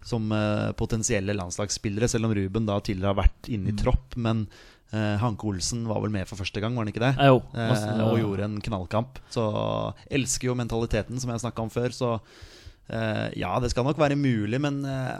som 0.06 0.30
potensielle 0.78 1.34
landslagsspillere, 1.36 2.08
selv 2.08 2.30
om 2.30 2.36
Ruben 2.38 2.69
da 2.69 2.78
tidligere 2.80 3.12
har 3.12 3.19
vært 3.24 3.50
inne 3.52 3.74
i 3.74 3.76
tropp. 3.82 4.15
Men 4.21 4.45
eh, 4.93 5.15
Hanke 5.21 5.47
Olsen 5.49 5.86
var 5.89 6.01
vel 6.04 6.13
med 6.13 6.30
for 6.30 6.39
første 6.41 6.63
gang, 6.63 6.75
var 6.75 6.86
han 6.86 6.93
ikke 6.93 7.04
det? 7.04 7.13
Ja, 7.17 7.32
jo. 7.32 7.41
Eh, 7.56 8.04
og 8.06 8.19
gjorde 8.21 8.47
en 8.47 8.60
knallkamp. 8.63 9.21
Så 9.34 9.45
elsker 10.12 10.51
jo 10.51 10.60
mentaliteten, 10.60 11.19
som 11.21 11.34
jeg 11.34 11.43
snakka 11.45 11.65
om 11.65 11.73
før. 11.73 11.95
Så 11.95 12.13
eh, 12.91 13.27
ja, 13.41 13.56
det 13.63 13.73
skal 13.73 13.88
nok 13.88 14.01
være 14.01 14.19
mulig, 14.19 14.62
men 14.62 14.84
eh, 14.88 15.17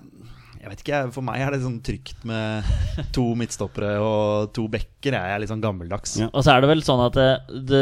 jeg 0.62 0.70
vet 0.70 0.82
ikke, 0.84 0.98
for 1.16 1.26
meg 1.26 1.42
er 1.42 1.56
det 1.56 1.64
sånn 1.64 1.80
trygt 1.82 2.20
med 2.30 2.68
to 3.16 3.24
midtstoppere 3.38 3.96
og 3.98 4.52
to 4.54 4.68
bekker. 4.70 5.16
Jeg 5.18 5.34
er 5.34 5.42
litt 5.42 5.50
sånn 5.50 5.64
gammeldags. 5.64 6.20
Ja. 6.22 6.28
Og 6.30 6.46
så 6.46 6.54
er 6.54 6.62
det 6.62 6.70
vel 6.70 6.84
sånn 6.86 7.02
at 7.02 7.18
det, 7.18 7.30
det, 7.66 7.80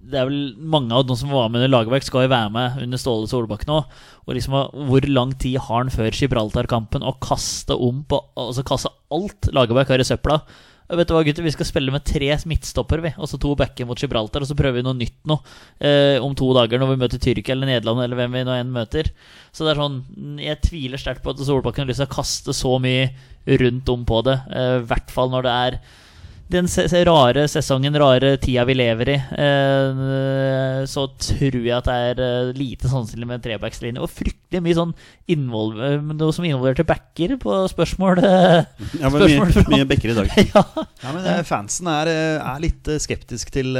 det 0.00 0.22
er 0.22 0.30
vel 0.30 0.54
mange 0.56 0.96
av 0.96 1.04
de 1.04 1.16
som 1.20 1.34
var 1.34 1.50
med 1.50 1.60
under 1.60 1.74
Lagerbäck, 1.74 2.06
skal 2.08 2.24
jo 2.24 2.32
være 2.32 2.54
med 2.54 2.78
under 2.86 3.02
Ståle 3.02 3.28
Solbakken 3.28 3.74
òg. 3.76 3.98
Og 4.24 4.32
liksom, 4.38 4.56
hvor 4.88 5.08
lang 5.12 5.36
tid 5.36 5.58
har 5.60 5.84
han 5.84 5.92
før 5.92 6.08
Gibraltar-kampen 6.16 7.04
å 7.04 7.12
kaste 7.22 7.76
om 7.76 8.00
på 8.08 8.18
Altså 8.40 8.64
kaste 8.66 8.90
alt 9.12 9.50
Lagerbäck 9.54 9.92
har 9.92 10.00
i 10.02 10.08
søpla? 10.08 10.40
Vet 10.86 11.08
du 11.08 11.14
hva, 11.16 11.22
gutter, 11.26 11.42
Vi 11.42 11.52
skal 11.54 11.66
spille 11.66 11.90
med 11.94 12.04
tre 12.06 12.28
midtstoppere, 12.46 13.02
vi. 13.02 13.12
Og 13.18 13.26
så 13.30 13.40
to 13.42 13.54
backer 13.58 13.88
mot 13.88 13.98
Gibraltar. 13.98 14.44
Og 14.44 14.50
så 14.50 14.56
prøver 14.58 14.78
vi 14.78 14.86
noe 14.86 14.98
nytt 14.98 15.18
nå 15.26 15.38
eh, 15.80 16.22
om 16.22 16.36
to 16.38 16.52
dager, 16.54 16.78
når 16.78 16.92
vi 16.92 17.00
møter 17.02 17.22
Tyrkia 17.22 17.56
eller 17.56 17.72
Nederland, 17.72 18.04
eller 18.04 18.20
hvem 18.20 18.38
vi 18.38 18.44
nå 18.46 18.54
enn 18.54 18.72
møter. 18.74 19.10
Så 19.50 19.66
det 19.66 19.74
er 19.74 19.82
sånn 19.82 20.00
Jeg 20.42 20.62
tviler 20.66 21.02
sterkt 21.02 21.24
på 21.24 21.34
at 21.34 21.42
Solbakken 21.42 21.84
har 21.84 21.90
lyst 21.90 22.04
til 22.04 22.08
å 22.10 22.16
kaste 22.16 22.54
så 22.56 22.76
mye 22.82 23.10
rundt 23.62 23.90
om 23.92 24.06
på 24.06 24.22
det. 24.26 24.40
eh, 24.54 24.80
hvert 24.86 25.14
fall 25.14 25.32
når 25.34 25.46
det 25.46 25.54
er 25.66 25.78
den 26.52 26.68
se 26.70 26.86
rare 27.08 27.46
sesongen, 27.50 27.96
rare 27.98 28.36
tida 28.38 28.64
vi 28.68 28.74
lever 28.78 29.08
i, 29.10 29.16
eh, 29.16 30.84
så 30.88 31.06
tror 31.18 31.56
jeg 31.58 31.74
at 31.74 31.88
det 31.88 31.96
er 32.10 32.20
eh, 32.22 32.50
lite 32.56 32.90
sannsynlig 32.90 33.26
med 33.28 33.38
en 33.40 33.44
trebackslinje. 33.46 34.02
Og 34.02 34.10
fryktelig 34.12 34.62
mye 34.62 34.76
sånn 34.78 34.92
innvolv 35.32 35.80
eh, 35.82 35.96
noe 36.14 36.34
som 36.34 36.46
involverte 36.46 36.84
backer 36.86 37.34
på 37.42 37.56
spørsmål. 37.72 38.22
eh, 38.22 38.68
Ja, 39.02 39.10
men 39.10 39.24
mye, 39.24 39.38
spørsmål 39.40 39.72
mye, 39.74 39.80
mye 39.82 39.88
bekker 39.90 40.12
i 40.12 40.16
dag. 40.20 40.30
ja. 40.54 40.62
Ja, 41.02 41.14
men 41.16 41.28
Fansen 41.48 41.90
er, 41.92 42.10
er 42.38 42.62
litt 42.62 42.92
skeptisk 43.02 43.50
til, 43.54 43.74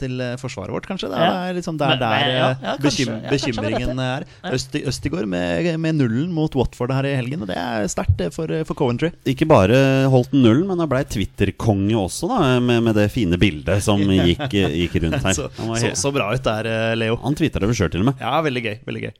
til 0.00 0.20
forsvaret 0.40 0.74
vårt, 0.76 0.88
kanskje. 0.90 1.10
Det 1.12 1.22
er, 1.24 1.54
liksom 1.56 1.78
der, 1.80 1.94
Men- 1.96 2.04
der 2.04 2.28
ja, 2.34 2.50
ja, 2.60 2.76
kanskje. 2.76 3.06
bekym 3.08 3.24
bekymringen 3.30 4.04
er. 4.04 4.28
Østi, 4.52 4.84
Østigård 4.90 5.28
med, 5.30 5.70
med 5.80 5.96
nullen 6.00 6.30
mot 6.36 6.54
Watford 6.58 6.92
her 6.94 7.08
i 7.08 7.16
helgen, 7.16 7.44
og 7.46 7.50
det 7.52 7.56
er 7.60 7.88
sterkt 7.90 8.20
for, 8.34 8.50
for 8.68 8.76
Coventry. 8.78 9.12
Ikke 9.28 9.46
bare 9.48 9.80
holdt 10.12 10.32
den 10.34 10.44
nullen, 10.44 10.66
men 10.68 10.80
han 10.84 10.90
blei 10.90 11.02
Twitter-konge 11.08 11.96
også, 11.96 12.08
da, 12.30 12.38
med, 12.60 12.82
med 12.82 12.94
det 12.98 13.08
fine 13.14 13.38
bildet 13.40 13.82
som 13.86 14.00
gikk, 14.28 14.50
gikk 14.52 14.98
rundt 15.04 15.22
her. 15.24 15.32
Så, 15.36 15.48
Han, 15.58 15.68
var 15.72 15.76
så, 15.82 15.92
så 15.96 16.12
bra 16.14 16.30
ut 16.34 16.42
der, 16.44 16.66
eh, 16.70 16.94
Leo. 16.98 17.16
han 17.22 17.34
tvitra 17.38 17.66
det 17.66 17.76
sjøl, 17.78 17.90
til 17.94 18.02
og 18.04 18.10
med. 18.12 18.20
Ja, 18.22 18.40
veldig 18.44 18.62
gøy. 18.66 18.76
Veldig 18.88 19.02
gøy. 19.08 19.14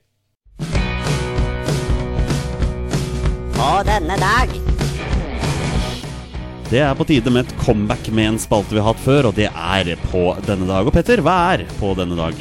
På 3.55 3.71
denne 3.85 4.15
dag 4.17 4.49
Det 6.71 6.79
er 6.81 6.93
på 6.95 7.03
tide 7.05 7.29
med 7.35 7.43
et 7.49 7.53
comeback 7.59 8.07
med 8.15 8.29
en 8.31 8.37
spalte 8.39 8.71
vi 8.73 8.79
har 8.79 8.93
hatt 8.93 9.01
før, 9.03 9.27
og 9.27 9.35
det 9.35 9.49
er 9.51 9.89
på 10.07 10.21
denne 10.47 10.63
dag. 10.69 10.87
Og 10.87 10.93
Petter, 10.95 11.19
hva 11.25 11.33
er 11.57 11.65
på 11.81 11.89
denne 11.99 12.15
dag? 12.15 12.37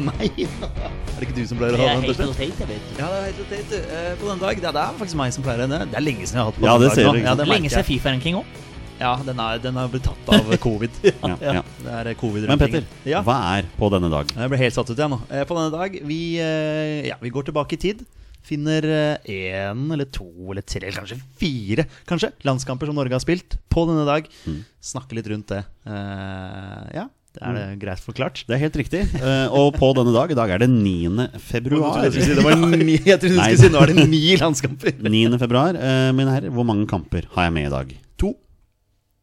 Nei, 0.00 0.30
er 0.40 1.18
det 1.20 1.26
ikke 1.26 1.36
du 1.36 1.42
som 1.50 1.60
pleier 1.60 1.76
å 1.76 1.76
Det 1.76 1.82
ha 1.84 1.90
er 1.90 1.98
den? 1.98 2.06
helt 2.06 2.22
Torstein? 2.22 2.32
notat, 2.32 2.62
jeg 2.64 2.70
vet. 2.70 2.94
Ja, 2.96 3.10
det 3.12 3.18
er 3.20 3.26
helt 3.28 3.52
teit. 3.52 3.74
Eh, 3.76 4.08
På 4.22 4.30
denne 4.30 4.40
dag, 4.46 4.62
ja, 4.64 4.72
det 4.78 4.84
er 4.86 4.96
faktisk 5.02 5.20
meg 5.20 5.36
som 5.36 5.44
pleier 5.44 5.60
den. 5.66 5.76
Det 5.92 5.98
er 6.00 6.06
lenge 6.06 6.24
siden 6.24 6.40
jeg 6.40 6.46
har 6.46 6.48
hatt 6.48 6.56
på 6.56 6.64
Ja, 6.64 6.72
denne 6.78 6.88
det 6.88 6.96
ser 6.96 7.04
dag 7.10 7.12
du, 7.12 7.20
Ja, 7.28 7.34
det 7.36 7.48
Lenge 7.50 7.66
merker 7.68 7.74
siden 7.76 7.84
jeg. 7.84 7.88
Fifa-ranking 7.92 8.40
òg. 8.40 8.56
Ja, 9.00 9.14
den 9.24 9.38
er, 9.40 9.60
den 9.62 9.78
er 9.80 9.88
blitt 9.88 10.04
tatt 10.04 10.28
av 10.28 10.50
covid. 10.60 10.92
Ja, 11.30 11.36
ja. 11.40 11.62
Det 11.80 11.92
er 11.96 12.08
covid 12.20 12.46
Men 12.50 12.60
Petter, 12.60 12.84
ja. 13.08 13.22
hva 13.24 13.36
er 13.56 13.68
på 13.78 13.88
denne 13.92 14.10
dag? 14.12 14.28
Jeg 14.36 14.52
ble 14.52 14.58
helt 14.60 14.76
satt 14.76 14.90
ut 14.90 14.96
igjen 14.98 15.14
nå. 15.14 15.20
Eh, 15.32 15.44
På 15.48 15.56
denne 15.56 15.72
dag 15.72 15.94
vi, 16.06 16.18
eh, 16.42 17.06
ja, 17.08 17.16
vi 17.22 17.32
går 17.32 17.48
tilbake 17.48 17.78
i 17.78 17.80
tid. 17.80 18.02
Finner 18.44 18.84
én 19.28 19.80
eller 19.92 20.08
to 20.12 20.26
eller 20.50 20.64
tre 20.64 20.82
eller 20.86 21.02
kanskje 21.02 21.18
fire 21.40 21.84
kanskje 22.08 22.30
landskamper 22.48 22.88
som 22.88 22.96
Norge 22.96 23.16
har 23.16 23.24
spilt 23.24 23.56
på 23.72 23.84
denne 23.88 24.04
dag. 24.08 24.28
Mm. 24.48 24.60
Snakke 24.92 25.16
litt 25.16 25.28
rundt 25.32 25.52
det. 25.52 25.62
ja, 25.84 27.04
ja, 27.38 27.46
er 27.46 27.54
det 27.54 27.64
greit 27.84 28.00
forklart? 28.02 28.42
Det 28.48 28.56
er 28.56 28.62
helt 28.64 28.76
riktig. 28.80 29.04
Uh, 29.20 29.46
og 29.54 29.76
på 29.76 29.92
denne 29.94 30.12
dag, 30.14 30.32
i 30.32 30.38
dag 30.38 30.50
er 30.50 30.64
det 30.64 30.70
9. 30.72 31.28
februar. 31.38 32.02
Jeg 32.02 32.14
trodde 32.16 32.16
du 32.16 33.38
skulle 33.38 33.60
si 33.60 33.70
nå 33.70 33.82
er 33.84 33.92
det 33.92 34.06
ni 34.10 34.22
landskamper. 34.40 34.96
9. 35.06 35.38
februar, 35.38 35.78
Uh, 35.80 36.10
mine 36.16 36.32
herrer, 36.34 36.50
hvor 36.54 36.66
mange 36.66 36.88
kamper 36.90 37.28
har 37.36 37.46
jeg 37.46 37.54
med 37.54 37.68
i 37.68 37.72
dag? 37.72 37.92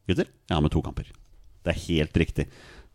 Gutter? 0.07 0.27
Jeg 0.47 0.55
har 0.55 0.63
med 0.63 0.71
to 0.71 0.79
kamper. 0.79 1.03
Det 1.67 1.73
er 1.73 1.79
helt 1.89 2.15
riktig. 2.15 2.45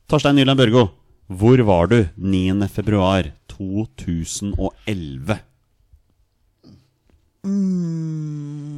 Torstein 0.09 0.37
Nyland 0.39 0.57
Børgo, 0.57 0.87
hvor 1.29 1.61
var 1.69 1.87
du 1.93 1.99
9. 2.17 2.69
februar 2.73 3.29
2011? 3.53 5.37
Mm. 7.45 8.73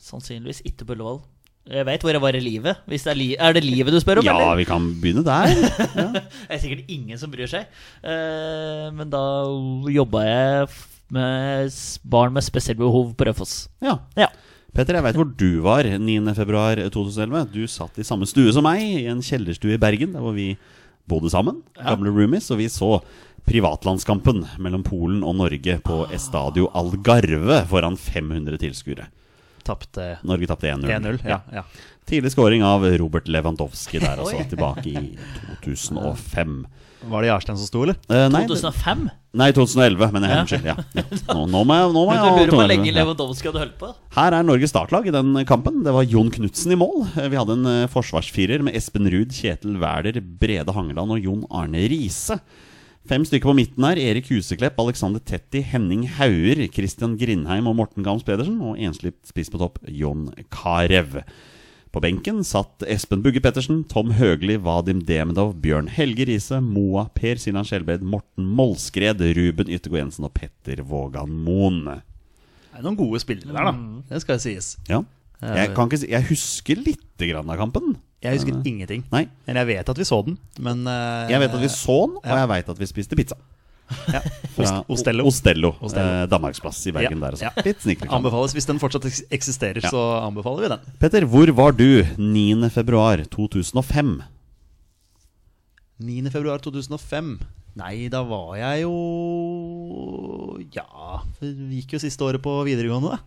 Sannsynligvis 0.00 0.62
ikke 0.64 0.84
på 0.88 0.94
Ullevål. 0.96 1.20
Jeg 1.68 1.84
vet 1.84 2.00
hvor 2.00 2.16
jeg 2.16 2.24
var 2.24 2.32
i 2.38 2.40
livet. 2.40 2.80
Er, 2.88 3.14
li 3.18 3.36
er 3.36 3.52
det 3.52 3.64
livet 3.66 3.92
du 3.92 4.00
spør 4.00 4.22
om? 4.22 4.24
Ja, 4.24 4.38
eller? 4.40 4.56
vi 4.56 4.64
kan 4.64 4.80
begynne 5.02 5.24
der. 5.26 5.52
Det 6.16 6.56
er 6.56 6.62
sikkert 6.62 6.88
ingen 6.88 7.18
som 7.20 7.28
bryr 7.32 7.50
seg. 7.50 7.68
Uh, 8.00 8.88
men 8.96 9.12
da 9.12 9.44
jobba 9.92 10.24
jeg 10.24 10.68
med 11.12 11.68
barn 12.08 12.32
med 12.32 12.42
spesielle 12.48 12.80
behov 12.80 13.12
på 13.12 13.24
Raufoss. 13.28 13.68
Ja. 13.84 13.98
Ja. 14.16 14.32
Petter, 14.76 14.98
jeg 14.98 15.04
veit 15.06 15.16
hvor 15.18 15.30
du 15.40 15.60
var 15.64 15.88
9.2.2011. 15.88 17.46
Du 17.54 17.62
satt 17.70 17.98
i 17.98 18.06
samme 18.06 18.28
stue 18.28 18.52
som 18.54 18.66
meg, 18.66 18.82
i 18.84 19.06
en 19.10 19.22
kjellerstue 19.24 19.74
i 19.76 19.80
Bergen, 19.80 20.12
der 20.14 20.22
hvor 20.24 20.36
vi 20.36 20.52
bodde 21.08 21.30
sammen. 21.32 21.62
Gamle 21.78 22.12
roomies. 22.14 22.50
Og 22.54 22.60
vi 22.60 22.68
så 22.72 22.98
privatlandskampen 23.48 24.42
mellom 24.60 24.84
Polen 24.84 25.22
og 25.24 25.38
Norge 25.40 25.78
på 25.84 26.02
Estadio 26.14 26.68
Algarve 26.76 27.62
foran 27.70 27.96
500 27.96 28.60
tilskuere. 28.60 29.08
Tappte 29.68 30.14
Norge 30.28 30.48
tapte 30.48 30.70
1-0. 30.70 30.88
1-0. 30.94 31.22
Ja, 31.28 31.40
ja. 31.52 31.64
Tidlig 32.08 32.32
scoring 32.32 32.62
av 32.64 32.84
Robert 33.00 33.28
Lewandowski 33.28 34.00
der, 34.00 34.20
altså, 34.20 34.44
tilbake 34.48 34.88
i 34.88 35.02
2005. 35.64 36.54
Var 37.08 37.22
det 37.24 37.28
Jarstein 37.28 37.58
som 37.60 37.68
sto, 37.68 37.82
eller? 37.84 37.98
Eh, 38.08 38.28
nei, 38.32 38.44
2005? 38.48 39.08
Nei, 39.38 39.48
2011, 39.56 40.12
men 40.14 40.26
jeg 40.26 40.42
unnskyld. 40.42 40.68
Ja. 40.68 40.76
Ja. 40.98 41.04
Nå, 41.32 41.44
nå 41.50 41.64
må 41.68 41.76
jeg, 41.78 41.90
nå 41.94 42.04
må 42.04 42.14
jeg 42.14 42.22
lurer 42.24 42.52
på 42.52 42.60
hvor 42.60 42.70
lenge. 42.70 42.94
Lewandowski 42.96 43.50
hadde 43.50 43.62
holdt 43.62 43.76
på? 43.80 43.90
Her 44.18 44.36
er 44.38 44.46
Norges 44.46 44.72
startlag 44.74 45.08
i 45.08 45.14
den 45.14 45.34
kampen. 45.48 45.82
Det 45.86 45.94
var 45.94 46.08
Jon 46.08 46.32
Knutsen 46.34 46.74
i 46.74 46.78
mål. 46.80 47.04
Vi 47.16 47.38
hadde 47.38 47.58
en 47.58 47.68
eh, 47.70 47.90
forsvarsfirer 47.92 48.64
med 48.66 48.78
Espen 48.78 49.08
Ruud, 49.12 49.34
Kjetil 49.34 49.78
Wæler, 49.82 50.18
Brede 50.40 50.74
Hangeland 50.74 51.14
og 51.14 51.28
Jon 51.28 51.44
Arne 51.54 51.84
Riise. 51.90 52.40
Fem 53.08 53.22
stykker 53.24 53.48
på 53.48 53.56
midten 53.56 53.86
her. 53.86 54.00
Erik 54.10 54.26
Huseklepp, 54.28 54.76
Alexander 54.82 55.22
Tetti, 55.24 55.62
Henning 55.64 56.02
Hauger, 56.18 56.60
Christian 56.74 57.14
Grindheim 57.20 57.70
og 57.70 57.78
Morten 57.78 58.04
Gams 58.04 58.26
Pedersen. 58.26 58.58
Og 58.60 58.76
enslig 58.76 59.14
spiss 59.28 59.48
på 59.54 59.60
topp, 59.62 59.78
Jon 59.88 60.26
Carew. 60.52 61.22
På 61.88 62.02
benken 62.04 62.42
satt 62.44 62.82
Espen 62.84 63.22
Bugge 63.24 63.40
Pettersen, 63.40 63.80
Tom 63.88 64.10
Høgli, 64.18 64.58
Vadim 64.60 65.00
Demedov, 65.08 65.54
Bjørn 65.62 65.88
Helge 65.88 66.26
Riise, 66.28 66.58
Moa, 66.60 67.06
Per 67.16 67.40
Sinan 67.40 67.64
Skjelbred, 67.64 68.04
Morten 68.04 68.44
Molskred, 68.58 69.22
Ruben 69.38 69.70
Yttergård 69.72 70.02
Jensen 70.02 70.28
og 70.28 70.34
Petter 70.36 70.82
Vågan 70.84 71.32
Moen. 71.46 71.86
Det 71.88 72.76
er 72.76 72.84
noen 72.84 72.98
gode 72.98 73.22
spillere 73.22 73.56
der, 73.56 73.70
da. 73.70 74.02
Det 74.10 74.20
skal 74.24 74.42
sies. 74.42 74.74
Ja. 74.90 75.00
Jeg, 75.40 75.72
kan 75.76 75.88
ikke 75.88 76.02
si, 76.02 76.10
jeg 76.12 76.28
husker 76.28 76.80
lite 76.82 77.30
grann 77.30 77.48
av 77.48 77.60
kampen. 77.60 77.96
Jeg 78.24 78.36
husker 78.36 78.58
ingenting. 78.66 79.04
Nei. 79.12 79.24
Men 79.46 79.60
jeg 79.62 79.70
vet 79.70 79.92
at 79.94 80.00
vi 80.00 80.06
så 80.08 80.18
den, 80.26 80.36
men 80.58 80.82
uh, 80.90 81.28
Jeg 81.30 81.40
vet 81.40 81.54
at 81.54 81.62
vi 81.62 81.70
så 81.72 81.98
den, 82.04 82.18
og 82.18 82.40
jeg 82.42 82.50
vet 82.52 82.72
at 82.74 82.80
vi 82.82 82.88
spiste 82.90 83.18
pizza. 83.18 83.38
Ja. 84.12 84.20
Fra 84.54 84.64
Ost- 84.64 84.90
Ostello. 84.94 85.24
Ostello. 85.28 85.70
Ostello. 85.80 86.22
Eh, 86.22 86.26
Danmarksplass 86.30 86.80
i 86.90 86.92
Bergen 86.96 87.20
Ja, 87.20 87.30
der 87.30 87.44
ja. 87.46 87.52
Litt. 87.64 87.84
Anbefales 88.10 88.54
hvis 88.56 88.66
den 88.68 88.80
fortsatt 88.82 89.06
eksisterer, 89.30 89.80
så 89.88 90.02
anbefaler 90.26 90.64
vi 90.66 90.72
den. 90.74 90.96
Petter, 91.00 91.26
hvor 91.30 91.50
var 91.56 91.72
du 91.78 92.04
9. 92.18 92.68
februar 92.74 93.22
2005? 93.30 94.18
9. 95.98 96.30
februar 96.30 96.58
2005. 96.62 97.38
Nei, 97.78 98.08
da 98.10 98.24
var 98.26 98.56
jeg 98.58 98.82
jo 98.82 100.58
Ja, 100.74 101.20
vi 101.40 101.78
gikk 101.80 101.94
jo 101.94 102.00
siste 102.02 102.24
året 102.26 102.42
på 102.42 102.56
videregående, 102.66 103.14
da. 103.16 103.18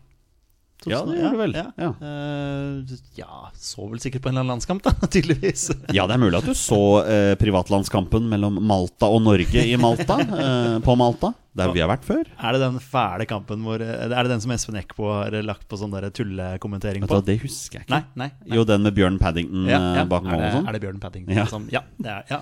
Ja, 0.90 1.02
det 1.06 1.18
gjør 1.20 1.36
du 1.36 1.40
vel. 1.42 1.52
Ja. 1.54 1.66
Ja. 1.78 1.90
Uh, 2.02 2.94
ja, 3.18 3.50
så 3.54 3.86
vel 3.92 4.02
sikkert 4.02 4.24
på 4.24 4.32
en 4.32 4.34
eller 4.34 4.46
annen 4.46 4.56
landskamp, 4.56 4.82
da, 4.86 4.94
tydeligvis. 5.14 5.68
Ja, 5.98 6.08
det 6.10 6.16
er 6.16 6.22
mulig 6.24 6.40
at 6.40 6.48
du 6.50 6.56
så 6.58 6.80
uh, 7.06 7.34
privatlandskampen 7.42 8.26
mellom 8.32 8.58
Malta 8.66 9.10
og 9.12 9.22
Norge 9.26 9.62
i 9.68 9.78
Malta. 9.82 10.18
uh, 10.26 10.80
på 10.88 10.96
Malta, 10.98 11.34
der 11.58 11.74
vi 11.76 11.84
har 11.84 11.92
vært 11.92 12.08
før. 12.08 12.26
Er 12.40 12.58
det 12.58 12.64
den 12.64 12.80
fæle 12.82 13.28
kampen 13.30 13.66
hvor 13.68 13.82
Er 13.84 14.10
det 14.16 14.30
den 14.32 14.42
som 14.44 14.54
Espen 14.56 14.80
Eckbo 14.80 15.10
har 15.12 15.36
lagt 15.46 15.68
på 15.70 15.78
sånn 15.78 15.94
tullekommentering 16.16 17.06
på? 17.06 17.20
Det 17.28 17.38
husker 17.44 17.82
jeg 17.82 17.90
ikke. 17.90 17.98
Nei, 17.98 18.04
nei, 18.16 18.32
nei. 18.48 18.56
Jo, 18.58 18.64
den 18.68 18.88
med 18.88 18.96
Bjørn 18.98 19.20
Paddington 19.22 19.68
Ja, 19.70 20.06
bak 20.10 20.24
mål 20.26 20.40
og 20.40 20.56
sånn. 20.62 20.70
er 20.72 20.78
det 20.78 20.86
Bjørn 20.88 21.02
Paddington 21.04 21.36
Ja. 21.36 21.46
som 21.52 21.68
Ja, 21.74 21.84
det 22.00 22.16
er, 22.16 22.24
ja. 22.32 22.42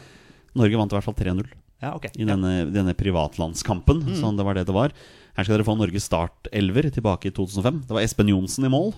Norge 0.60 0.80
vant 0.80 0.94
i 0.94 0.98
hvert 1.00 1.10
fall 1.10 1.18
3-0 1.18 1.50
ja 1.80 1.94
okay. 1.96 2.12
i 2.20 2.28
denne, 2.28 2.70
denne 2.74 2.96
privatlandskampen. 2.98 4.04
Mm. 4.10 4.18
Sånn 4.20 4.40
det 4.40 4.46
var 4.48 4.58
det 4.58 4.68
det 4.70 4.76
var. 4.76 4.96
Her 5.38 5.48
skal 5.48 5.58
dere 5.58 5.68
få 5.68 5.78
Norges 5.80 6.10
startelver 6.10 6.90
tilbake 6.92 7.30
i 7.30 7.36
2005. 7.36 7.84
Det 7.88 7.96
var 7.96 8.04
Espen 8.04 8.32
Johnsen 8.32 8.68
i 8.68 8.74
mål. 8.74 8.92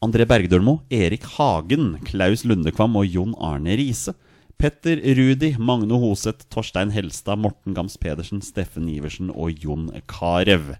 André 0.00 0.24
Bergdølmo, 0.24 0.78
Erik 0.88 1.26
Hagen, 1.36 1.98
Klaus 2.08 2.46
Lundekvam 2.48 2.96
og 2.96 3.04
Jon 3.04 3.34
Arne 3.36 3.76
Riise. 3.76 4.14
Petter 4.60 5.00
Rudi, 5.16 5.54
Magne 5.60 5.96
Hoseth, 6.00 6.46
Torstein 6.52 6.92
Helstad, 6.92 7.40
Morten 7.40 7.76
Gams 7.76 7.96
Pedersen, 8.00 8.40
Steffen 8.44 8.88
Iversen 8.92 9.28
og 9.32 9.60
Jon 9.60 9.90
Carew. 10.08 10.74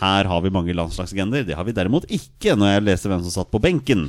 Her 0.00 0.26
har 0.26 0.40
vi 0.42 0.50
mange 0.50 0.74
landslagslegender. 0.74 1.44
Det 1.46 1.54
har 1.54 1.64
vi 1.68 1.74
derimot 1.76 2.06
ikke 2.12 2.56
når 2.58 2.72
jeg 2.72 2.84
leser 2.88 3.12
hvem 3.12 3.22
som 3.26 3.34
satt 3.36 3.52
på 3.52 3.60
benken. 3.62 4.08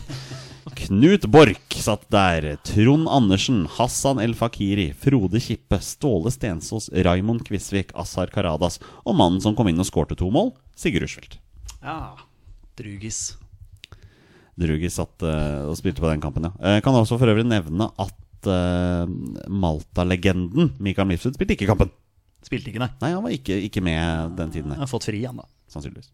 Knut 0.75 1.27
Borch 1.31 1.77
satt 1.77 2.07
der. 2.11 2.55
Trond 2.65 3.07
Andersen, 3.11 3.63
Hassan 3.77 4.19
El 4.19 4.33
Fakiri, 4.35 4.89
Frode 4.97 5.39
Kippe, 5.39 5.77
Ståle 5.85 6.33
Stensås, 6.33 6.89
Raymond 7.05 7.45
Kvisvik, 7.47 7.93
Asar 7.95 8.33
Karadas 8.33 8.79
og 9.05 9.15
mannen 9.15 9.43
som 9.43 9.55
kom 9.55 9.69
inn 9.69 9.79
og 9.79 9.87
skårte 9.87 10.17
to 10.19 10.31
mål, 10.33 10.51
Sigurd 10.75 11.05
Rushfeldt. 11.05 11.37
ja. 11.85 12.15
Drugis. 12.75 13.37
Drugis 14.59 14.97
satt 14.99 15.23
uh, 15.23 15.63
og 15.69 15.77
spilte 15.79 16.01
på 16.03 16.09
den 16.09 16.19
kampen, 16.23 16.49
ja. 16.49 16.75
Jeg 16.75 16.83
kan 16.83 16.95
også 16.97 17.15
for 17.21 17.31
øvrig 17.31 17.45
nevne 17.47 17.87
at 18.03 18.49
uh, 18.51 19.07
Malta-legenden 19.47 20.73
Mikael 20.83 21.07
Mifsud 21.07 21.37
spilte 21.37 21.55
ikke 21.55 21.69
kampen. 21.69 21.93
Spilte 22.43 22.73
ikke, 22.73 22.81
nei. 22.83 22.89
Nei, 22.99 23.13
han 23.15 23.23
var 23.23 23.31
ikke, 23.35 23.61
ikke 23.69 23.83
med 23.85 24.35
den 24.41 24.51
tiden, 24.51 24.75
Han 24.75 24.83
har 24.83 24.91
fått 24.91 25.07
fri, 25.07 25.21
han 25.23 25.39
da. 25.39 25.47
Sannsynligvis. 25.75 26.09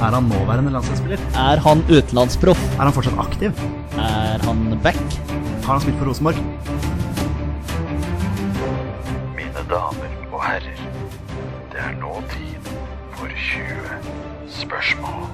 Er 0.00 0.14
han 0.14 0.22
nåværende 0.22 0.70
landslagsspiller? 0.72 1.18
Er 1.34 1.60
han 1.66 1.78
utenlandsproff? 1.96 2.62
Er 2.78 2.82
han 2.82 2.92
fortsatt 2.92 3.18
aktiv? 3.18 3.50
Er 3.96 4.44
han 4.44 4.80
back? 4.82 5.00
Har 5.64 5.72
han 5.72 5.80
spilt 5.80 5.98
for 5.98 6.06
Rosenborg? 6.08 6.36
Mine 9.40 9.64
damer 9.72 10.10
og 10.32 10.44
herrer, 10.44 10.80
det 11.72 11.80
er 11.88 11.96
nå 12.00 12.12
tid 12.36 12.72
for 13.16 13.28
20 13.48 14.29
spørsmål. 14.54 15.26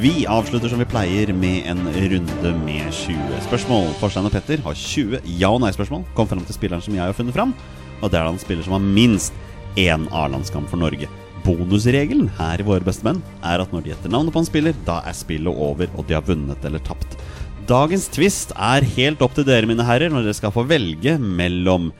Vi 0.00 0.24
avslutter 0.30 0.72
som 0.72 0.80
vi 0.80 0.88
pleier 0.88 1.32
med 1.36 1.66
en 1.70 1.82
runde 1.84 2.52
med 2.64 2.92
20 2.92 3.40
spørsmål. 3.46 3.90
Forstein 4.00 4.28
og 4.28 4.32
Petter 4.34 4.62
har 4.64 4.74
20 4.78 5.20
ja- 5.38 5.52
og 5.52 5.60
nei-spørsmål. 5.64 6.04
Kom 6.16 6.28
frem 6.30 6.44
til 6.44 6.56
spilleren 6.56 6.82
som 6.84 6.94
jeg 6.96 7.04
har 7.04 7.16
funnet 7.16 7.36
fram. 7.36 7.54
Og 8.00 8.10
det 8.10 8.18
er 8.18 8.24
da 8.24 8.32
en 8.32 8.40
spiller 8.40 8.64
som 8.64 8.76
har 8.76 8.84
minst 8.84 9.36
én 9.76 10.08
A-landskamp 10.12 10.68
for 10.70 10.80
Norge. 10.80 11.08
Bonusregelen 11.44 12.30
her 12.38 12.60
i 12.60 12.66
Våre 12.66 12.84
bestemenn 12.84 13.20
er 13.44 13.60
at 13.60 13.72
når 13.72 13.84
de 13.84 13.92
gjetter 13.92 14.12
navnet 14.12 14.32
på 14.32 14.40
en 14.40 14.48
spiller, 14.48 14.76
da 14.86 15.02
er 15.04 15.16
spillet 15.16 15.52
over, 15.52 15.90
og 15.98 16.06
de 16.08 16.16
har 16.16 16.24
vunnet 16.24 16.64
eller 16.64 16.80
tapt. 16.80 17.18
Dagens 17.68 18.08
twist 18.12 18.52
er 18.56 18.84
helt 18.96 19.22
opp 19.24 19.36
til 19.36 19.46
dere, 19.48 19.68
mine 19.68 19.84
herrer, 19.84 20.12
når 20.12 20.26
dere 20.26 20.36
skal 20.36 20.52
få 20.52 20.66
velge 20.68 21.18
mellom 21.20 21.92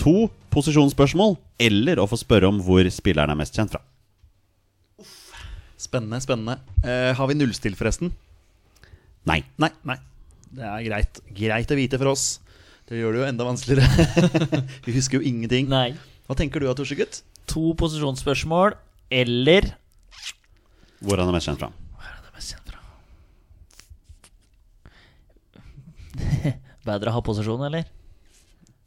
to 0.00 0.30
posisjonsspørsmål 0.52 1.36
eller 1.60 2.00
å 2.00 2.08
få 2.08 2.18
spørre 2.20 2.48
om 2.48 2.60
hvor 2.64 2.88
spilleren 2.92 3.32
er 3.32 3.40
mest 3.40 3.56
kjent 3.56 3.72
fra. 3.72 3.82
Spennende, 5.80 6.20
spennende. 6.20 6.58
Eh, 6.84 7.16
har 7.16 7.30
vi 7.30 7.38
nullstill, 7.38 7.76
forresten? 7.78 8.12
Nei. 9.28 9.40
Nei. 9.60 9.70
nei 9.88 9.96
Det 10.52 10.66
er 10.66 10.82
greit. 10.84 11.20
Greit 11.36 11.72
å 11.72 11.78
vite 11.78 12.00
for 12.00 12.12
oss. 12.12 12.24
Det 12.90 12.98
gjør 12.98 13.14
det 13.14 13.20
jo 13.22 13.28
enda 13.30 13.46
vanskeligere. 13.46 13.86
vi 14.84 14.92
husker 14.96 15.20
jo 15.20 15.24
ingenting. 15.30 15.70
Nei. 15.72 15.94
Hva 16.28 16.36
tenker 16.36 16.60
du 16.60 16.66
da, 16.68 16.74
Torsegutt? 16.76 17.22
To 17.50 17.72
posisjonsspørsmål 17.80 18.76
eller 19.10 19.72
Hvor 21.00 21.18
han 21.18 21.30
er 21.30 21.34
mest 21.34 21.48
kjent 21.48 21.62
fra. 21.62 21.70
Det 21.72 22.28
er 22.28 22.36
mest 22.36 22.52
kjent 22.52 22.68
fra. 22.68 22.78
Bedre 26.90 27.10
å 27.10 27.16
ha 27.16 27.24
posisjon, 27.24 27.64
eller? 27.70 27.88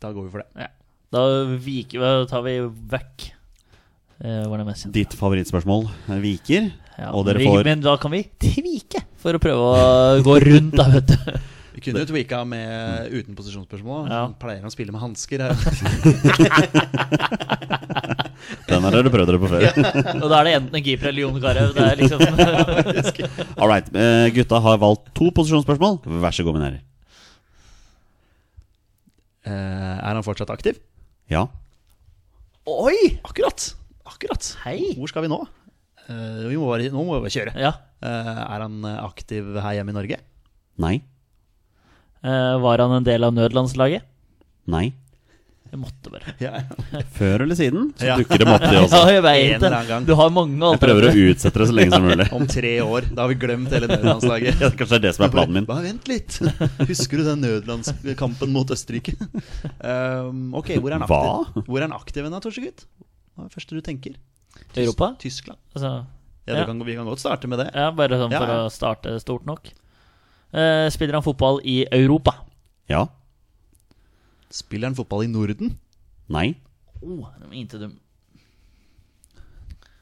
Da 0.04 0.14
går 0.14 0.28
vi 0.28 0.34
for 0.36 0.44
det. 0.44 0.68
Ja. 0.68 0.70
Da 1.14 1.26
viker, 1.58 2.06
da 2.06 2.30
tar 2.30 2.42
vi 2.46 2.56
vekk 2.90 3.28
eh, 3.30 4.46
Hvor 4.46 4.56
er 4.56 4.64
det 4.64 4.70
mest 4.70 4.86
kjent 4.86 4.96
Ditt 4.98 5.14
favorittspørsmål 5.18 5.90
er 6.14 6.24
Viker. 6.24 6.72
Ja, 7.00 7.10
og 7.18 7.26
dere 7.26 7.42
får 7.42 7.64
Men 7.66 7.82
da 7.82 7.96
kan 7.98 8.12
vi 8.14 8.22
tvike 8.44 9.02
for 9.24 9.34
å 9.38 9.42
prøve 9.42 9.62
å 9.66 10.22
gå 10.26 10.36
rundt, 10.44 10.76
da, 10.78 10.86
vet 10.94 11.08
du. 11.10 11.18
Vi 11.74 11.82
kunne 11.82 12.04
jo 12.04 12.10
tweaka 12.12 12.44
med 12.46 13.10
uten 13.10 13.34
posisjonsspørsmål. 13.34 14.06
Ja. 14.12 14.20
Pleier 14.38 14.62
å 14.68 14.70
spille 14.72 14.94
med 14.94 15.02
hansker? 15.02 15.42
Den 18.70 18.84
har 18.86 18.94
dere 18.94 19.10
prøvd 19.14 19.30
dere 19.32 19.40
på 19.42 19.50
før. 19.50 19.66
Og 20.20 20.28
da 20.30 20.40
er 20.42 20.48
det 20.50 20.54
enten 20.60 20.78
en 20.78 20.86
keeper 20.86 21.10
eller 21.10 21.24
Jon 21.26 21.40
Carew. 21.42 21.74
Liksom 22.00 22.20
All 23.62 23.70
right. 23.72 23.88
eh, 23.96 24.28
Gutta 24.36 24.60
har 24.64 24.78
valgt 24.82 25.10
to 25.18 25.32
posisjonsspørsmål. 25.36 25.98
Vær 26.24 26.36
så 26.36 26.46
god, 26.46 26.60
mine 26.60 26.68
herrer. 26.70 26.84
Eh, 29.50 29.98
er 29.98 30.14
han 30.14 30.24
fortsatt 30.26 30.54
aktiv? 30.54 30.78
Ja. 31.32 31.48
Oi! 32.70 32.96
Akkurat! 33.26 33.72
Akkurat. 34.08 34.54
Hei. 34.68 34.94
Hvor 35.00 35.10
skal 35.12 35.26
vi 35.26 35.32
nå? 35.34 35.42
Eh, 36.10 36.48
vi 36.50 36.58
må 36.60 36.68
bare, 36.72 36.90
nå 36.92 37.04
må 37.08 37.16
vi 37.18 37.24
bare 37.28 37.36
kjøre. 37.38 37.54
Ja. 37.60 37.74
Eh, 38.04 38.34
er 38.44 38.66
han 38.66 38.82
eh, 38.90 38.98
aktiv 39.06 39.54
her 39.64 39.78
hjemme 39.80 39.94
i 39.94 40.00
Norge? 40.02 40.18
Nei. 40.84 40.96
Eh, 42.24 42.58
var 42.64 42.84
han 42.84 42.98
en 43.00 43.08
del 43.08 43.24
av 43.28 43.34
nødlandslaget? 43.36 44.04
Nei. 44.72 44.90
Jeg 45.74 45.80
måtte 45.82 46.12
bare. 46.14 46.36
Ja, 46.38 46.52
ja. 46.62 47.00
Før 47.18 47.42
eller 47.48 47.58
siden 47.58 47.88
så 47.98 48.06
Ja. 48.06 48.16
dukker 48.20 48.38
det 48.44 48.46
opp, 48.52 48.62
de 48.62 48.76
Ja, 48.78 48.82
også. 48.86 49.00
jeg 49.10 49.24
vet 49.26 49.40
En 49.40 49.56
eller 49.56 49.64
det. 49.64 49.70
annen 49.80 49.88
gang. 49.90 50.04
Du 50.06 50.14
har 50.20 50.30
mange 50.36 50.70
Jeg 50.76 50.82
prøver 50.84 51.08
å 51.10 51.14
utsette 51.32 51.62
det 51.64 51.68
så 51.72 51.74
lenge 51.80 51.96
som 51.96 52.06
mulig. 52.06 52.28
Om 52.38 52.46
tre 52.52 52.74
år. 52.86 53.08
Da 53.10 53.24
har 53.26 53.32
vi 53.32 53.38
glemt 53.42 53.74
hele 53.74 53.90
nødlandslaget. 53.90 54.62
Ja, 54.62 54.70
kanskje 54.70 54.92
det 54.94 55.00
er 55.00 55.06
det 55.08 55.14
som 55.18 55.26
er 55.26 55.34
planen 55.34 55.58
min. 55.58 55.66
Bare 55.72 55.82
vent 55.88 56.12
litt. 56.12 56.38
Husker 56.92 57.24
du 57.24 57.26
den 57.32 57.42
nødlandskampen 57.48 58.54
mot 58.54 58.70
Østerrike? 58.76 59.16
Um, 59.82 60.52
ok, 60.62 60.76
hvor 60.78 60.94
er 60.94 61.00
han 61.00 61.08
aktiv? 61.08 61.18
Hva? 61.18 61.66
Hvor 61.66 61.80
er 61.82 61.88
han 61.88 61.98
aktiv 61.98 62.22
hen, 62.28 62.36
da, 62.38 62.44
Torsegutt? 62.46 62.86
Hva 63.34 63.48
er 63.48 63.50
det 63.50 63.58
første 63.58 63.80
du 63.80 63.82
tenker? 63.90 64.20
Europa? 64.78 65.16
Tyskland. 65.20 65.60
Altså, 65.76 66.06
Ja, 66.46 66.58
Ja. 66.58 66.66
Kan, 66.66 66.80
Vi 66.86 66.96
kan 66.96 67.06
godt 67.06 67.20
starte 67.20 67.48
med 67.48 67.60
det. 67.60 67.70
ja, 67.74 67.92
bare 67.92 68.18
sånn 68.20 68.32
Ja, 68.32 68.40
for 68.40 68.48
ja. 68.48 68.66
å 68.66 68.72
starte 68.72 69.20
stort 69.22 69.46
nok. 69.46 69.70
Eh, 70.54 70.90
spiller 70.90 71.14
han 71.14 71.24
fotball 71.24 71.62
i 71.64 71.86
Europa? 71.92 72.34
Ja. 72.90 73.08
Spiller 74.52 74.88
han 74.88 74.96
fotball 74.96 75.24
i 75.24 75.28
Norden? 75.28 75.78
Nei. 76.30 76.56
Oh, 77.02 77.28
de 77.40 77.46
er 77.48 77.54
inte 77.62 77.80
dum. 77.80 78.00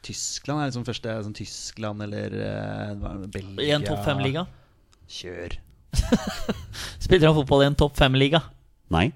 Tyskland 0.02 0.62
er 0.64 0.72
liksom 0.72 0.86
første 0.86 1.14
sånn 1.24 1.36
Tyskland 1.38 2.02
eller 2.02 2.30
det, 2.34 3.28
Belgia 3.32 3.62
I 3.68 3.72
en 3.76 3.84
topp 3.86 4.02
fem-liga? 4.04 4.48
Kjør. 5.12 5.54
Spiller 7.06 7.28
han 7.30 7.38
fotball 7.38 7.62
i 7.64 7.68
en 7.70 7.76
topp 7.78 7.98
fem-liga? 8.00 8.42
Nei. 8.90 9.12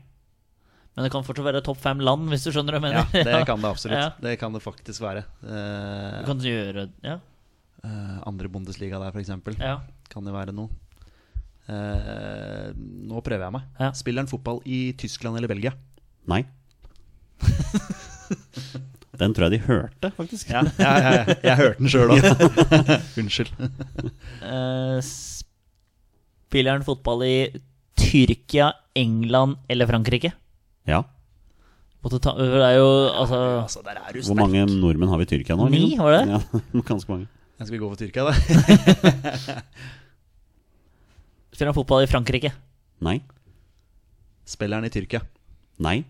Men 0.95 1.03
det 1.03 1.11
kan 1.11 1.25
fortsatt 1.27 1.43
være 1.49 1.59
topp 1.65 1.79
fem 1.83 1.99
land, 1.99 2.29
hvis 2.31 2.45
du 2.47 2.51
skjønner 2.55 2.77
hva 2.77 2.79
jeg 2.79 2.85
mener. 2.87 3.07
Ja, 3.11 3.23
det 3.27 3.39
kan 3.49 3.59
det 3.59 3.67
absolutt. 3.73 3.99
Ja. 3.99 4.09
Det 4.23 4.37
kan 4.39 4.53
det 4.55 4.61
faktisk 4.63 5.01
være. 5.03 5.25
Uh, 5.43 6.21
Du 6.21 6.29
kan 6.31 6.39
gjøre 6.45 6.85
Ja. 7.03 7.17
uh, 7.83 8.17
andre 8.31 8.47
Bundesliga 8.53 8.99
der, 9.03 9.11
f.eks. 9.11 9.33
ja. 9.59 9.75
Kan 10.13 10.23
det 10.27 10.33
være 10.35 10.53
noe. 10.55 10.69
Uh, 11.67 12.71
nå 13.09 13.19
prøver 13.25 13.43
jeg 13.47 13.55
meg. 13.57 13.63
Ja. 13.81 13.91
Spiller 13.97 14.23
han 14.23 14.29
fotball 14.31 14.61
i 14.69 14.93
Tyskland 15.01 15.35
eller 15.39 15.51
Belgia? 15.51 15.73
Nei. 16.31 16.43
Den 19.15 19.31
tror 19.35 19.47
jeg 19.47 19.53
de 19.59 19.65
hørte, 19.67 20.09
faktisk. 20.17 20.49
Ja, 20.51 20.61
ja, 20.79 20.93
ja, 20.99 21.11
ja. 21.21 21.35
Jeg 21.47 21.55
hørte 21.61 21.79
den 21.79 21.91
sjøl 21.91 22.11
òg. 22.11 22.25
Unnskyld. 23.21 23.51
Uh, 24.43 24.99
spiller 25.05 26.75
han 26.75 26.83
fotball 26.87 27.23
i 27.27 27.35
Tyrkia, 27.99 28.73
England 28.99 29.55
eller 29.71 29.87
Frankrike? 29.87 30.33
Ja. 30.89 31.01
Måtte 32.05 32.19
ta, 32.21 32.35
det 32.37 32.61
er 32.61 32.75
jo 32.77 32.89
altså 33.09 33.37
Altså, 33.63 33.81
der 33.81 33.97
er 33.97 34.13
du 34.13 34.19
Hvor 34.27 34.37
mange 34.37 34.61
nordmenn 34.69 35.09
har 35.09 35.17
vi 35.17 35.25
i 35.25 35.29
Tyrkia 35.31 35.55
nå? 35.57 35.65
Ni, 35.73 35.79
liksom? 35.79 36.03
var 36.05 36.11
det? 36.13 36.23
Ja, 36.29 36.81
ganske 36.91 37.11
mange. 37.11 37.27
Jeg 37.57 37.67
skal 37.67 37.73
vi 37.77 37.81
gå 37.81 37.89
for 37.89 37.97
Tyrkia, 38.01 38.23
da? 38.27 38.33
Spiller 41.55 41.71
han 41.71 41.77
fotball 41.77 42.03
i 42.03 42.09
Frankrike? 42.11 42.51
Nei. 43.05 43.17
Spiller 44.45 44.77
han 44.81 44.85
i 44.85 44.91
Tyrkia? 44.93 45.21
Nei. 45.81 46.01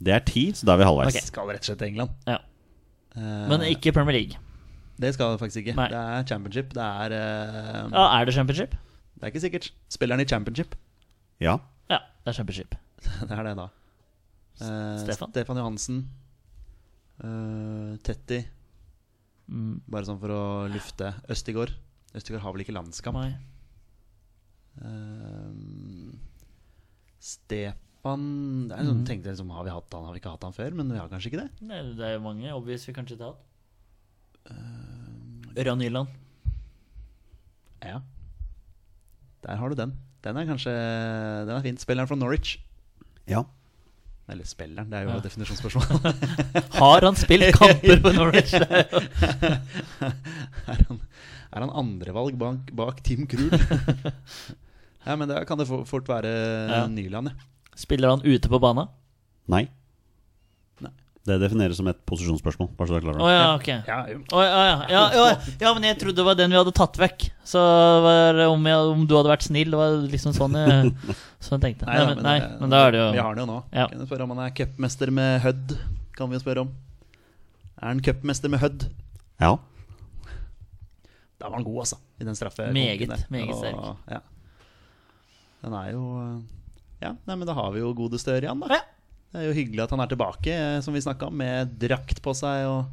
Det 0.00 0.14
er 0.16 0.22
ti, 0.24 0.46
så 0.56 0.64
da 0.66 0.74
er 0.74 0.80
vi 0.80 0.86
halvveis. 0.88 1.12
Okay. 1.12 1.26
Skal 1.28 1.50
rett 1.52 1.60
og 1.60 1.68
slett 1.68 1.82
til 1.82 1.90
England. 1.92 2.14
Ja. 2.26 2.38
Eh, 3.14 3.42
Men 3.50 3.64
ikke 3.68 3.92
Premier 3.92 4.16
League. 4.16 4.40
Det 5.00 5.12
skal 5.14 5.34
det 5.34 5.40
faktisk 5.42 5.62
ikke. 5.62 5.74
Nei. 5.76 5.88
Det 5.92 6.00
er 6.00 6.24
championship. 6.28 6.72
Det 6.76 6.86
er 6.86 7.14
uh... 7.16 7.90
Ja, 7.92 8.06
Er 8.20 8.24
det 8.28 8.34
championship? 8.36 8.72
Det 9.14 9.22
er 9.28 9.32
ikke 9.34 9.44
sikkert. 9.44 9.70
Spiller 9.92 10.16
han 10.16 10.24
i 10.24 10.28
championship? 10.28 10.74
Ja. 11.40 11.58
Ja, 11.92 12.00
det 12.24 12.32
er 12.32 12.36
championship. 12.40 12.74
det 13.28 13.36
er 13.36 13.42
det, 13.44 13.54
da. 13.60 13.68
Eh, 14.60 14.98
Stefan? 15.04 15.30
Stefan 15.30 15.56
Johansen. 15.56 16.00
eh, 17.24 17.96
Tetti. 18.06 18.40
Mm, 19.50 19.80
Bare 19.88 20.04
sånn 20.06 20.20
for 20.20 20.28
å 20.30 20.42
lufte. 20.72 21.14
Østigård. 21.28 21.72
Østigård 22.14 22.40
har 22.44 22.52
vel 22.52 22.62
ikke 22.64 22.74
landskamp. 22.76 23.14
nei. 23.14 23.36
Uh, 24.80 26.12
Stefan 27.20 28.68
det 28.68 28.76
er 28.78 28.82
Mm. 28.84 28.88
sånn, 28.88 29.04
tenkte 29.06 29.26
liksom, 29.30 29.50
Har 29.50 29.64
vi 29.64 29.70
hatt 29.70 29.92
han, 29.92 30.04
har 30.04 30.12
vi 30.14 30.20
ikke 30.20 30.30
hatt 30.30 30.42
han 30.42 30.52
før? 30.52 30.72
Men 30.74 30.88
vi 30.90 30.96
har 30.98 31.08
kanskje 31.08 31.30
ikke 31.32 31.42
det. 31.42 31.50
Nei, 31.60 31.82
Det 31.94 32.00
er 32.06 32.14
jo 32.14 32.20
mange 32.24 32.48
obvious 32.54 32.86
vi 32.86 32.92
kanskje 32.94 33.16
ikke 33.18 33.26
har 33.26 33.34
hatt. 33.34 33.44
Uh, 34.50 35.52
Ørjan 35.60 35.78
Nyland. 35.78 36.08
Ja. 37.82 38.00
Der 39.42 39.56
har 39.56 39.68
du 39.68 39.74
den. 39.74 39.92
Den 40.22 40.36
er 40.36 40.46
kanskje 40.46 40.72
Den 41.46 41.56
er 41.56 41.62
fint. 41.62 41.80
Spiller 41.80 42.02
han 42.02 42.08
fra 42.08 42.16
Norwich? 42.16 42.58
ja. 43.26 43.44
Eller 44.30 44.46
spilleren, 44.46 44.86
det 44.92 44.98
er 45.00 45.02
jo 45.08 45.10
Ja. 45.16 45.20
definisjonsspørsmål. 45.24 46.14
Har 46.80 47.02
han 47.06 47.16
spilt 47.18 47.50
kamper 47.56 48.00
for 48.04 48.12
Norwich? 48.14 48.52
Er 50.70 50.84
han, 50.86 51.00
er 51.50 51.64
han 51.64 51.72
andrevalg 51.82 52.36
bak, 52.38 52.70
bak 52.78 53.00
Tim 53.06 53.26
Krul? 53.30 53.50
ja, 55.06 55.16
men 55.18 55.26
da 55.30 55.42
kan 55.48 55.58
det 55.58 55.66
fort 55.68 56.06
være 56.08 56.30
Ja. 56.70 56.84
Nyland, 56.86 57.32
ja. 57.32 57.48
Spiller 57.80 58.12
han 58.12 58.22
ute 58.22 58.48
på 58.52 58.60
banen? 58.62 58.86
Nei. 59.50 59.64
Det 61.28 61.36
defineres 61.36 61.76
som 61.76 61.88
et 61.90 61.98
posisjonsspørsmål. 62.08 62.70
Bare 62.78 62.88
så 62.88 62.94
du 62.94 62.96
er 62.96 63.02
klar 63.04 63.18
over 63.18 63.28
det. 63.28 63.34
ja, 63.36 63.48
ok. 63.52 63.66
Ja. 63.86 63.96
Å, 64.32 64.44
ja, 64.44 64.60
ja. 64.88 65.24
Ja, 65.60 65.72
men 65.76 65.84
jeg 65.84 65.98
trodde 66.00 66.16
det 66.16 66.24
var 66.24 66.38
den 66.38 66.52
vi 66.54 66.56
hadde 66.56 66.72
tatt 66.72 66.96
vekk. 66.96 67.26
Så 67.44 67.60
om, 67.60 68.68
jeg, 68.70 68.86
om 68.94 69.02
du 69.04 69.12
hadde 69.18 69.32
vært 69.34 69.44
snill. 69.44 69.68
Det 69.74 69.80
var 69.82 69.98
liksom 70.08 70.32
sånn 70.36 70.56
jeg, 70.56 70.92
sånn 71.44 71.58
jeg 71.58 71.64
tenkte. 71.66 71.88
Nei, 71.90 71.98
men, 72.08 72.22
nei, 72.24 72.36
men 72.62 72.72
da 72.72 72.80
er 72.86 72.94
det 72.96 73.02
jo 73.02 73.08
Vi 73.18 73.20
har 73.20 73.36
den 73.36 73.44
jo 73.44 73.48
nå. 73.52 73.58
Ja. 73.76 73.84
Kan 73.92 74.00
du 74.00 74.06
spørre 74.08 74.24
om 74.24 74.32
han 74.32 74.40
er 74.46 74.54
cupmester 74.56 75.12
med 75.20 75.42
Hødd? 75.44 75.74
Kan 76.16 76.32
vi 76.32 76.40
spørre 76.40 76.64
om. 76.64 76.72
Er 77.80 77.86
han 77.92 78.00
cupmester 78.04 78.52
med 78.52 78.64
Hødd? 78.64 78.86
Ja. 79.40 79.52
Da 81.40 81.48
var 81.48 81.58
han 81.58 81.64
god, 81.68 81.82
altså. 81.84 82.00
I 82.20 82.24
den 82.28 82.36
straffe. 82.36 82.70
Meget, 82.72 83.12
meget 83.32 83.52
sterk. 83.60 83.84
Ja. 84.08 84.22
Den 85.60 85.76
er 85.76 85.92
jo 85.92 86.02
Ja, 87.00 87.14
nei, 87.28 87.36
men 87.36 87.44
da 87.48 87.52
har 87.56 87.70
vi 87.72 87.80
jo 87.84 87.92
godeste 87.96 88.32
Ørjan, 88.36 88.60
da. 88.64 88.80
Ja. 88.80 88.80
Det 89.30 89.38
er 89.40 89.46
jo 89.46 89.54
hyggelig 89.54 89.84
at 89.84 89.90
han 89.94 90.00
er 90.02 90.10
tilbake, 90.10 90.50
eh, 90.50 90.80
som 90.82 90.94
vi 90.96 91.00
snakka 91.04 91.28
om, 91.30 91.36
med 91.38 91.76
drakt 91.78 92.20
på 92.24 92.34
seg 92.34 92.66
og 92.66 92.86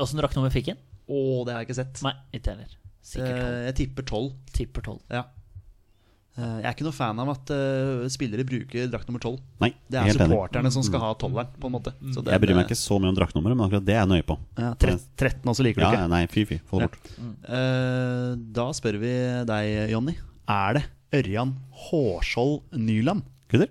Åssen 0.00 0.18
draktnummer 0.20 0.52
fikk 0.52 0.66
han? 0.74 0.78
Å, 1.08 1.18
det 1.46 1.52
har 1.54 1.62
jeg 1.62 1.68
ikke 1.70 1.76
sett. 1.78 2.00
Nei, 2.04 2.12
ikke 2.36 2.52
heller. 2.52 2.72
Sikkert 3.06 3.36
tolv. 3.40 3.54
Eh, 3.54 3.64
Jeg 3.70 3.74
tipper 3.78 4.04
tolv. 4.10 4.32
Tipper 4.52 4.82
tolv. 4.84 5.00
Ja. 5.08 5.22
Eh, 6.36 6.56
Jeg 6.60 6.66
er 6.68 6.74
ikke 6.74 6.84
noe 6.84 6.92
fan 6.96 7.20
av 7.22 7.30
at 7.32 7.52
spillere 8.12 8.44
bruker 8.44 8.90
drakt 8.92 9.08
nummer 9.08 9.22
tolv. 9.24 9.38
Nei, 9.62 9.70
Det 9.88 9.96
er 9.96 10.10
supporterne 10.12 10.26
enig. 10.26 10.36
supporterne 10.36 10.72
som 10.74 10.82
skal 10.84 11.00
ha 11.00 11.14
tolleren, 11.14 11.48
på 11.60 11.70
en 11.70 11.72
måte. 11.78 11.94
Så 12.12 12.24
Jeg 12.26 12.40
bryr 12.42 12.54
meg 12.58 12.66
ikke 12.68 12.76
så 12.76 12.98
mye 13.00 13.08
om 13.08 13.16
draktnummeret, 13.16 13.56
men 13.56 13.64
akkurat 13.70 13.86
det 13.86 13.94
er 13.94 14.02
jeg 14.04 14.10
nøye 14.12 14.26
på. 14.28 14.36
Ja, 14.58 14.74
tre- 14.74 14.98
13 15.16 15.48
også 15.54 15.64
liker 15.64 15.80
du 15.80 15.86
Ja, 15.86 15.92
ikke. 15.96 16.10
nei, 16.12 16.26
fy 16.26 16.44
fy. 16.44 16.58
Få 16.68 16.80
det 16.80 16.90
bort. 16.90 17.08
Eh, 17.48 18.34
Da 18.52 18.68
spør 18.76 18.98
vi 19.00 19.14
deg, 19.48 19.90
Jonny. 19.94 20.16
Er 20.48 20.74
det 20.74 20.84
Ørjan 21.14 21.54
Hårskjold 21.88 22.62
Nyland? 22.76 23.22
Gutter? 23.48 23.68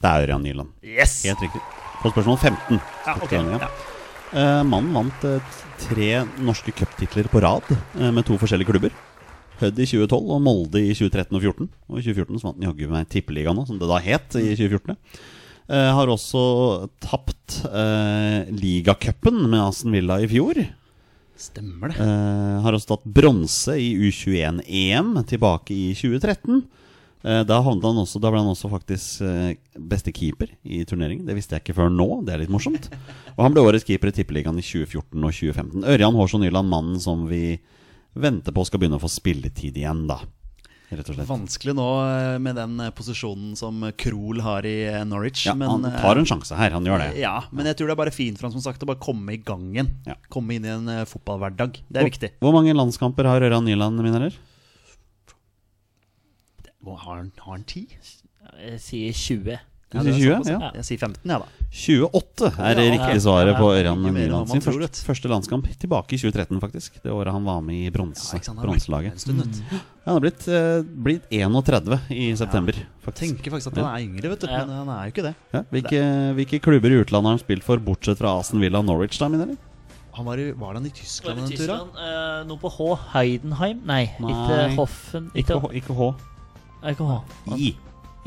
Det 0.00 0.08
er 0.08 0.24
Ørjan 0.24 0.44
Nyland. 0.44 0.72
Yes! 0.80 1.18
Helt 1.28 1.42
riktig. 1.44 1.60
På 2.00 2.08
spørsmål 2.08 2.38
15. 2.38 2.78
Ja, 3.04 3.14
okay. 3.20 3.42
ok, 3.44 3.60
ja. 3.60 3.68
uh, 4.32 4.62
mannen 4.64 4.94
vant 4.96 5.26
uh, 5.28 5.58
tre 5.82 6.22
norske 6.40 6.72
cuptitler 6.72 7.28
på 7.28 7.42
rad 7.44 7.66
uh, 7.68 8.08
med 8.08 8.24
to 8.24 8.38
forskjellige 8.40 8.72
klubber. 8.72 8.94
Hødd 9.60 9.76
i 9.76 9.88
2012 9.90 10.32
og 10.32 10.40
Molde 10.40 10.80
i 10.80 10.94
2013 10.96 11.36
og 11.36 11.44
2014. 11.44 11.68
Og 11.92 12.00
i 12.00 12.06
2014 12.06 12.40
så 12.40 12.48
vant 12.48 12.56
han 12.56 12.70
jaggu 12.70 12.88
meg 12.88 13.12
Tippeligaen 13.12 13.60
nå, 13.60 13.66
som 13.68 13.76
det 13.82 13.90
da 13.90 14.00
het 14.00 14.40
i 14.40 14.54
2014. 14.56 14.96
Eh, 15.70 15.90
har 15.94 16.10
også 16.10 16.40
tapt 17.04 17.60
uh, 17.68 18.48
ligacupen 18.56 19.44
med 19.44 19.60
Aston 19.60 19.92
Villa 19.94 20.16
i 20.24 20.30
fjor. 20.32 20.64
Stemmer 21.40 21.92
det. 21.92 22.08
Har 22.64 22.76
også 22.76 22.94
tatt 22.94 23.04
bronse 23.20 23.76
i 23.80 23.92
U21-EM 24.08 25.12
tilbake 25.28 25.76
i 25.76 25.92
2013. 25.92 26.64
Eh, 27.22 27.42
da, 27.44 27.60
han 27.60 27.82
også, 27.84 28.20
da 28.22 28.30
ble 28.32 28.40
han 28.40 28.48
også 28.48 28.70
faktisk 28.72 29.20
eh, 29.26 29.52
beste 29.76 30.12
keeper 30.16 30.54
i 30.64 30.82
turneringen. 30.88 31.26
Det 31.28 31.36
visste 31.36 31.56
jeg 31.56 31.66
ikke 31.66 31.76
før 31.82 31.92
nå. 31.92 32.08
Det 32.24 32.34
er 32.34 32.44
litt 32.44 32.52
morsomt. 32.52 32.88
Og 33.36 33.44
han 33.44 33.54
ble 33.54 33.66
årets 33.66 33.84
keeper 33.88 34.12
i 34.12 34.16
Tippeligaen 34.16 34.60
i 34.60 34.64
2014 34.64 35.20
og 35.20 35.36
2015. 35.36 35.88
Ørjan 35.94 36.16
Hårsson 36.16 36.44
Nyland, 36.46 36.72
mannen 36.72 37.00
som 37.02 37.28
vi 37.28 37.58
venter 38.16 38.56
på 38.56 38.64
skal 38.66 38.80
begynne 38.80 38.98
å 38.98 39.04
få 39.04 39.12
spilletid 39.12 39.76
igjen, 39.76 40.06
da. 40.10 40.22
Vanskelig 40.90 41.76
nå 41.78 41.86
eh, 42.02 42.36
med 42.42 42.56
den 42.58 42.80
posisjonen 42.96 43.52
som 43.54 43.84
Krohl 44.00 44.40
har 44.42 44.66
i 44.66 44.88
Norwich. 45.06 45.44
Ja, 45.46 45.54
men, 45.54 45.68
han 45.70 46.00
tar 46.00 46.18
en 46.18 46.26
sjanse 46.26 46.56
her. 46.58 46.72
Han 46.74 46.88
gjør 46.88 47.04
det. 47.04 47.12
Ja, 47.20 47.36
men 47.52 47.68
jeg 47.68 47.78
tror 47.78 47.92
det 47.92 47.94
er 47.94 48.00
bare 48.00 48.16
fint 48.16 48.40
for 48.40 48.48
han 48.48 48.56
som 48.56 48.64
sagt 48.64 48.82
å 48.82 48.88
bare 48.88 48.98
komme 48.98 49.36
i 49.36 49.42
gang 49.44 49.68
igjen. 49.76 49.92
Ja. 50.08 50.16
Komme 50.32 50.56
inn 50.56 50.66
i 50.66 50.72
en 50.72 50.88
fotballhverdag. 51.06 51.84
Det 51.84 52.00
er 52.00 52.08
viktig. 52.08 52.32
Hvor 52.40 52.56
mange 52.56 52.74
landskamper 52.74 53.28
har 53.28 53.44
Ørjan 53.44 53.68
Nyland, 53.68 54.00
mine 54.00 54.16
herrer? 54.16 54.46
Hvor 56.84 56.96
Har 56.98 57.16
han, 57.20 57.32
har 57.38 57.52
han 57.58 57.64
ti? 57.68 57.86
Jeg 58.60 58.80
sier 58.80 59.12
20. 59.12 59.58
Du 59.90 59.98
det 59.98 60.06
er 60.06 60.14
sier 60.14 60.22
20, 60.22 60.44
såpass, 60.44 60.48
ja. 60.48 60.68
Jeg 60.78 60.84
sier 60.86 60.98
15, 61.02 61.30
jeg, 61.32 61.40
da. 61.42 61.46
28 61.70 62.48
er 62.62 62.76
det 62.78 62.84
Ja, 62.84 62.90
riktige 62.94 63.22
svaret 63.24 63.56
på 63.58 63.66
Ja, 63.74 63.78
Ørjan 63.80 64.04
Nyland 64.06 64.48
sin 64.52 64.62
første, 64.62 65.02
første 65.06 65.30
landskamp. 65.32 65.66
Tilbake 65.82 66.14
i 66.14 66.18
2013, 66.22 66.60
faktisk. 66.62 67.00
Det 67.02 67.10
året 67.10 67.34
han 67.34 67.44
var 67.44 67.58
med 67.60 67.74
i 67.74 67.84
Ja, 67.84 67.90
ikke 67.90 68.54
bronselaget. 68.62 69.26
Ja, 69.26 69.80
han 70.06 70.14
har 70.14 70.20
blitt, 70.22 70.46
eh, 70.46 70.82
blitt 70.82 71.26
31 71.30 71.98
i 72.14 72.30
september, 72.38 72.78
faktisk. 73.02 73.34
Tenker 73.34 73.50
faktisk 73.50 73.72
at 73.72 73.82
han 73.82 73.90
er 73.90 74.06
yngre, 74.06 74.30
vet 74.30 74.40
du. 74.40 74.46
Ja. 74.46 74.64
Men 74.64 74.76
han 74.78 74.88
er 74.94 75.02
jo 75.10 75.10
ikke 75.14 75.26
det. 75.26 75.34
Ja, 75.52 75.62
hvilke, 75.74 76.00
hvilke 76.38 76.62
klubber 76.62 76.90
i 76.94 77.02
utlandet 77.02 77.26
har 77.26 77.36
han 77.38 77.42
spilt 77.42 77.64
for, 77.66 77.76
bortsett 77.78 78.18
fra 78.22 78.38
Asen 78.38 78.60
Villa 78.62 78.80
Norwich? 78.82 79.18
da, 79.18 79.28
min 79.28 79.40
eller? 79.42 79.56
Han 80.14 80.24
var, 80.26 80.38
i, 80.38 80.50
var 80.52 80.74
han 80.74 80.86
i 80.86 80.90
Tyskland 80.90 81.38
Var 81.38 81.44
en 81.44 81.50
det 81.50 81.58
tur, 81.58 81.66
da? 81.66 81.78
Tyskland? 81.78 81.98
Eh, 81.98 82.46
noe 82.46 82.58
på 82.58 82.70
H. 82.70 82.96
Heidenheim? 83.12 83.82
Nei, 83.86 84.04
ikke 84.18 84.56
Nei. 84.56 84.74
Hoffen. 84.76 85.30
Ikke, 85.34 85.58
H- 85.60 85.74
ikke 85.82 85.94
H. 85.98 86.14
Nei. 86.82 87.58
I. 87.60 87.70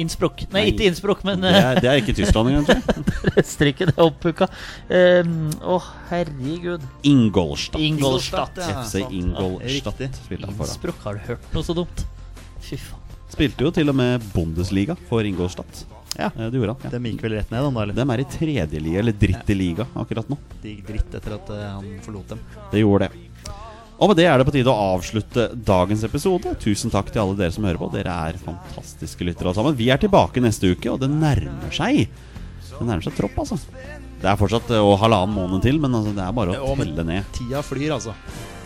Innsbruck. 0.01 0.41
Nei, 0.49 0.63
Nei. 0.63 0.69
ikke 0.71 0.87
Innsbruck, 0.89 1.19
men 1.27 1.43
Det 1.43 1.51
er, 1.53 1.79
det 1.83 1.89
er 1.91 1.99
ikke 2.01 2.15
Tyskland 2.17 2.49
engang, 2.49 2.65
tror 2.65 2.79
jeg. 2.81 3.33
Østerrike. 3.43 3.85
Det 3.91 3.93
er 3.93 4.03
opphuka. 4.07 4.47
Um, 4.89 5.35
Å, 5.61 5.77
herregud. 6.09 6.87
Ingolstadt. 7.05 7.81
Ingolstadt. 7.85 8.57
Ja, 8.57 8.81
FC. 8.81 9.03
Ingolstadt 9.13 10.01
Ja, 10.01 10.09
spilte 10.17 10.49
han 10.49 10.57
for. 10.57 10.65
da. 10.65 10.71
Innsbruck, 10.71 11.03
har 11.05 11.19
du 11.19 11.27
hørt 11.29 11.53
noe 11.53 11.67
så 11.67 11.75
dumt? 11.77 12.05
Fy 12.65 12.79
faen. 12.81 12.99
Spilte 13.33 13.65
jo 13.65 13.73
til 13.73 13.89
og 13.93 13.97
med 13.97 14.25
Bundesliga 14.33 14.97
for 15.09 15.25
Ingolstadt. 15.29 15.83
Ja. 16.17 16.31
Eh, 16.37 16.49
Det 16.49 16.57
gjorde 16.57 16.73
han. 16.75 16.83
Ja. 16.85 16.89
Dem 16.93 17.07
gikk 17.09 17.23
vel 17.25 17.37
rett 17.39 17.53
ned, 17.53 17.61
da, 17.65 17.81
eller? 17.85 17.93
De 17.97 18.05
er 18.13 18.21
i 18.21 18.27
tredje 18.29 18.81
liga, 18.81 18.99
eller 19.01 19.53
liga, 19.57 19.87
akkurat 19.97 20.29
nå. 20.29 20.37
De 20.61 20.73
gikk 20.75 20.89
dritt 20.89 21.15
etter 21.21 21.37
at 21.37 21.49
eh, 21.53 21.69
han 21.69 21.87
forlot 22.05 22.33
dem. 22.33 22.41
Det 22.73 22.81
gjorde 22.81 23.07
det. 23.09 23.29
Og 24.03 24.09
med 24.11 24.17
det 24.19 24.25
er 24.27 24.35
det 24.41 24.43
på 24.49 24.51
tide 24.51 24.67
å 24.67 24.87
avslutte 24.97 25.45
dagens 25.63 26.01
episode. 26.03 26.51
Tusen 26.59 26.91
takk 26.91 27.07
til 27.13 27.21
alle 27.23 27.37
dere 27.39 27.53
som 27.55 27.63
hører 27.63 27.79
på. 27.79 27.87
Dere 27.93 28.11
er 28.27 28.39
fantastiske 28.43 29.23
lyttere 29.23 29.47
alle 29.47 29.55
sammen. 29.61 29.77
Vi 29.79 29.87
er 29.93 30.01
tilbake 30.01 30.43
neste 30.43 30.73
uke, 30.73 30.91
og 30.91 30.99
det 30.99 31.07
nærmer 31.13 31.71
seg. 31.71 32.09
Det 32.73 32.81
nærmer 32.83 33.05
seg 33.05 33.15
tropp, 33.15 33.37
altså. 33.45 33.55
Det 34.23 34.27
er 34.31 34.39
fortsatt 34.39 34.69
eh, 34.75 34.83
og 34.83 34.97
halvannen 35.01 35.35
måned 35.35 35.63
til, 35.63 35.79
men 35.83 35.95
altså, 35.95 36.11
det 36.15 36.23
er 36.25 36.35
bare 36.35 36.51
å 36.51 36.57
Ja, 36.57 36.75
telle 36.81 37.05
ned. 37.07 37.29
Tida 37.37 37.61
flyr, 37.63 37.93
altså. 37.95 38.15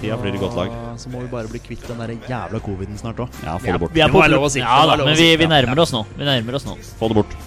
Tida 0.02 0.18
flyr 0.22 0.38
i 0.38 0.42
godt 0.42 0.58
lag. 0.58 0.74
Så 1.02 1.14
må 1.14 1.22
vi 1.22 1.30
bare 1.32 1.50
bli 1.54 1.62
kvitt 1.62 1.86
den 1.90 2.02
der 2.02 2.16
jævla 2.30 2.62
coviden 2.66 2.98
snart 2.98 3.22
òg. 3.26 3.38
Ja, 3.46 3.60
få 3.62 3.74
det 3.78 3.82
bort. 3.86 3.94
Vi 3.94 4.02
er 4.06 4.10
Det 4.10 4.18
på 4.18 4.26
lov 4.34 4.48
å 4.50 4.52
si. 4.54 4.62
Ja 4.66 4.80
da, 4.90 4.98
men 5.04 5.18
vi, 5.18 5.30
vi 5.38 5.50
nærmer 5.54 5.82
oss 5.86 5.94
nå. 5.94 6.02
Vi 6.18 6.26
nærmer 6.26 6.58
oss 6.58 6.66
nå. 6.70 6.78
Få 6.98 7.10
det 7.14 7.20
bort. 7.22 7.38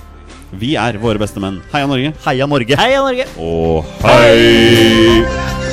Vi 0.62 0.74
er 0.78 0.99
våre 1.03 1.22
beste 1.22 1.43
menn. 1.43 1.59
Heia 1.74 1.86
Norge. 1.91 2.14
Heia 2.26 2.47
Norge! 2.51 2.78
Heia 2.78 3.03
Norge! 3.07 3.26
Og 3.38 3.86
hei! 4.03 5.70